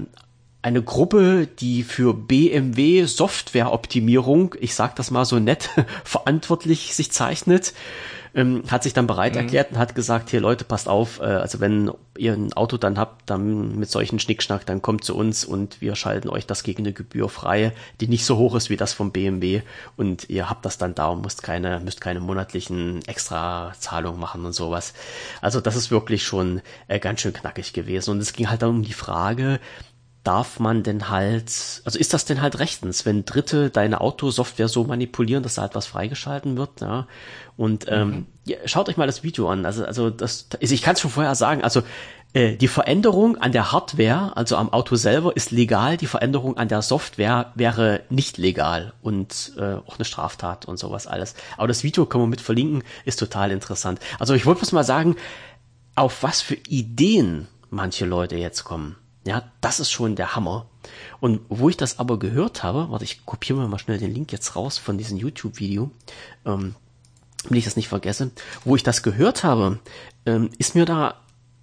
[0.62, 5.70] eine Gruppe, die für BMW Softwareoptimierung, ich sag das mal so nett,
[6.04, 7.74] verantwortlich sich zeichnet
[8.34, 9.42] ähm, hat sich dann bereit mhm.
[9.42, 12.98] erklärt und hat gesagt, hier Leute, passt auf, äh, also wenn ihr ein Auto dann
[12.98, 16.84] habt, dann mit solchen Schnickschnack, dann kommt zu uns und wir schalten euch das gegen
[16.84, 19.62] eine Gebühr frei, die nicht so hoch ist wie das vom BMW
[19.96, 24.54] und ihr habt das dann da und müsst keine, müsst keine monatlichen Extrazahlungen machen und
[24.54, 24.94] sowas.
[25.42, 28.70] Also das ist wirklich schon äh, ganz schön knackig gewesen und es ging halt dann
[28.70, 29.60] um die Frage,
[30.24, 34.84] darf man denn halt, also ist das denn halt rechtens, wenn Dritte deine Autosoftware so
[34.84, 37.08] manipulieren, dass da halt was freigeschalten wird, ja?
[37.56, 38.26] Und ähm, mhm.
[38.46, 39.66] ja, schaut euch mal das Video an.
[39.66, 41.84] Also, also das, ich kann es schon vorher sagen, also
[42.34, 46.68] äh, die Veränderung an der Hardware, also am Auto selber, ist legal, die Veränderung an
[46.68, 51.34] der Software wäre nicht legal und äh, auch eine Straftat und sowas alles.
[51.58, 54.00] Aber das Video können wir mit verlinken, ist total interessant.
[54.20, 55.16] Also ich wollte mal sagen,
[55.96, 58.96] auf was für Ideen manche Leute jetzt kommen.
[59.26, 60.66] Ja, das ist schon der Hammer.
[61.20, 64.32] Und wo ich das aber gehört habe, warte, ich kopiere mir mal schnell den Link
[64.32, 65.92] jetzt raus von diesem YouTube-Video,
[66.46, 66.76] ähm,
[67.48, 68.32] wenn ich das nicht vergesse,
[68.66, 69.80] wo ich das gehört habe,
[70.26, 71.16] ähm, ist mir da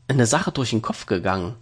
[0.09, 1.55] eine Sache durch den Kopf gegangen.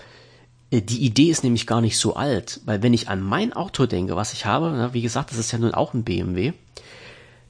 [0.71, 3.87] Äh, die Idee ist nämlich gar nicht so alt, weil wenn ich an mein Auto
[3.87, 6.53] denke, was ich habe, na, wie gesagt, das ist ja nun auch ein BMW,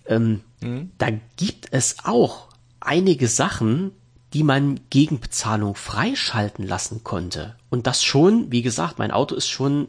[0.06, 0.90] ähm, mhm.
[0.98, 2.48] da gibt es auch
[2.80, 3.92] einige Sachen,
[4.34, 7.54] die man gegen Bezahlung freischalten lassen konnte.
[7.70, 9.86] Und das schon, wie gesagt, mein Auto ist schon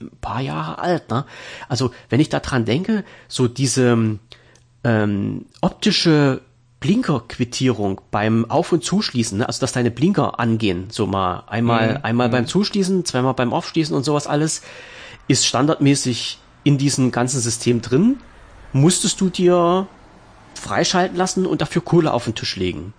[0.00, 1.10] ein paar Jahre alt.
[1.10, 1.24] Ne?
[1.68, 4.18] Also wenn ich daran denke, so diese
[4.84, 6.42] ähm, optische
[6.80, 9.46] Blinkerquittierung beim Auf- und Zuschließen, ne?
[9.48, 11.98] also dass deine Blinker angehen, so mal einmal, mhm.
[12.02, 12.32] einmal mhm.
[12.32, 14.60] beim Zuschließen, zweimal beim Aufschließen und sowas alles,
[15.26, 18.18] ist standardmäßig in diesem ganzen System drin.
[18.74, 19.88] Musstest du dir
[20.54, 22.92] freischalten lassen und dafür Kohle auf den Tisch legen.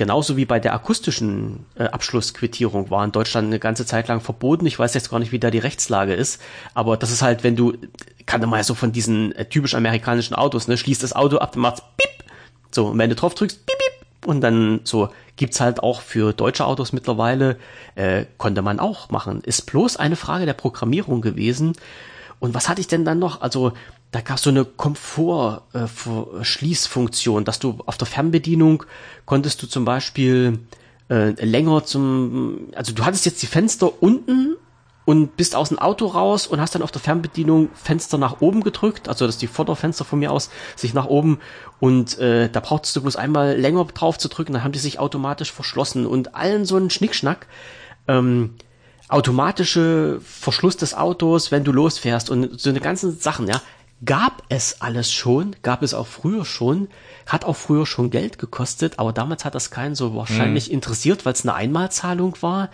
[0.00, 4.64] Genauso wie bei der akustischen äh, Abschlussquittierung war in Deutschland eine ganze Zeit lang verboten.
[4.64, 6.40] Ich weiß jetzt gar nicht, wie da die Rechtslage ist,
[6.72, 7.74] aber das ist halt, wenn du,
[8.24, 11.52] kann man ja so von diesen äh, typisch amerikanischen Autos, ne, schließt das Auto ab,
[11.52, 12.24] dann macht's piep.
[12.70, 14.26] So, und wenn du drauf drückst, piep, piep.
[14.26, 17.58] Und dann so gibt's halt auch für deutsche Autos mittlerweile,
[17.94, 19.42] äh, konnte man auch machen.
[19.42, 21.74] Ist bloß eine Frage der Programmierung gewesen.
[22.38, 23.42] Und was hatte ich denn dann noch?
[23.42, 23.74] Also
[24.10, 28.82] da gab es so eine Komfort-Schließfunktion, äh, dass du auf der Fernbedienung
[29.24, 30.58] konntest du zum Beispiel
[31.08, 34.56] äh, länger zum, also du hattest jetzt die Fenster unten
[35.04, 38.62] und bist aus dem Auto raus und hast dann auf der Fernbedienung Fenster nach oben
[38.62, 41.38] gedrückt, also dass die Vorderfenster von mir aus sich nach oben
[41.78, 44.98] und äh, da brauchtest du bloß einmal länger drauf zu drücken, dann haben die sich
[44.98, 47.46] automatisch verschlossen und allen so einen Schnickschnack.
[48.08, 48.54] Ähm,
[49.08, 53.60] automatische Verschluss des Autos, wenn du losfährst und so eine ganzen Sachen, ja,
[54.04, 56.88] gab es alles schon, gab es auch früher schon,
[57.26, 60.74] hat auch früher schon Geld gekostet, aber damals hat das keinen so wahrscheinlich mhm.
[60.74, 62.70] interessiert, weil es eine Einmalzahlung war.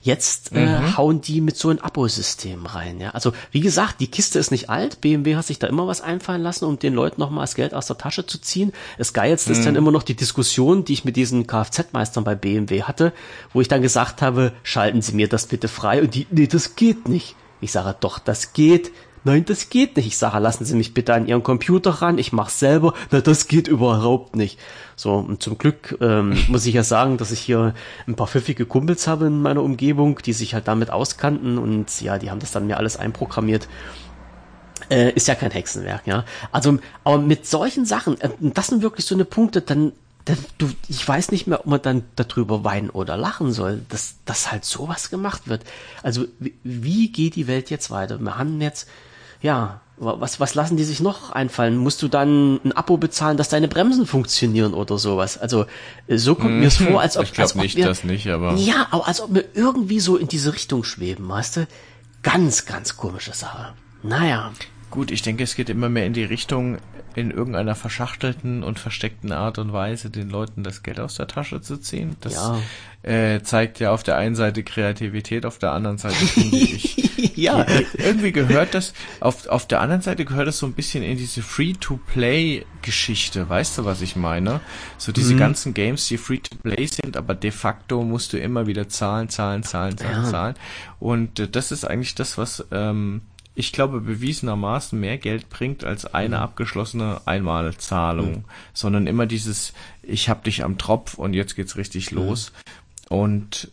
[0.00, 0.96] Jetzt äh, mhm.
[0.96, 2.98] hauen die mit so einem Abosystem rein.
[2.98, 5.02] Ja, also wie gesagt, die Kiste ist nicht alt.
[5.02, 7.74] BMW hat sich da immer was einfallen lassen, um den Leuten noch mal das Geld
[7.74, 8.72] aus der Tasche zu ziehen.
[8.96, 9.58] Das Geilste mhm.
[9.58, 13.12] ist dann immer noch die Diskussion, die ich mit diesen Kfz-Meistern bei BMW hatte,
[13.52, 16.74] wo ich dann gesagt habe, schalten Sie mir das bitte frei und die, nee, das
[16.74, 17.36] geht nicht.
[17.60, 18.90] Ich sage, doch, das geht
[19.22, 20.06] Nein, das geht nicht.
[20.06, 22.94] Ich sage, lassen Sie mich bitte an Ihren Computer ran, ich mach's selber.
[23.10, 24.58] Na, das geht überhaupt nicht.
[24.96, 27.74] So, und zum Glück ähm, muss ich ja sagen, dass ich hier
[28.06, 32.18] ein paar pfiffige Kumpels habe in meiner Umgebung, die sich halt damit auskannten und ja,
[32.18, 33.68] die haben das dann mir alles einprogrammiert.
[34.88, 36.24] Äh, ist ja kein Hexenwerk, ja.
[36.50, 39.92] Also, aber mit solchen Sachen, äh, das sind wirklich so eine Punkte, dann
[40.58, 44.50] du, ich weiß nicht mehr, ob man dann darüber weinen oder lachen soll, dass, dass
[44.50, 45.64] halt sowas gemacht wird.
[46.02, 48.18] Also wie, wie geht die Welt jetzt weiter?
[48.18, 48.88] Wir haben jetzt
[49.40, 51.76] ja, was, was lassen die sich noch einfallen?
[51.76, 55.36] Musst du dann ein Abo bezahlen, dass deine Bremsen funktionieren oder sowas?
[55.36, 55.66] Also
[56.08, 58.86] so kommt mir es vor, als ob ich glaube nicht, wir, das nicht, aber ja,
[58.90, 61.66] aber als ob wir irgendwie so in diese Richtung schweben, weißt du?
[62.22, 63.74] Ganz, ganz komische Sache.
[64.02, 64.52] Naja.
[64.90, 66.78] Gut, ich denke, es geht immer mehr in die Richtung,
[67.16, 71.60] in irgendeiner verschachtelten und versteckten Art und Weise den Leuten das Geld aus der Tasche
[71.60, 72.16] zu ziehen.
[72.20, 72.58] Das ja.
[73.02, 76.96] Äh, zeigt ja auf der einen Seite Kreativität, auf der anderen Seite finde ich.
[77.36, 77.64] ja.
[77.94, 81.40] Irgendwie gehört das, auf, auf der anderen Seite gehört das so ein bisschen in diese
[81.42, 83.48] Free-to-Play-Geschichte.
[83.48, 84.60] Weißt du, was ich meine?
[84.98, 85.38] So diese mhm.
[85.38, 89.96] ganzen Games, die Free-to-Play sind, aber de facto musst du immer wieder zahlen, zahlen, zahlen,
[89.96, 90.30] zahlen, ja.
[90.30, 90.54] zahlen.
[90.98, 93.22] Und äh, das ist eigentlich das, was ähm,
[93.60, 96.42] ich glaube, bewiesenermaßen mehr Geld bringt als eine mhm.
[96.42, 98.44] abgeschlossene Einmalzahlung, mhm.
[98.72, 102.18] sondern immer dieses, ich hab dich am Tropf und jetzt geht's richtig mhm.
[102.18, 102.52] los.
[103.10, 103.70] Und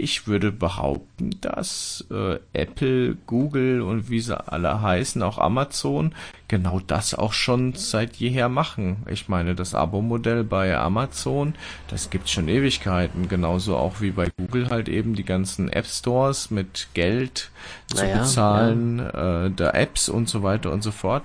[0.00, 6.14] ich würde behaupten, dass äh, Apple, Google und wie sie alle heißen, auch Amazon,
[6.48, 9.04] genau das auch schon seit jeher machen.
[9.08, 11.54] Ich meine, das Abo-Modell bei Amazon,
[11.88, 16.50] das gibt's schon Ewigkeiten, genauso auch wie bei Google halt eben die ganzen App Stores
[16.50, 17.50] mit Geld
[17.86, 19.46] zu naja, bezahlen, ja.
[19.46, 21.22] äh, der Apps und so weiter und so fort.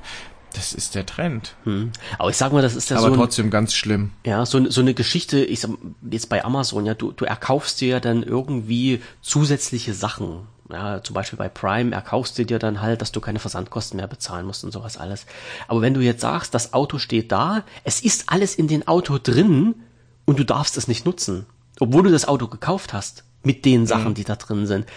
[0.56, 1.56] Das ist der Trend.
[1.66, 1.92] Hm.
[2.18, 3.14] Aber ich sag mal, das ist ja Aber so.
[3.14, 4.12] Aber trotzdem ganz schlimm.
[4.26, 5.72] Ja, so, so eine Geschichte, ich sag,
[6.10, 10.48] jetzt bei Amazon, ja, du, du erkaufst dir ja dann irgendwie zusätzliche Sachen.
[10.72, 14.08] Ja, zum Beispiel bei Prime erkaufst du dir dann halt, dass du keine Versandkosten mehr
[14.08, 15.26] bezahlen musst und sowas alles.
[15.68, 19.20] Aber wenn du jetzt sagst, das Auto steht da, es ist alles in den Auto
[19.22, 19.76] drin
[20.24, 21.46] und du darfst es nicht nutzen,
[21.80, 24.14] obwohl du das Auto gekauft hast, mit den Sachen, mhm.
[24.16, 24.88] die da drin sind,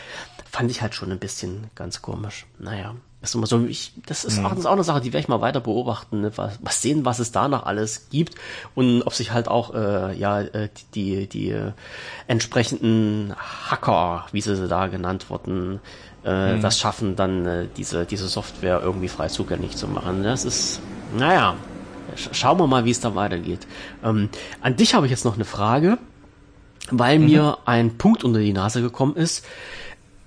[0.51, 2.47] fand ich halt schon ein bisschen ganz komisch.
[2.59, 2.94] Naja.
[3.20, 4.46] Das ist immer so, ich, das ist, mhm.
[4.46, 6.32] auch, das ist auch eine Sache, die werde ich mal weiter beobachten, ne?
[6.36, 8.36] was, was sehen, was es da noch alles gibt
[8.76, 11.72] und ob sich halt auch äh, ja äh, die die äh,
[12.28, 15.80] entsprechenden Hacker, wie sie da genannt wurden,
[16.24, 16.62] äh, mhm.
[16.62, 20.22] das schaffen, dann äh, diese diese Software irgendwie frei zugänglich zu machen.
[20.22, 20.80] Das ist,
[21.16, 21.56] naja,
[22.14, 23.66] sch schauen wir mal, wie es da weitergeht.
[24.04, 24.28] Ähm,
[24.60, 25.98] an dich habe ich jetzt noch eine Frage,
[26.92, 27.26] weil mhm.
[27.26, 29.44] mir ein Punkt unter die Nase gekommen ist.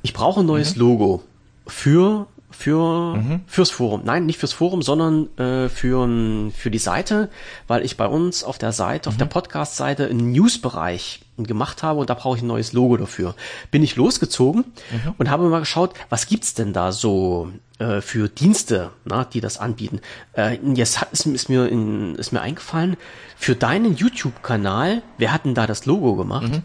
[0.01, 0.81] Ich brauche ein neues mhm.
[0.81, 1.23] Logo
[1.67, 3.41] für für mhm.
[3.47, 4.01] fürs Forum.
[4.05, 7.29] Nein, nicht fürs Forum, sondern äh, für für die Seite,
[7.67, 9.13] weil ich bei uns auf der Seite, mhm.
[9.13, 9.31] auf der mhm.
[9.31, 13.35] Podcast-Seite einen News-Bereich gemacht habe und da brauche ich ein neues Logo dafür.
[13.71, 15.15] Bin ich losgezogen mhm.
[15.17, 19.57] und habe mal geschaut, was gibt's denn da so äh, für Dienste, na, die das
[19.57, 20.01] anbieten.
[20.33, 22.97] Äh, jetzt hat, ist, ist mir in, ist mir eingefallen,
[23.37, 26.51] für deinen YouTube-Kanal, wer hat denn da das Logo gemacht?
[26.51, 26.63] Mhm.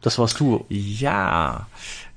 [0.00, 0.64] Das warst du.
[0.68, 1.68] Ja.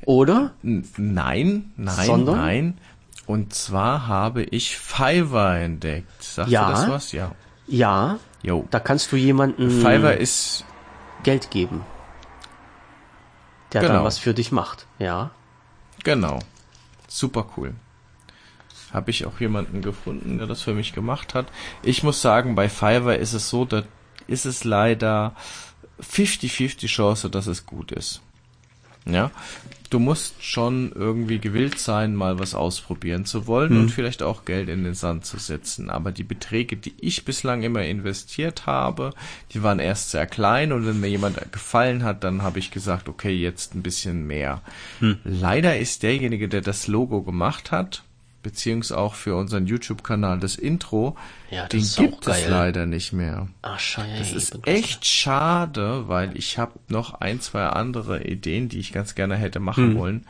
[0.05, 0.53] Oder?
[0.61, 2.37] Nein, nein, Sondern?
[2.37, 2.77] nein.
[3.25, 6.23] Und zwar habe ich Fiverr entdeckt.
[6.23, 7.11] Sagt ja, das was?
[7.11, 7.31] Ja.
[7.67, 8.19] Ja.
[8.43, 8.67] Jo.
[8.69, 10.63] Da kannst du jemanden Fiverr ist
[11.23, 11.81] Geld geben.
[13.73, 13.95] Der genau.
[13.95, 14.85] dann was für dich macht.
[14.99, 15.31] Ja.
[16.03, 16.39] Genau.
[17.07, 17.73] Super cool.
[18.93, 21.47] Habe ich auch jemanden gefunden, der das für mich gemacht hat.
[21.81, 23.83] Ich muss sagen, bei Fiverr ist es so, da
[24.27, 25.35] ist es leider
[25.99, 28.21] 50-50 Chance, dass es gut ist.
[29.05, 29.31] Ja,
[29.89, 33.79] du musst schon irgendwie gewillt sein, mal was ausprobieren zu wollen hm.
[33.81, 35.89] und vielleicht auch Geld in den Sand zu setzen.
[35.89, 39.11] Aber die Beträge, die ich bislang immer investiert habe,
[39.51, 43.09] die waren erst sehr klein und wenn mir jemand gefallen hat, dann habe ich gesagt,
[43.09, 44.61] okay, jetzt ein bisschen mehr.
[44.99, 45.17] Hm.
[45.23, 48.04] Leider ist derjenige, der das Logo gemacht hat,
[48.45, 51.17] beziehungsweise auch für unseren YouTube-Kanal das Intro,
[51.49, 53.47] ja, das den gibt es leider nicht mehr.
[53.63, 54.19] Ach, scheiße.
[54.19, 59.15] Das ist echt schade, weil ich habe noch ein, zwei andere Ideen, die ich ganz
[59.15, 59.97] gerne hätte machen hm.
[59.97, 60.27] wollen.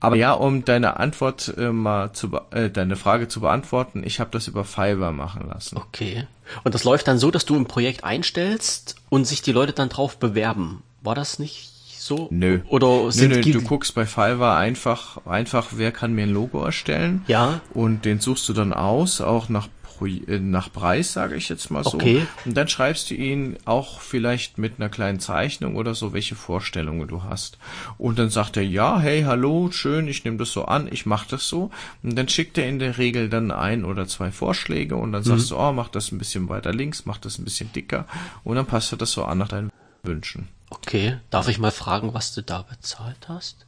[0.00, 4.30] Aber ja, um deine Antwort äh, mal zu äh, deine Frage zu beantworten, ich habe
[4.30, 5.76] das über Fiverr machen lassen.
[5.76, 6.26] Okay.
[6.64, 9.90] Und das läuft dann so, dass du ein Projekt einstellst und sich die Leute dann
[9.90, 10.82] drauf bewerben.
[11.02, 11.71] War das nicht
[12.06, 12.28] so?
[12.30, 12.60] Nö.
[12.68, 16.64] Oder sind nö, nö, du guckst bei Fiverr einfach, einfach, wer kann mir ein Logo
[16.64, 17.24] erstellen?
[17.26, 17.60] Ja.
[17.74, 19.68] Und den suchst du dann aus, auch nach
[20.06, 21.94] äh, nach Preis, sage ich jetzt mal so.
[21.94, 22.26] Okay.
[22.44, 27.08] Und dann schreibst du ihn auch vielleicht mit einer kleinen Zeichnung oder so, welche Vorstellungen
[27.08, 27.58] du hast.
[27.98, 31.28] Und dann sagt er, ja, hey, hallo, schön, ich nehme das so an, ich mache
[31.30, 31.70] das so.
[32.02, 35.26] Und dann schickt er in der Regel dann ein oder zwei Vorschläge und dann mhm.
[35.26, 38.06] sagst du, oh, mach das ein bisschen weiter links, mach das ein bisschen dicker.
[38.44, 39.70] Und dann passt er das so an nach deinen
[40.02, 40.48] Wünschen.
[40.74, 43.66] Okay, darf ich mal fragen, was du da bezahlt hast?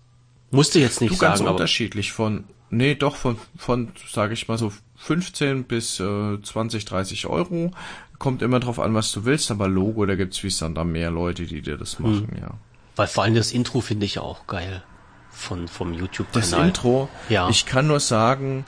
[0.51, 4.57] Musste jetzt nicht du sagen, ganz unterschiedlich von, nee, doch von, von, sage ich mal
[4.57, 7.73] so 15 bis äh, 20, 30 Euro.
[8.19, 10.85] Kommt immer drauf an, was du willst, aber Logo, da gibt's wie es dann da
[10.85, 12.41] mehr Leute, die dir das machen, hm.
[12.41, 12.51] ja.
[12.97, 14.83] Weil vor allem das Intro finde ich ja auch geil
[15.31, 16.51] von vom YouTube-Kanal.
[16.51, 17.49] Das Intro, ja.
[17.51, 18.65] Ich kann nur sagen,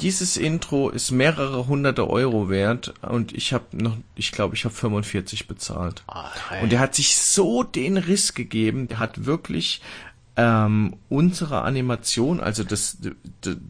[0.00, 4.74] dieses Intro ist mehrere hunderte Euro wert und ich habe noch, ich glaube, ich habe
[4.74, 6.02] 45 bezahlt.
[6.06, 6.30] Ah,
[6.62, 9.80] und er hat sich so den Riss gegeben, der hat wirklich
[10.38, 12.98] ähm, unsere Animation, also das,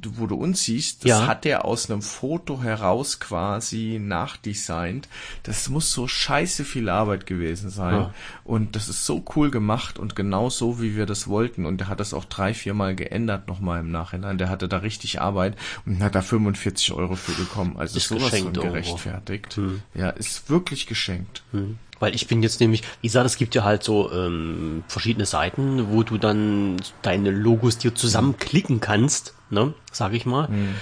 [0.03, 1.27] wo du uns siehst, das ja.
[1.29, 5.09] hat er aus einem Foto heraus quasi nachdesignt.
[5.45, 7.95] Das muss so scheiße viel Arbeit gewesen sein.
[7.95, 8.15] Ja.
[8.43, 11.67] Und das ist so cool gemacht und genau so, wie wir das wollten.
[11.67, 14.37] Und er hat das auch drei, vier Mal geändert nochmal im Nachhinein.
[14.37, 17.77] Der hatte da richtig Arbeit und hat da 45 Euro für bekommen.
[17.77, 19.57] Also ist sowas von gerechtfertigt.
[19.57, 19.83] Hm.
[19.95, 21.45] Ja, ist wirklich geschenkt.
[21.53, 21.79] Hm.
[21.99, 25.93] Weil ich bin jetzt nämlich, wie gesagt, es gibt ja halt so ähm, verschiedene Seiten,
[25.93, 30.49] wo du dann deine Logos dir zusammenklicken kannst, ne, sag ich mal.
[30.49, 30.75] Mhm.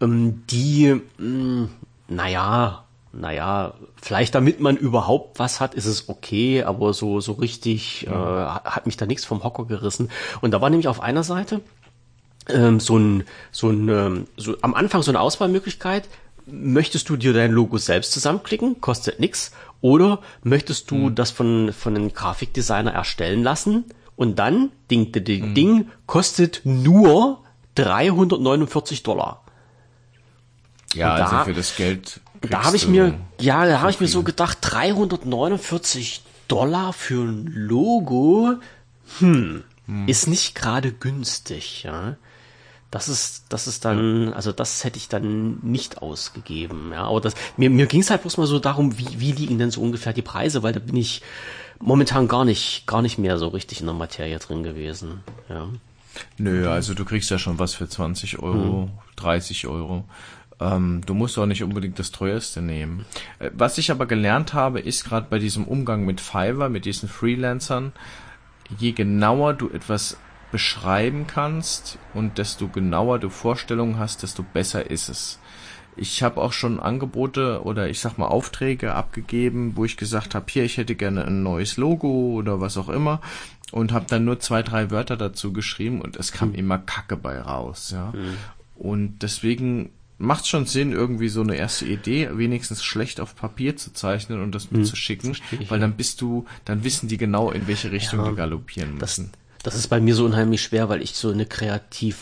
[0.00, 1.68] Ähm, die, mh, hm,
[2.08, 8.06] naja, naja, vielleicht damit man überhaupt was hat, ist es okay, aber so, so richtig
[8.06, 8.12] mhm.
[8.12, 10.10] äh, hat mich da nichts vom Hocker gerissen.
[10.40, 11.60] Und da war nämlich auf einer Seite
[12.48, 16.08] ähm, so ein, so ein, ähm, so am Anfang so eine Auswahlmöglichkeit,
[16.46, 19.52] möchtest du dir dein Logo selbst zusammenklicken, kostet nix,
[19.86, 21.14] oder möchtest du hm.
[21.14, 23.84] das von, von einem Grafikdesigner erstellen lassen
[24.16, 25.54] und dann, ding, ding, ding, hm.
[25.54, 27.44] ding, kostet nur
[27.76, 29.44] 349 Dollar.
[30.94, 32.20] Ja, und also da, für das Geld.
[32.40, 37.46] Da habe ich mir, ja, da habe ich mir so gedacht, 349 Dollar für ein
[37.46, 38.54] Logo,
[39.20, 40.08] hm, hm.
[40.08, 42.16] ist nicht gerade günstig, ja.
[42.96, 46.92] Das ist, das ist dann, also das hätte ich dann nicht ausgegeben.
[46.94, 49.58] Ja, aber das, mir, mir ging es halt bloß mal so darum, wie, wie liegen
[49.58, 51.20] denn so ungefähr die Preise, weil da bin ich
[51.78, 55.20] momentan gar nicht, gar nicht mehr so richtig in der Materie drin gewesen.
[55.50, 55.68] Ja.
[56.38, 58.90] Nö, also du kriegst ja schon was für 20 Euro, hm.
[59.16, 60.04] 30 Euro.
[60.58, 63.04] Ähm, du musst auch nicht unbedingt das teuerste nehmen.
[63.40, 67.10] Äh, was ich aber gelernt habe, ist gerade bei diesem Umgang mit Fiverr, mit diesen
[67.10, 67.92] Freelancern,
[68.78, 70.16] je genauer du etwas
[70.52, 75.38] beschreiben kannst und desto genauer du Vorstellungen hast, desto besser ist es.
[75.96, 80.44] Ich habe auch schon Angebote oder ich sag mal Aufträge abgegeben, wo ich gesagt habe,
[80.48, 83.20] hier, ich hätte gerne ein neues Logo oder was auch immer
[83.72, 86.56] und habe dann nur zwei, drei Wörter dazu geschrieben und es kam mhm.
[86.56, 88.12] immer Kacke bei raus, ja.
[88.12, 88.36] Mhm.
[88.76, 93.92] Und deswegen macht schon Sinn, irgendwie so eine erste Idee wenigstens schlecht auf Papier zu
[93.92, 94.78] zeichnen und das hm.
[94.78, 98.36] mitzuschicken, mhm, weil dann bist du, dann wissen die genau, in welche Richtung ja, die
[98.36, 99.30] galoppieren müssen.
[99.32, 102.16] Das, das ist bei mir so unheimlich schwer, weil ich so eine kreativ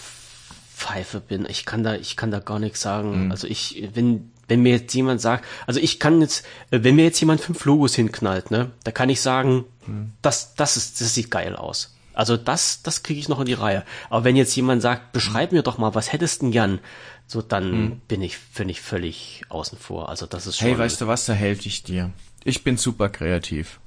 [0.75, 1.47] Pfeife bin.
[1.47, 3.27] Ich kann da, ich kann da gar nichts sagen.
[3.27, 3.31] Mhm.
[3.31, 7.05] Also ich, wenn, wenn mir jetzt jemand sagt, also ich kann jetzt, äh, wenn mir
[7.05, 10.13] jetzt jemand fünf Logos hinknallt, ne, da kann ich sagen, mhm.
[10.23, 11.95] das, das ist, das sieht geil aus.
[12.15, 13.85] Also das, das kriege ich noch in die Reihe.
[14.09, 16.79] Aber wenn jetzt jemand sagt, beschreib mir doch mal, was hättest du denn gern?
[17.27, 18.01] So, dann hm.
[18.09, 20.09] bin ich, finde ich, völlig außen vor.
[20.09, 20.69] Also das ist schon.
[20.69, 22.11] Hey, weißt du was, da helfe ich dir.
[22.43, 23.81] Ich bin super kreativ.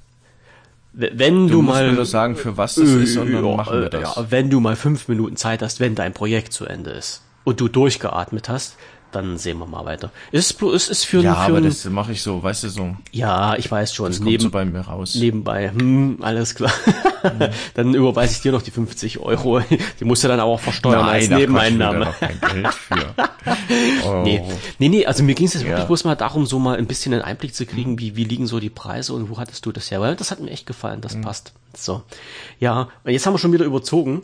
[1.00, 3.56] Wenn du, du musst mal mir sagen, für was das äh, ist, und dann ja,
[3.56, 4.16] machen wir das.
[4.16, 7.60] Ja, wenn du mal fünf Minuten Zeit hast, wenn dein Projekt zu Ende ist und
[7.60, 8.76] du durchgeatmet hast,
[9.12, 10.10] dann sehen wir mal weiter.
[10.32, 12.96] Es ist, es ist für, ja, für aber das mache ich so, weißt du so.
[13.12, 14.10] Ja, ich weiß schon.
[14.10, 15.14] Das neben, so bei mir raus.
[15.14, 16.72] Nebenbei, hm, alles klar.
[17.22, 17.48] Mhm.
[17.74, 19.60] dann überweise ich dir noch die 50 Euro.
[19.60, 22.14] Die musst du dann auch versteuern Nein, als Nebeneinnahme.
[22.18, 23.14] kein Geld für.
[24.06, 24.22] oh.
[24.24, 24.42] nee.
[24.78, 25.70] nee, nee, also mir ging es jetzt ja.
[25.70, 28.46] wirklich bloß mal darum, so mal ein bisschen einen Einblick zu kriegen, wie, wie liegen
[28.46, 30.00] so die Preise und wo hattest du das her?
[30.00, 31.22] Weil das hat mir echt gefallen, das mhm.
[31.22, 31.52] passt.
[31.74, 32.02] So.
[32.60, 34.22] Ja, jetzt haben wir schon wieder überzogen.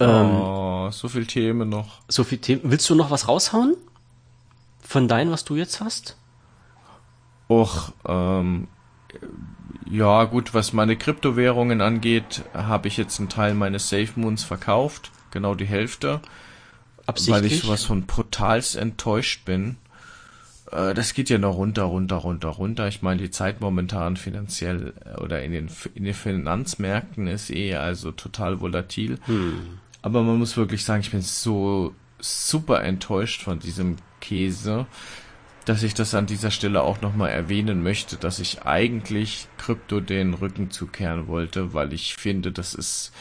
[0.00, 2.00] Oh, ähm, so viel Themen noch.
[2.08, 2.62] So viel Themen.
[2.64, 3.76] Willst du noch was raushauen?
[4.80, 6.16] Von deinem, was du jetzt hast?
[7.48, 8.68] Och, ähm,
[9.90, 15.10] ja gut, was meine Kryptowährungen angeht, habe ich jetzt einen Teil meines Safe Moons verkauft,
[15.32, 16.20] genau die Hälfte,
[17.06, 17.34] Absichtlich?
[17.34, 19.76] weil ich sowas von brutals enttäuscht bin.
[20.72, 22.88] Äh, das geht ja noch runter, runter, runter, runter.
[22.88, 27.76] Ich meine, die Zeit momentan finanziell äh, oder in den, in den Finanzmärkten ist eh
[27.76, 29.18] also total volatil.
[29.26, 29.78] Hm.
[30.02, 34.86] Aber man muss wirklich sagen, ich bin so super enttäuscht von diesem Käse,
[35.64, 40.34] dass ich das an dieser Stelle auch nochmal erwähnen möchte, dass ich eigentlich Krypto den
[40.34, 43.12] Rücken zukehren wollte, weil ich finde, das ist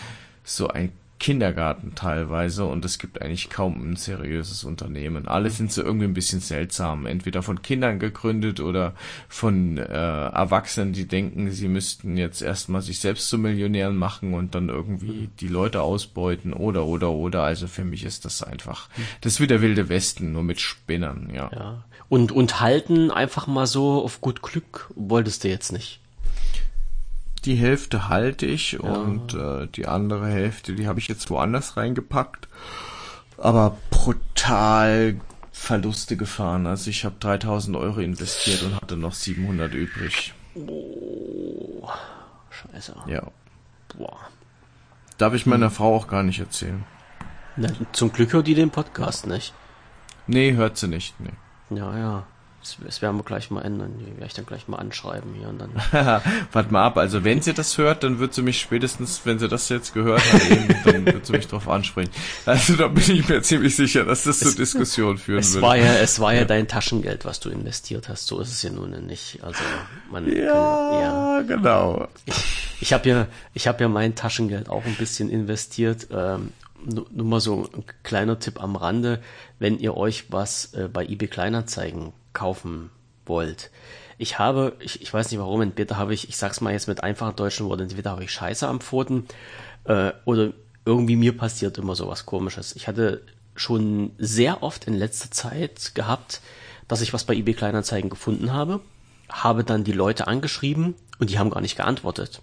[0.43, 5.27] so ein Kindergarten teilweise und es gibt eigentlich kaum ein seriöses Unternehmen.
[5.27, 8.93] Alle sind so irgendwie ein bisschen seltsam, entweder von Kindern gegründet oder
[9.27, 14.55] von äh, Erwachsenen, die denken, sie müssten jetzt erstmal sich selbst zu Millionären machen und
[14.55, 17.43] dann irgendwie die Leute ausbeuten oder oder oder.
[17.43, 18.87] Also für mich ist das einfach,
[19.19, 21.51] das ist wie der wilde Westen, nur mit Spinnern, ja.
[21.53, 21.83] ja.
[22.07, 25.99] Und, und halten einfach mal so auf gut Glück wolltest du jetzt nicht
[27.41, 28.79] die Hälfte halte ich ja.
[28.79, 32.47] und äh, die andere Hälfte, die habe ich jetzt woanders reingepackt.
[33.37, 35.19] Aber brutal
[35.51, 36.67] Verluste gefahren.
[36.67, 40.33] Also ich habe 3000 Euro investiert und hatte noch 700 übrig.
[40.55, 41.87] Oh,
[42.49, 42.95] scheiße.
[43.07, 43.23] Ja.
[43.97, 44.17] Boah.
[45.17, 45.73] Darf ich meiner hm.
[45.73, 46.83] Frau auch gar nicht erzählen.
[47.55, 49.53] Na, zum Glück hört die den Podcast nicht.
[50.27, 51.19] Nee, hört sie nicht.
[51.19, 51.77] Nee.
[51.77, 52.27] Ja, ja.
[52.61, 53.93] Das, das werden wir gleich mal ändern.
[53.99, 55.71] Die werde ich dann gleich mal anschreiben hier und dann.
[56.51, 56.97] Warte mal ab.
[56.97, 60.21] Also wenn sie das hört, dann wird sie mich spätestens, wenn sie das jetzt gehört
[60.33, 62.11] hat, eben, dann wird sie mich drauf ansprechen.
[62.45, 65.67] Also da bin ich mir ziemlich sicher, dass das zur Diskussion führen es würde.
[65.67, 68.27] War ja, es war ja, ja, dein Taschengeld, was du investiert hast.
[68.27, 69.41] So ist es ja nun nicht.
[69.41, 69.61] Also
[70.11, 71.41] man ja, kann, ja.
[71.47, 72.07] genau.
[72.25, 72.35] Ich,
[72.81, 76.07] ich habe ja, ich habe ja mein Taschengeld auch ein bisschen investiert.
[76.11, 76.49] Ähm,
[76.83, 79.21] nur, nur mal so ein kleiner Tipp am Rande,
[79.59, 82.91] wenn ihr euch was äh, bei eBay Kleinanzeigen kaufen
[83.25, 83.71] wollt.
[84.17, 87.03] Ich habe, ich, ich weiß nicht warum, entweder habe ich, ich sag's mal jetzt mit
[87.03, 89.27] einfachen deutschen Worten, entweder habe ich Scheiße am Pfoten
[89.85, 90.51] äh, oder
[90.85, 92.75] irgendwie mir passiert immer sowas komisches.
[92.75, 93.21] Ich hatte
[93.55, 96.41] schon sehr oft in letzter Zeit gehabt,
[96.87, 98.81] dass ich was bei eBay Kleinanzeigen gefunden habe,
[99.29, 102.41] habe dann die Leute angeschrieben und die haben gar nicht geantwortet.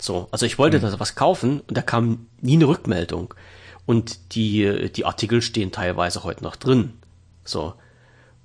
[0.00, 0.82] So, also ich wollte mhm.
[0.82, 3.34] da was kaufen und da kam nie eine Rückmeldung.
[3.84, 6.94] Und die, die Artikel stehen teilweise heute noch drin.
[7.44, 7.74] So.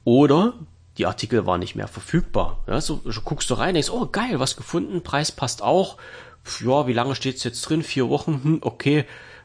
[0.08, 0.54] Oder
[0.98, 2.64] die Artikel waren nicht mehr verfügbar.
[2.66, 5.98] Ja, so, so guckst du rein, denkst, oh geil, was gefunden, Preis passt auch.
[6.62, 7.84] Ja, wie lange steht's jetzt drin?
[7.84, 9.04] Vier Wochen, hm, okay.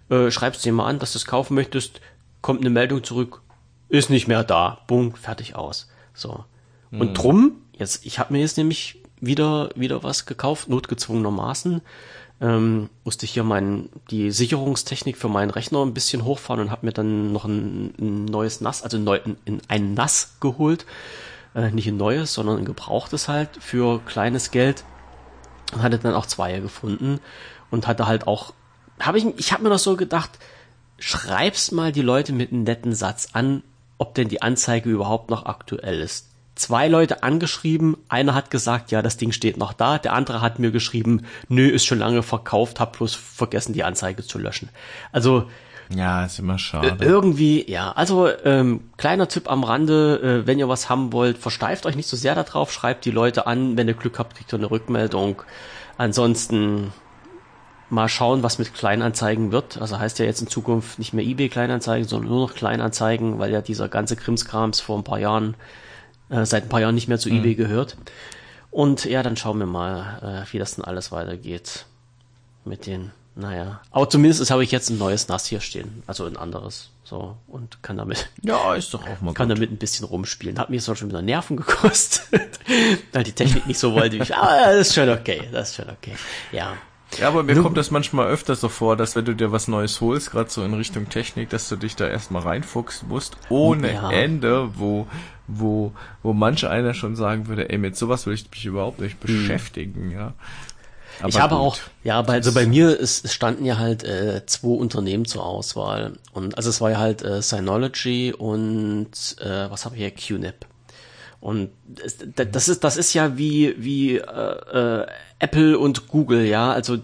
[0.08, 2.00] Äh, schreibst dir mal an, dass du es kaufen möchtest.
[2.42, 3.42] Kommt eine Meldung zurück,
[3.88, 4.78] ist nicht mehr da.
[4.86, 5.90] Bumm, fertig aus.
[6.14, 6.44] So.
[6.92, 7.00] Mhm.
[7.00, 11.82] Und drum, jetzt, ich habe mir jetzt nämlich wieder, wieder was gekauft, notgezwungenermaßen
[12.42, 16.84] ähm, musste ich hier mein, die Sicherungstechnik für meinen Rechner ein bisschen hochfahren und habe
[16.84, 20.84] mir dann noch ein, ein neues NAS, also neu, ein, ein NAS geholt.
[21.54, 24.82] Äh, nicht ein neues, sondern ein gebrauchtes halt für kleines Geld.
[25.72, 27.20] Und hatte dann auch zwei gefunden
[27.70, 28.52] und hatte halt auch,
[29.00, 30.30] habe ich, ich habe mir noch so gedacht,
[30.98, 33.62] schreibst mal die Leute mit einem netten Satz an,
[33.98, 37.96] ob denn die Anzeige überhaupt noch aktuell ist zwei Leute angeschrieben.
[38.08, 39.98] Einer hat gesagt, ja, das Ding steht noch da.
[39.98, 44.22] Der andere hat mir geschrieben, nö, ist schon lange verkauft, hab bloß vergessen, die Anzeige
[44.22, 44.68] zu löschen.
[45.12, 45.48] Also
[45.94, 47.04] ja, ist immer schade.
[47.04, 47.92] Irgendwie, ja.
[47.92, 52.08] Also ähm, kleiner Tipp am Rande, äh, wenn ihr was haben wollt, versteift euch nicht
[52.08, 53.76] so sehr darauf, schreibt die Leute an.
[53.76, 55.42] Wenn ihr Glück habt, kriegt ihr eine Rückmeldung.
[55.98, 56.92] Ansonsten
[57.90, 59.80] mal schauen, was mit Kleinanzeigen wird.
[59.80, 63.52] Also heißt ja jetzt in Zukunft nicht mehr eBay Kleinanzeigen, sondern nur noch Kleinanzeigen, weil
[63.52, 65.56] ja dieser ganze Krimskrams vor ein paar Jahren
[66.32, 67.38] äh, seit ein paar Jahren nicht mehr zu mhm.
[67.38, 67.96] eBay gehört.
[68.70, 71.86] Und ja, dann schauen wir mal, äh, wie das denn alles weitergeht
[72.64, 73.80] mit den naja.
[73.90, 76.02] Aber zumindest habe ich jetzt ein neues NAS hier stehen.
[76.06, 76.90] Also ein anderes.
[77.04, 77.36] So.
[77.46, 78.28] Und kann damit.
[78.42, 79.56] Ja, ist doch auch mal Kann gut.
[79.56, 80.58] damit ein bisschen rumspielen.
[80.58, 82.58] Hat mir zwar schon wieder Nerven gekostet.
[83.12, 84.16] weil die Technik nicht so wollte.
[84.16, 85.48] Ich, aber das ist schon okay.
[85.50, 86.14] Das ist schon okay.
[86.50, 86.76] Ja.
[87.18, 90.00] Ja, aber mir kommt das manchmal öfter so vor, dass wenn du dir was Neues
[90.00, 94.10] holst, gerade so in Richtung Technik, dass du dich da erstmal reinfuchsen musst, ohne ja.
[94.10, 95.06] Ende, wo,
[95.46, 99.22] wo, wo manch einer schon sagen würde, ey, mit sowas will ich mich überhaupt nicht
[99.22, 99.26] hm.
[99.26, 100.32] beschäftigen, ja.
[101.20, 101.64] Aber ich habe gut.
[101.64, 105.44] auch, ja, bei, also bei mir ist, es standen ja halt äh, zwei Unternehmen zur
[105.44, 106.14] Auswahl.
[106.32, 109.10] Und also es war ja halt äh, Synology und
[109.40, 110.66] äh, was habe ich hier, QNAP.
[111.42, 111.70] Und
[112.36, 115.06] das ist, das ist ja wie, wie äh, äh,
[115.40, 116.72] Apple und Google, ja.
[116.72, 116.98] Also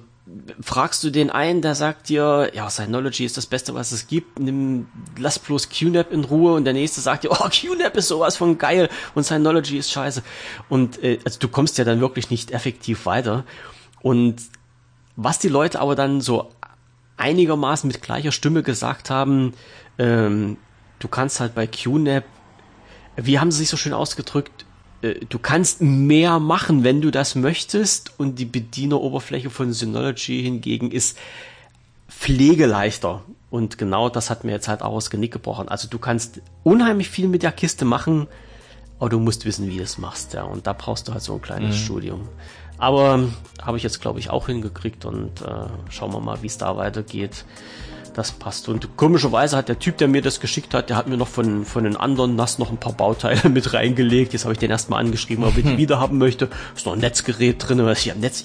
[0.61, 4.39] fragst du den einen, der sagt dir, ja, Synology ist das Beste, was es gibt,
[4.39, 4.87] nimm,
[5.19, 8.59] lass bloß QNAP in Ruhe und der nächste sagt dir, oh, QNAP ist sowas von
[8.59, 10.23] geil und Synology ist scheiße.
[10.69, 13.43] Und äh, also du kommst ja dann wirklich nicht effektiv weiter.
[14.03, 14.37] Und
[15.17, 16.49] was die Leute aber dann so
[17.17, 19.55] einigermaßen mit gleicher Stimme gesagt haben,
[19.99, 20.59] ähm,
[21.01, 22.23] du kannst halt bei QNAP
[23.27, 24.65] wie haben sie sich so schön ausgedrückt,
[25.03, 30.91] äh, du kannst mehr machen, wenn du das möchtest und die Bedieneroberfläche von Synology hingegen
[30.91, 31.19] ist
[32.09, 33.23] pflegeleichter.
[33.51, 35.69] Und genau das hat mir jetzt halt auch aus Genick gebrochen.
[35.69, 38.27] Also du kannst unheimlich viel mit der Kiste machen,
[38.99, 40.43] aber du musst wissen, wie du es machst, ja.
[40.43, 41.81] Und da brauchst du halt so ein kleines mhm.
[41.81, 42.29] Studium.
[42.77, 43.29] Aber
[43.63, 46.77] habe ich jetzt, glaube ich, auch hingekriegt und äh, schauen wir mal, wie es da
[46.77, 47.45] weitergeht
[48.19, 48.69] das passt.
[48.69, 51.65] Und komischerweise hat der Typ, der mir das geschickt hat, der hat mir noch von,
[51.65, 54.33] von den anderen NAS noch ein paar Bauteile mit reingelegt.
[54.33, 56.49] Jetzt habe ich den erstmal angeschrieben, ob ich die wieder haben möchte.
[56.75, 57.85] Ist noch ein Netzgerät drin.
[57.85, 58.45] Was ich am Netz,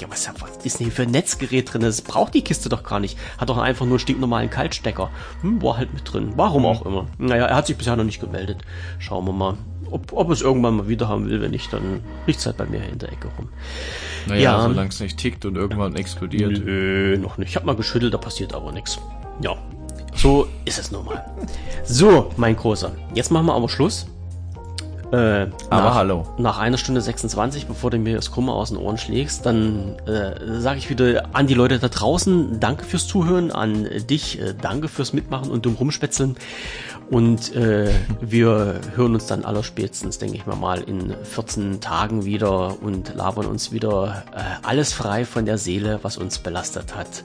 [0.00, 1.82] ja, was, was ist denn hier für ein Netzgerät drin?
[1.82, 3.18] Das braucht die Kiste doch gar nicht.
[3.38, 5.10] Hat doch einfach nur einen stinknormalen Kaltstecker.
[5.42, 6.32] Hm, war halt mit drin.
[6.36, 7.06] Warum auch immer.
[7.18, 8.58] Naja, er hat sich bisher noch nicht gemeldet.
[8.98, 9.56] Schauen wir mal
[9.92, 12.66] ob, ob es irgendwann mal wieder haben will, wenn nicht, dann liegt es halt bei
[12.66, 13.48] mir in der Ecke rum.
[14.26, 16.52] Naja, ja, solange es nicht tickt und irgendwann explodiert.
[16.64, 17.50] Nö, noch nicht.
[17.50, 18.98] Ich habe mal geschüttelt, da passiert aber nichts.
[19.40, 19.56] Ja,
[20.14, 21.24] so ist es nun mal.
[21.84, 22.92] So, mein Großer.
[23.14, 24.06] Jetzt machen wir aber Schluss.
[25.12, 26.26] Äh, aber nach, hallo.
[26.38, 30.60] Nach einer Stunde 26, bevor du mir das Krumme aus den Ohren schlägst, dann äh,
[30.60, 34.88] sage ich wieder an die Leute da draußen, danke fürs Zuhören, an dich, äh, danke
[34.88, 36.36] fürs Mitmachen und dumm rumspätzeln.
[37.12, 42.82] Und äh, wir hören uns dann allerspätestens, denke ich mal, mal in 14 Tagen wieder
[42.82, 47.22] und labern uns wieder äh, alles frei von der Seele, was uns belastet hat.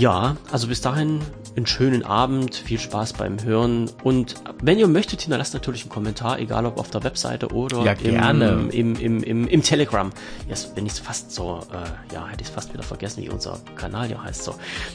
[0.00, 1.20] Ja, also bis dahin
[1.56, 6.38] einen schönen Abend, viel Spaß beim Hören und wenn ihr möchtet, hinterlasst natürlich einen Kommentar,
[6.38, 10.10] egal ob auf der Webseite oder ja, im, im, im, im, im Telegram.
[10.48, 14.10] Jetzt bin ich fast so, äh, ja, hätte ich fast wieder vergessen, wie unser Kanal
[14.10, 14.42] ja heißt.
[14.42, 14.54] So,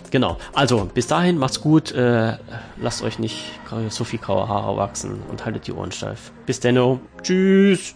[0.09, 0.39] genau.
[0.53, 2.37] Also bis dahin, macht's gut, äh,
[2.81, 3.43] lasst euch nicht
[3.89, 6.31] so viel graue Haare wachsen und haltet die Ohren steif.
[6.47, 7.93] Bis denno, tschüss.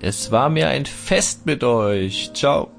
[0.00, 2.30] Es war mir ein Fest mit euch.
[2.32, 2.70] Ciao.